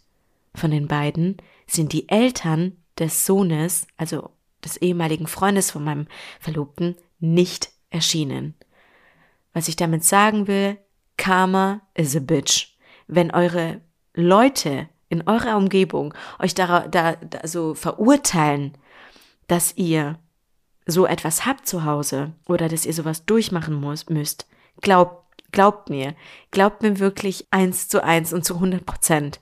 von 0.55 0.71
den 0.71 0.87
beiden 0.87 1.37
sind 1.67 1.93
die 1.93 2.09
Eltern 2.09 2.75
des 2.97 3.23
Sohnes, 3.27 3.85
also 3.97 4.31
des 4.65 4.77
ehemaligen 4.77 5.27
Freundes 5.27 5.69
von 5.69 5.83
meinem 5.83 6.07
Verlobten, 6.39 6.95
nicht 7.19 7.69
erschienen. 7.91 8.55
Was 9.53 9.67
ich 9.67 9.75
damit 9.75 10.03
sagen 10.03 10.47
will, 10.47 10.79
Karma 11.17 11.81
is 11.93 12.15
a 12.15 12.19
bitch. 12.19 12.77
Wenn 13.07 13.31
eure 13.31 13.81
Leute 14.13 14.87
in 15.09 15.27
eurer 15.27 15.57
Umgebung 15.57 16.13
euch 16.39 16.55
da, 16.55 16.87
da, 16.87 17.15
da 17.15 17.47
so 17.47 17.75
verurteilen, 17.75 18.73
dass 19.47 19.75
ihr 19.77 20.17
so 20.85 21.05
etwas 21.05 21.45
habt 21.45 21.67
zu 21.67 21.85
Hause 21.85 22.33
oder 22.47 22.67
dass 22.67 22.85
ihr 22.85 22.93
sowas 22.93 23.25
durchmachen 23.25 23.75
muss, 23.75 24.09
müsst, 24.09 24.47
glaubt, 24.81 25.23
glaubt 25.51 25.89
mir, 25.89 26.15
glaubt 26.51 26.81
mir 26.81 26.99
wirklich 26.99 27.47
eins 27.51 27.87
zu 27.87 28.03
eins 28.03 28.33
und 28.33 28.43
zu 28.43 28.55
100 28.55 28.85
Prozent. 28.85 29.39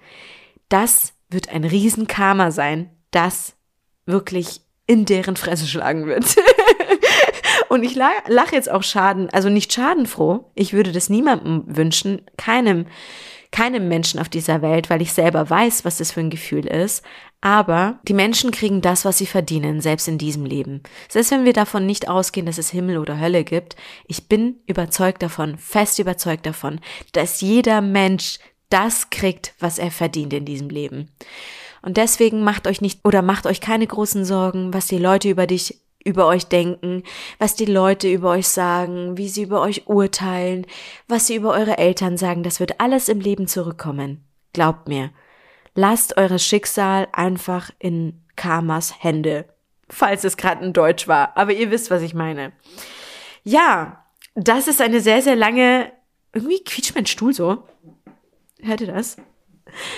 Das 0.70 1.14
wird 1.30 1.50
ein 1.50 1.64
Riesenkarma 1.64 2.52
sein, 2.52 2.90
das 3.12 3.56
wirklich 4.06 4.62
in 4.88 5.06
deren 5.06 5.38
Fresse 5.38 5.68
schlagen 5.68 6.06
wird. 6.06 6.26
Und 7.72 7.84
ich 7.84 7.96
lache 7.96 8.54
jetzt 8.54 8.70
auch 8.70 8.84
schaden, 8.84 9.30
also 9.30 9.48
nicht 9.48 9.72
schadenfroh. 9.72 10.52
Ich 10.56 10.74
würde 10.74 10.92
das 10.92 11.08
niemandem 11.08 11.64
wünschen, 11.68 12.22
keinem, 12.36 12.86
keinem 13.54 13.88
Menschen 13.88 14.20
auf 14.20 14.28
dieser 14.28 14.62
Welt, 14.62 14.90
weil 14.90 15.02
ich 15.02 15.14
selber 15.14 15.50
weiß, 15.50 15.86
was 15.86 16.00
das 16.00 16.12
für 16.12 16.20
ein 16.20 16.30
Gefühl 16.30 16.68
ist. 16.68 17.02
Aber 17.40 18.02
die 18.10 18.14
Menschen 18.14 18.52
kriegen 18.52 18.82
das, 18.82 19.06
was 19.06 19.20
sie 19.20 19.26
verdienen, 19.26 19.80
selbst 19.80 20.10
in 20.10 20.18
diesem 20.18 20.44
Leben. 20.44 20.84
Selbst 21.08 21.32
wenn 21.32 21.46
wir 21.46 21.54
davon 21.54 21.86
nicht 21.86 22.10
ausgehen, 22.10 22.46
dass 22.46 22.58
es 22.58 22.72
Himmel 22.72 22.98
oder 22.98 23.22
Hölle 23.22 23.46
gibt, 23.46 23.78
ich 24.06 24.28
bin 24.28 24.58
überzeugt 24.68 25.24
davon, 25.24 25.58
fest 25.58 25.98
überzeugt 25.98 26.46
davon, 26.46 26.82
dass 27.14 27.40
jeder 27.40 27.80
Mensch 27.80 28.40
das 28.70 29.12
kriegt, 29.12 29.54
was 29.60 29.80
er 29.80 29.92
verdient 29.92 30.34
in 30.34 30.44
diesem 30.44 30.70
Leben. 30.70 31.10
Und 31.82 31.96
deswegen 31.96 32.44
macht 32.44 32.68
euch 32.68 32.82
nicht 32.82 33.00
oder 33.06 33.22
macht 33.22 33.46
euch 33.46 33.62
keine 33.62 33.88
großen 33.88 34.26
Sorgen, 34.26 34.74
was 34.74 34.88
die 34.88 34.98
Leute 34.98 35.30
über 35.30 35.48
dich 35.48 35.81
über 36.04 36.28
euch 36.28 36.48
denken, 36.48 37.04
was 37.40 37.56
die 37.56 37.66
Leute 37.66 38.12
über 38.12 38.32
euch 38.32 38.48
sagen, 38.48 39.18
wie 39.18 39.30
sie 39.30 39.44
über 39.44 39.62
euch 39.62 39.88
urteilen, 39.88 40.66
was 41.08 41.28
sie 41.28 41.36
über 41.36 41.52
eure 41.52 41.78
Eltern 41.78 42.18
sagen, 42.18 42.44
das 42.44 42.60
wird 42.60 42.80
alles 42.80 43.10
im 43.10 43.20
Leben 43.20 43.48
zurückkommen. 43.48 44.24
Glaubt 44.54 44.88
mir. 44.88 45.12
Lasst 45.76 46.18
eures 46.18 46.46
Schicksal 46.46 47.08
einfach 47.14 47.72
in 47.80 48.22
Karmas 48.36 49.04
Hände. 49.04 49.46
Falls 49.90 50.24
es 50.24 50.38
gerade 50.38 50.66
in 50.66 50.74
Deutsch 50.74 51.08
war, 51.08 51.36
aber 51.38 51.54
ihr 51.54 51.72
wisst, 51.72 51.92
was 51.92 52.02
ich 52.02 52.14
meine. 52.14 52.54
Ja, 53.44 54.06
das 54.36 54.68
ist 54.68 54.82
eine 54.82 55.02
sehr, 55.02 55.22
sehr 55.22 55.36
lange, 55.36 55.92
irgendwie 56.34 56.64
quietscht 56.64 56.96
mein 56.96 57.06
Stuhl 57.06 57.34
so. 57.34 57.64
Hört 58.62 58.82
ihr 58.82 58.88
das? 58.88 59.18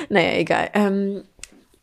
Naja, 0.10 0.38
egal. 0.38 0.70
Ähm, 0.74 1.24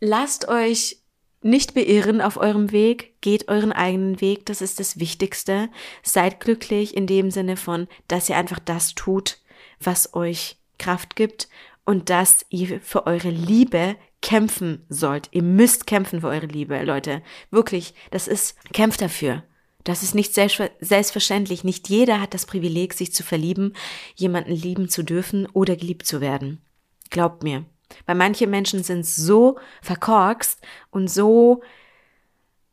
lasst 0.01 0.49
euch 0.49 1.00
nicht 1.43 1.75
beirren 1.75 2.21
auf 2.21 2.37
eurem 2.37 2.71
Weg, 2.73 3.21
geht 3.21 3.49
euren 3.49 3.73
eigenen 3.73 4.21
Weg, 4.21 4.47
das 4.47 4.61
ist 4.61 4.79
das 4.79 4.99
Wichtigste. 4.99 5.71
Seid 6.03 6.41
glücklich 6.41 6.97
in 6.97 7.07
dem 7.07 7.31
Sinne 7.31 7.57
von, 7.57 7.89
dass 8.09 8.29
ihr 8.29 8.37
einfach 8.37 8.59
das 8.59 8.95
tut, 8.95 9.39
was 9.81 10.15
euch 10.15 10.59
Kraft 10.79 11.17
gibt 11.17 11.49
und 11.85 12.11
dass 12.11 12.45
ihr 12.51 12.81
für 12.81 13.07
eure 13.07 13.31
Liebe 13.31 13.97
kämpfen 14.23 14.85
sollt. 14.89 15.29
Ihr 15.33 15.43
müsst 15.43 15.87
kämpfen 15.87 16.21
für 16.21 16.29
eure 16.29 16.47
Liebe, 16.47 16.83
Leute. 16.83 17.23
Wirklich, 17.51 17.95
das 18.11 18.29
ist, 18.29 18.57
kämpft 18.73 19.01
dafür. 19.01 19.43
Das 19.85 20.03
ist 20.03 20.15
nicht 20.15 20.35
selbstverständlich. 20.35 21.65
Nicht 21.65 21.89
jeder 21.89 22.21
hat 22.21 22.35
das 22.35 22.45
Privileg, 22.45 22.93
sich 22.93 23.15
zu 23.15 23.23
verlieben, 23.23 23.73
jemanden 24.15 24.53
lieben 24.53 24.91
zu 24.91 25.03
dürfen 25.03 25.47
oder 25.47 25.75
geliebt 25.75 26.07
zu 26.07 26.21
werden. 26.21 26.61
Glaubt 27.09 27.43
mir. 27.43 27.65
Weil 28.07 28.17
manche 28.17 28.47
Menschen 28.47 28.83
sind 28.83 29.05
so 29.07 29.59
verkorkst 29.83 30.61
und 30.91 31.09
so 31.09 31.63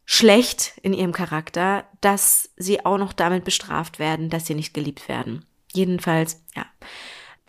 schlecht 0.05 0.73
in 0.81 0.93
ihrem 0.93 1.11
Charakter, 1.11 1.85
dass 2.01 2.49
sie 2.55 2.85
auch 2.85 2.97
noch 2.97 3.13
damit 3.13 3.43
bestraft 3.43 3.99
werden, 3.99 4.29
dass 4.29 4.45
sie 4.45 4.55
nicht 4.55 4.73
geliebt 4.73 5.07
werden. 5.09 5.45
Jedenfalls, 5.73 6.41
ja. 6.55 6.65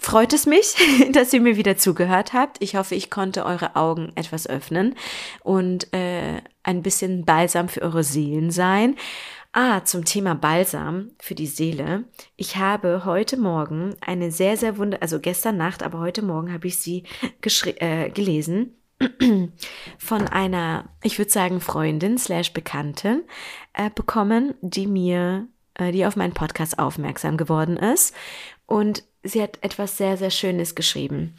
Freut 0.01 0.33
es 0.33 0.47
mich, 0.47 0.77
dass 1.13 1.33
ihr 1.33 1.41
mir 1.41 1.57
wieder 1.57 1.77
zugehört 1.77 2.33
habt. 2.33 2.59
Ich 2.61 2.77
hoffe, 2.77 2.95
ich 2.95 3.11
konnte 3.11 3.45
eure 3.45 3.75
Augen 3.75 4.13
etwas 4.15 4.47
öffnen 4.47 4.95
und 5.43 5.93
äh, 5.93 6.41
ein 6.63 6.83
bisschen 6.83 7.25
Balsam 7.25 7.69
für 7.69 7.83
eure 7.83 8.05
Seelen 8.05 8.51
sein. 8.51 8.97
Ah, 9.61 9.85
zum 9.85 10.05
Thema 10.05 10.37
Balsam 10.37 11.11
für 11.19 11.35
die 11.35 11.49
Seele. 11.49 12.05
Ich 12.37 12.59
habe 12.59 13.05
heute 13.05 13.37
Morgen 13.37 13.97
eine 14.01 14.31
sehr, 14.31 14.57
sehr 14.57 14.79
wunder, 14.79 14.99
also 15.01 15.19
gestern 15.19 15.57
Nacht, 15.57 15.83
aber 15.83 15.99
heute 15.99 16.23
Morgen 16.23 16.53
habe 16.53 16.69
ich 16.69 16.79
sie 16.79 17.03
äh, 17.43 18.09
gelesen 18.11 18.77
von 19.99 20.29
einer, 20.29 20.85
ich 21.03 21.19
würde 21.19 21.33
sagen, 21.33 21.61
Freundin 21.61 22.19
slash 22.19 22.53
Bekannten 22.53 23.25
äh, 23.73 23.91
bekommen, 23.93 24.55
die 24.61 24.87
mir, 24.87 25.49
äh, 25.75 25.91
die 25.91 26.07
auf 26.07 26.15
meinen 26.15 26.35
Podcast 26.35 26.79
aufmerksam 26.79 27.37
geworden 27.37 27.79
ist. 27.79 28.15
Und 28.65 29.03
sie 29.25 29.43
hat 29.43 29.59
etwas 29.63 29.97
sehr, 29.97 30.17
sehr 30.17 30.31
Schönes 30.31 30.77
geschrieben. 30.77 31.35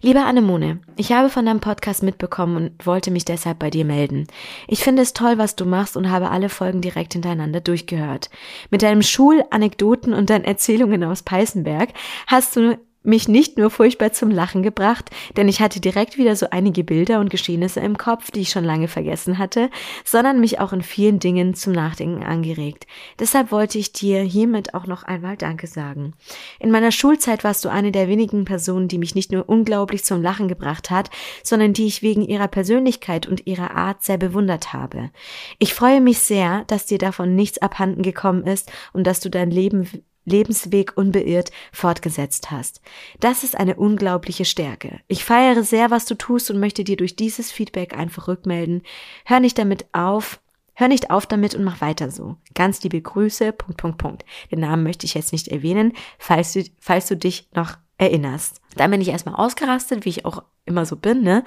Lieber 0.00 0.24
Anemone, 0.24 0.80
ich 0.96 1.12
habe 1.12 1.28
von 1.28 1.46
deinem 1.46 1.60
Podcast 1.60 2.02
mitbekommen 2.02 2.56
und 2.56 2.86
wollte 2.86 3.10
mich 3.10 3.24
deshalb 3.24 3.58
bei 3.58 3.70
dir 3.70 3.84
melden. 3.84 4.26
Ich 4.68 4.84
finde 4.84 5.02
es 5.02 5.12
toll, 5.12 5.38
was 5.38 5.56
du 5.56 5.64
machst 5.64 5.96
und 5.96 6.10
habe 6.10 6.30
alle 6.30 6.48
Folgen 6.48 6.80
direkt 6.80 7.14
hintereinander 7.14 7.60
durchgehört. 7.60 8.30
Mit 8.70 8.82
deinem 8.82 9.02
Schulanekdoten 9.02 10.14
und 10.14 10.30
deinen 10.30 10.44
Erzählungen 10.44 11.02
aus 11.02 11.22
Peißenberg 11.22 11.90
hast 12.26 12.56
du 12.56 12.78
mich 13.06 13.28
nicht 13.28 13.58
nur 13.58 13.70
furchtbar 13.70 14.12
zum 14.12 14.30
Lachen 14.30 14.62
gebracht, 14.62 15.10
denn 15.36 15.48
ich 15.48 15.60
hatte 15.60 15.80
direkt 15.80 16.18
wieder 16.18 16.36
so 16.36 16.48
einige 16.50 16.84
Bilder 16.84 17.20
und 17.20 17.30
Geschehnisse 17.30 17.80
im 17.80 17.96
Kopf, 17.96 18.30
die 18.30 18.40
ich 18.40 18.50
schon 18.50 18.64
lange 18.64 18.88
vergessen 18.88 19.38
hatte, 19.38 19.70
sondern 20.04 20.40
mich 20.40 20.60
auch 20.60 20.72
in 20.72 20.82
vielen 20.82 21.18
Dingen 21.18 21.54
zum 21.54 21.72
Nachdenken 21.72 22.22
angeregt. 22.22 22.86
Deshalb 23.18 23.52
wollte 23.52 23.78
ich 23.78 23.92
dir 23.92 24.20
hiermit 24.20 24.74
auch 24.74 24.86
noch 24.86 25.04
einmal 25.04 25.36
Danke 25.36 25.66
sagen. 25.66 26.14
In 26.58 26.70
meiner 26.70 26.92
Schulzeit 26.92 27.44
warst 27.44 27.64
du 27.64 27.68
eine 27.68 27.92
der 27.92 28.08
wenigen 28.08 28.44
Personen, 28.44 28.88
die 28.88 28.98
mich 28.98 29.14
nicht 29.14 29.32
nur 29.32 29.48
unglaublich 29.48 30.04
zum 30.04 30.22
Lachen 30.22 30.48
gebracht 30.48 30.90
hat, 30.90 31.10
sondern 31.42 31.72
die 31.72 31.86
ich 31.86 32.02
wegen 32.02 32.22
ihrer 32.22 32.48
Persönlichkeit 32.48 33.26
und 33.26 33.46
ihrer 33.46 33.72
Art 33.76 34.02
sehr 34.02 34.18
bewundert 34.18 34.72
habe. 34.72 35.10
Ich 35.58 35.74
freue 35.74 36.00
mich 36.00 36.18
sehr, 36.18 36.64
dass 36.66 36.86
dir 36.86 36.98
davon 36.98 37.34
nichts 37.34 37.58
abhanden 37.58 38.02
gekommen 38.02 38.44
ist 38.44 38.70
und 38.92 39.06
dass 39.06 39.20
du 39.20 39.30
dein 39.30 39.50
Leben 39.50 39.88
Lebensweg 40.26 40.96
unbeirrt 40.96 41.50
fortgesetzt 41.72 42.50
hast. 42.50 42.82
Das 43.20 43.42
ist 43.42 43.56
eine 43.56 43.76
unglaubliche 43.76 44.44
Stärke. 44.44 45.00
Ich 45.08 45.24
feiere 45.24 45.62
sehr, 45.62 45.90
was 45.90 46.04
du 46.04 46.14
tust 46.14 46.50
und 46.50 46.60
möchte 46.60 46.84
dir 46.84 46.98
durch 46.98 47.16
dieses 47.16 47.50
Feedback 47.50 47.96
einfach 47.96 48.28
rückmelden. 48.28 48.82
Hör 49.24 49.40
nicht 49.40 49.56
damit 49.56 49.86
auf, 49.92 50.40
Hör 50.78 50.88
nicht 50.88 51.10
auf 51.10 51.24
damit 51.24 51.54
und 51.54 51.64
mach 51.64 51.80
weiter 51.80 52.10
so. 52.10 52.36
Ganz 52.54 52.82
liebe 52.82 53.00
Grüße, 53.00 53.50
Punkt, 53.52 53.78
Punkt, 53.78 53.96
Punkt. 53.96 54.24
Den 54.50 54.60
Namen 54.60 54.82
möchte 54.82 55.06
ich 55.06 55.14
jetzt 55.14 55.32
nicht 55.32 55.48
erwähnen, 55.48 55.94
falls 56.18 56.52
du, 56.52 56.64
falls 56.80 57.08
du 57.08 57.16
dich 57.16 57.48
noch 57.54 57.78
erinnerst. 57.96 58.60
Dann 58.76 58.90
bin 58.90 59.00
ich 59.00 59.08
erstmal 59.08 59.36
ausgerastet, 59.36 60.04
wie 60.04 60.10
ich 60.10 60.26
auch 60.26 60.42
immer 60.66 60.84
so 60.84 60.96
bin, 60.96 61.22
ne? 61.22 61.44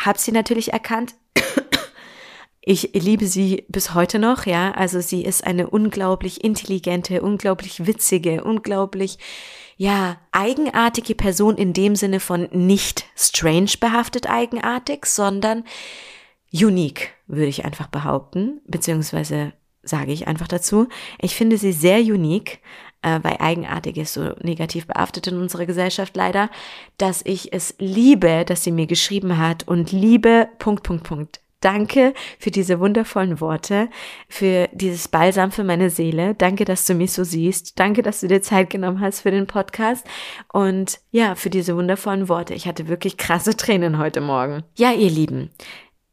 Hab 0.00 0.18
sie 0.18 0.32
natürlich 0.32 0.72
erkannt, 0.72 1.14
ich 2.66 2.90
liebe 2.94 3.26
sie 3.26 3.64
bis 3.68 3.94
heute 3.94 4.18
noch, 4.18 4.46
ja. 4.46 4.72
Also 4.72 5.00
sie 5.00 5.22
ist 5.22 5.44
eine 5.44 5.68
unglaublich 5.68 6.42
intelligente, 6.42 7.20
unglaublich 7.22 7.86
witzige, 7.86 8.42
unglaublich, 8.42 9.18
ja, 9.76 10.18
eigenartige 10.32 11.14
Person 11.14 11.56
in 11.56 11.72
dem 11.72 11.96
Sinne 11.96 12.20
von 12.20 12.48
nicht 12.52 13.04
strange 13.16 13.72
behaftet 13.80 14.28
eigenartig, 14.30 15.06
sondern 15.06 15.64
unique, 16.52 17.10
würde 17.26 17.46
ich 17.46 17.64
einfach 17.64 17.88
behaupten, 17.88 18.60
beziehungsweise 18.66 19.52
sage 19.82 20.12
ich 20.12 20.26
einfach 20.26 20.48
dazu. 20.48 20.88
Ich 21.20 21.34
finde 21.34 21.58
sie 21.58 21.72
sehr 21.72 22.00
unique. 22.00 22.60
äh, 23.04 23.20
weil 23.22 23.36
eigenartig 23.38 23.98
ist 23.98 24.14
so 24.14 24.32
negativ 24.42 24.86
behaftet 24.86 25.26
in 25.26 25.36
unserer 25.36 25.66
Gesellschaft 25.66 26.16
leider, 26.16 26.48
dass 26.96 27.20
ich 27.24 27.52
es 27.52 27.74
liebe, 27.78 28.44
dass 28.46 28.64
sie 28.64 28.72
mir 28.72 28.86
geschrieben 28.86 29.36
hat 29.36 29.68
und 29.68 29.92
liebe 29.92 30.48
Punkt, 30.58 30.82
Punkt, 30.84 31.04
Punkt. 31.04 31.43
Danke 31.64 32.12
für 32.38 32.50
diese 32.50 32.78
wundervollen 32.78 33.40
Worte, 33.40 33.88
für 34.28 34.68
dieses 34.72 35.08
Balsam 35.08 35.50
für 35.50 35.64
meine 35.64 35.88
Seele. 35.88 36.34
Danke, 36.34 36.66
dass 36.66 36.84
du 36.84 36.92
mich 36.94 37.12
so 37.12 37.24
siehst. 37.24 37.78
Danke, 37.80 38.02
dass 38.02 38.20
du 38.20 38.28
dir 38.28 38.42
Zeit 38.42 38.68
genommen 38.68 39.00
hast 39.00 39.20
für 39.20 39.30
den 39.30 39.46
Podcast. 39.46 40.06
Und 40.52 41.00
ja, 41.10 41.34
für 41.34 41.48
diese 41.48 41.74
wundervollen 41.74 42.28
Worte. 42.28 42.52
Ich 42.52 42.66
hatte 42.66 42.88
wirklich 42.88 43.16
krasse 43.16 43.56
Tränen 43.56 43.96
heute 43.96 44.20
Morgen. 44.20 44.62
Ja, 44.76 44.92
ihr 44.92 45.10
Lieben, 45.10 45.50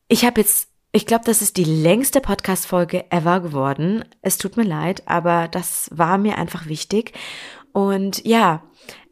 ich 0.08 0.26
habe 0.26 0.40
jetzt 0.40 0.70
ich 0.94 1.06
glaube, 1.06 1.24
das 1.26 1.42
ist 1.42 1.56
die 1.56 1.64
längste 1.64 2.20
Podcast-Folge 2.20 3.10
ever 3.12 3.40
geworden. 3.40 4.04
Es 4.22 4.38
tut 4.38 4.58
mir 4.58 4.66
leid, 4.66 5.04
aber 5.06 5.48
das 5.48 5.90
war 5.94 6.18
mir 6.18 6.38
einfach 6.38 6.66
wichtig. 6.66 7.14
Und 7.72 8.26
ja, 8.26 8.64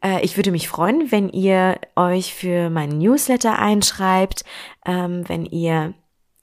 äh, 0.04 0.22
ich 0.22 0.36
würde 0.36 0.50
mich 0.50 0.68
freuen, 0.68 1.10
wenn 1.10 1.30
ihr 1.30 1.80
euch 1.96 2.34
für 2.34 2.68
meinen 2.68 2.98
Newsletter 2.98 3.58
einschreibt, 3.58 4.44
ähm, 4.84 5.26
wenn 5.26 5.46
ihr 5.46 5.94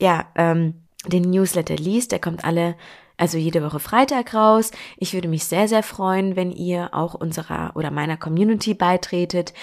ja 0.01 0.27
ähm, 0.35 0.83
den 1.05 1.29
Newsletter 1.29 1.75
liest. 1.75 2.11
Der 2.11 2.19
kommt 2.19 2.43
alle 2.43 2.75
also 3.17 3.37
jede 3.39 3.63
Woche 3.63 3.79
Freitag 3.79 4.33
raus. 4.33 4.71
Ich 4.97 5.13
würde 5.13 5.27
mich 5.27 5.45
sehr, 5.45 5.67
sehr 5.67 5.81
freuen, 5.81 6.35
wenn 6.35 6.51
ihr 6.51 6.93
auch 6.93 7.15
unserer 7.15 7.71
oder 7.75 7.89
meiner 7.89 8.15
Community 8.15 8.75
beitretet. 8.75 9.53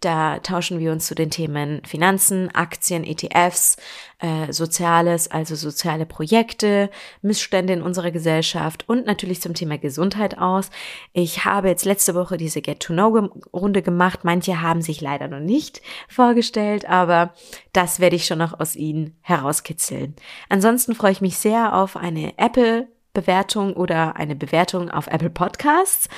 Da 0.00 0.40
tauschen 0.40 0.80
wir 0.80 0.90
uns 0.90 1.06
zu 1.06 1.14
den 1.14 1.30
Themen 1.30 1.80
Finanzen, 1.86 2.52
Aktien, 2.52 3.04
ETFs, 3.04 3.76
äh, 4.18 4.52
Soziales, 4.52 5.30
also 5.30 5.54
soziale 5.54 6.06
Projekte, 6.06 6.90
Missstände 7.22 7.72
in 7.72 7.82
unserer 7.82 8.10
Gesellschaft 8.10 8.88
und 8.88 9.06
natürlich 9.06 9.40
zum 9.40 9.54
Thema 9.54 9.78
Gesundheit 9.78 10.38
aus. 10.38 10.70
Ich 11.12 11.44
habe 11.44 11.68
jetzt 11.68 11.84
letzte 11.84 12.14
Woche 12.14 12.36
diese 12.36 12.62
Get-to-Know-Runde 12.62 13.82
gemacht. 13.82 14.20
Manche 14.22 14.60
haben 14.60 14.82
sich 14.82 15.00
leider 15.00 15.28
noch 15.28 15.40
nicht 15.40 15.82
vorgestellt, 16.08 16.88
aber 16.88 17.34
das 17.72 18.00
werde 18.00 18.16
ich 18.16 18.26
schon 18.26 18.38
noch 18.38 18.58
aus 18.58 18.76
ihnen 18.76 19.16
herauskitzeln. 19.22 20.14
Ansonsten 20.48 20.94
freue 20.94 21.12
ich 21.12 21.20
mich 21.20 21.38
sehr 21.38 21.74
auf 21.74 21.96
eine 21.96 22.38
Apple 22.38 22.88
Bewertung 23.14 23.74
oder 23.74 24.16
eine 24.16 24.34
Bewertung 24.34 24.90
auf 24.90 25.06
Apple 25.06 25.30
Podcasts. 25.30 26.08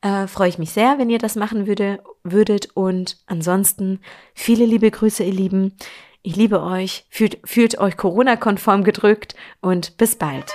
Äh, 0.00 0.28
freue 0.28 0.48
ich 0.48 0.58
mich 0.58 0.70
sehr, 0.70 0.98
wenn 0.98 1.10
ihr 1.10 1.18
das 1.18 1.34
machen 1.34 1.66
würde, 1.66 2.00
würdet. 2.22 2.68
Und 2.74 3.18
ansonsten 3.26 4.00
viele 4.34 4.64
liebe 4.64 4.90
Grüße, 4.90 5.24
ihr 5.24 5.32
Lieben. 5.32 5.76
Ich 6.26 6.36
liebe 6.36 6.62
euch, 6.62 7.04
fühlt, 7.10 7.38
fühlt 7.44 7.76
euch 7.76 7.98
Corona-konform 7.98 8.82
gedrückt 8.82 9.34
und 9.60 9.98
bis 9.98 10.16
bald. 10.16 10.54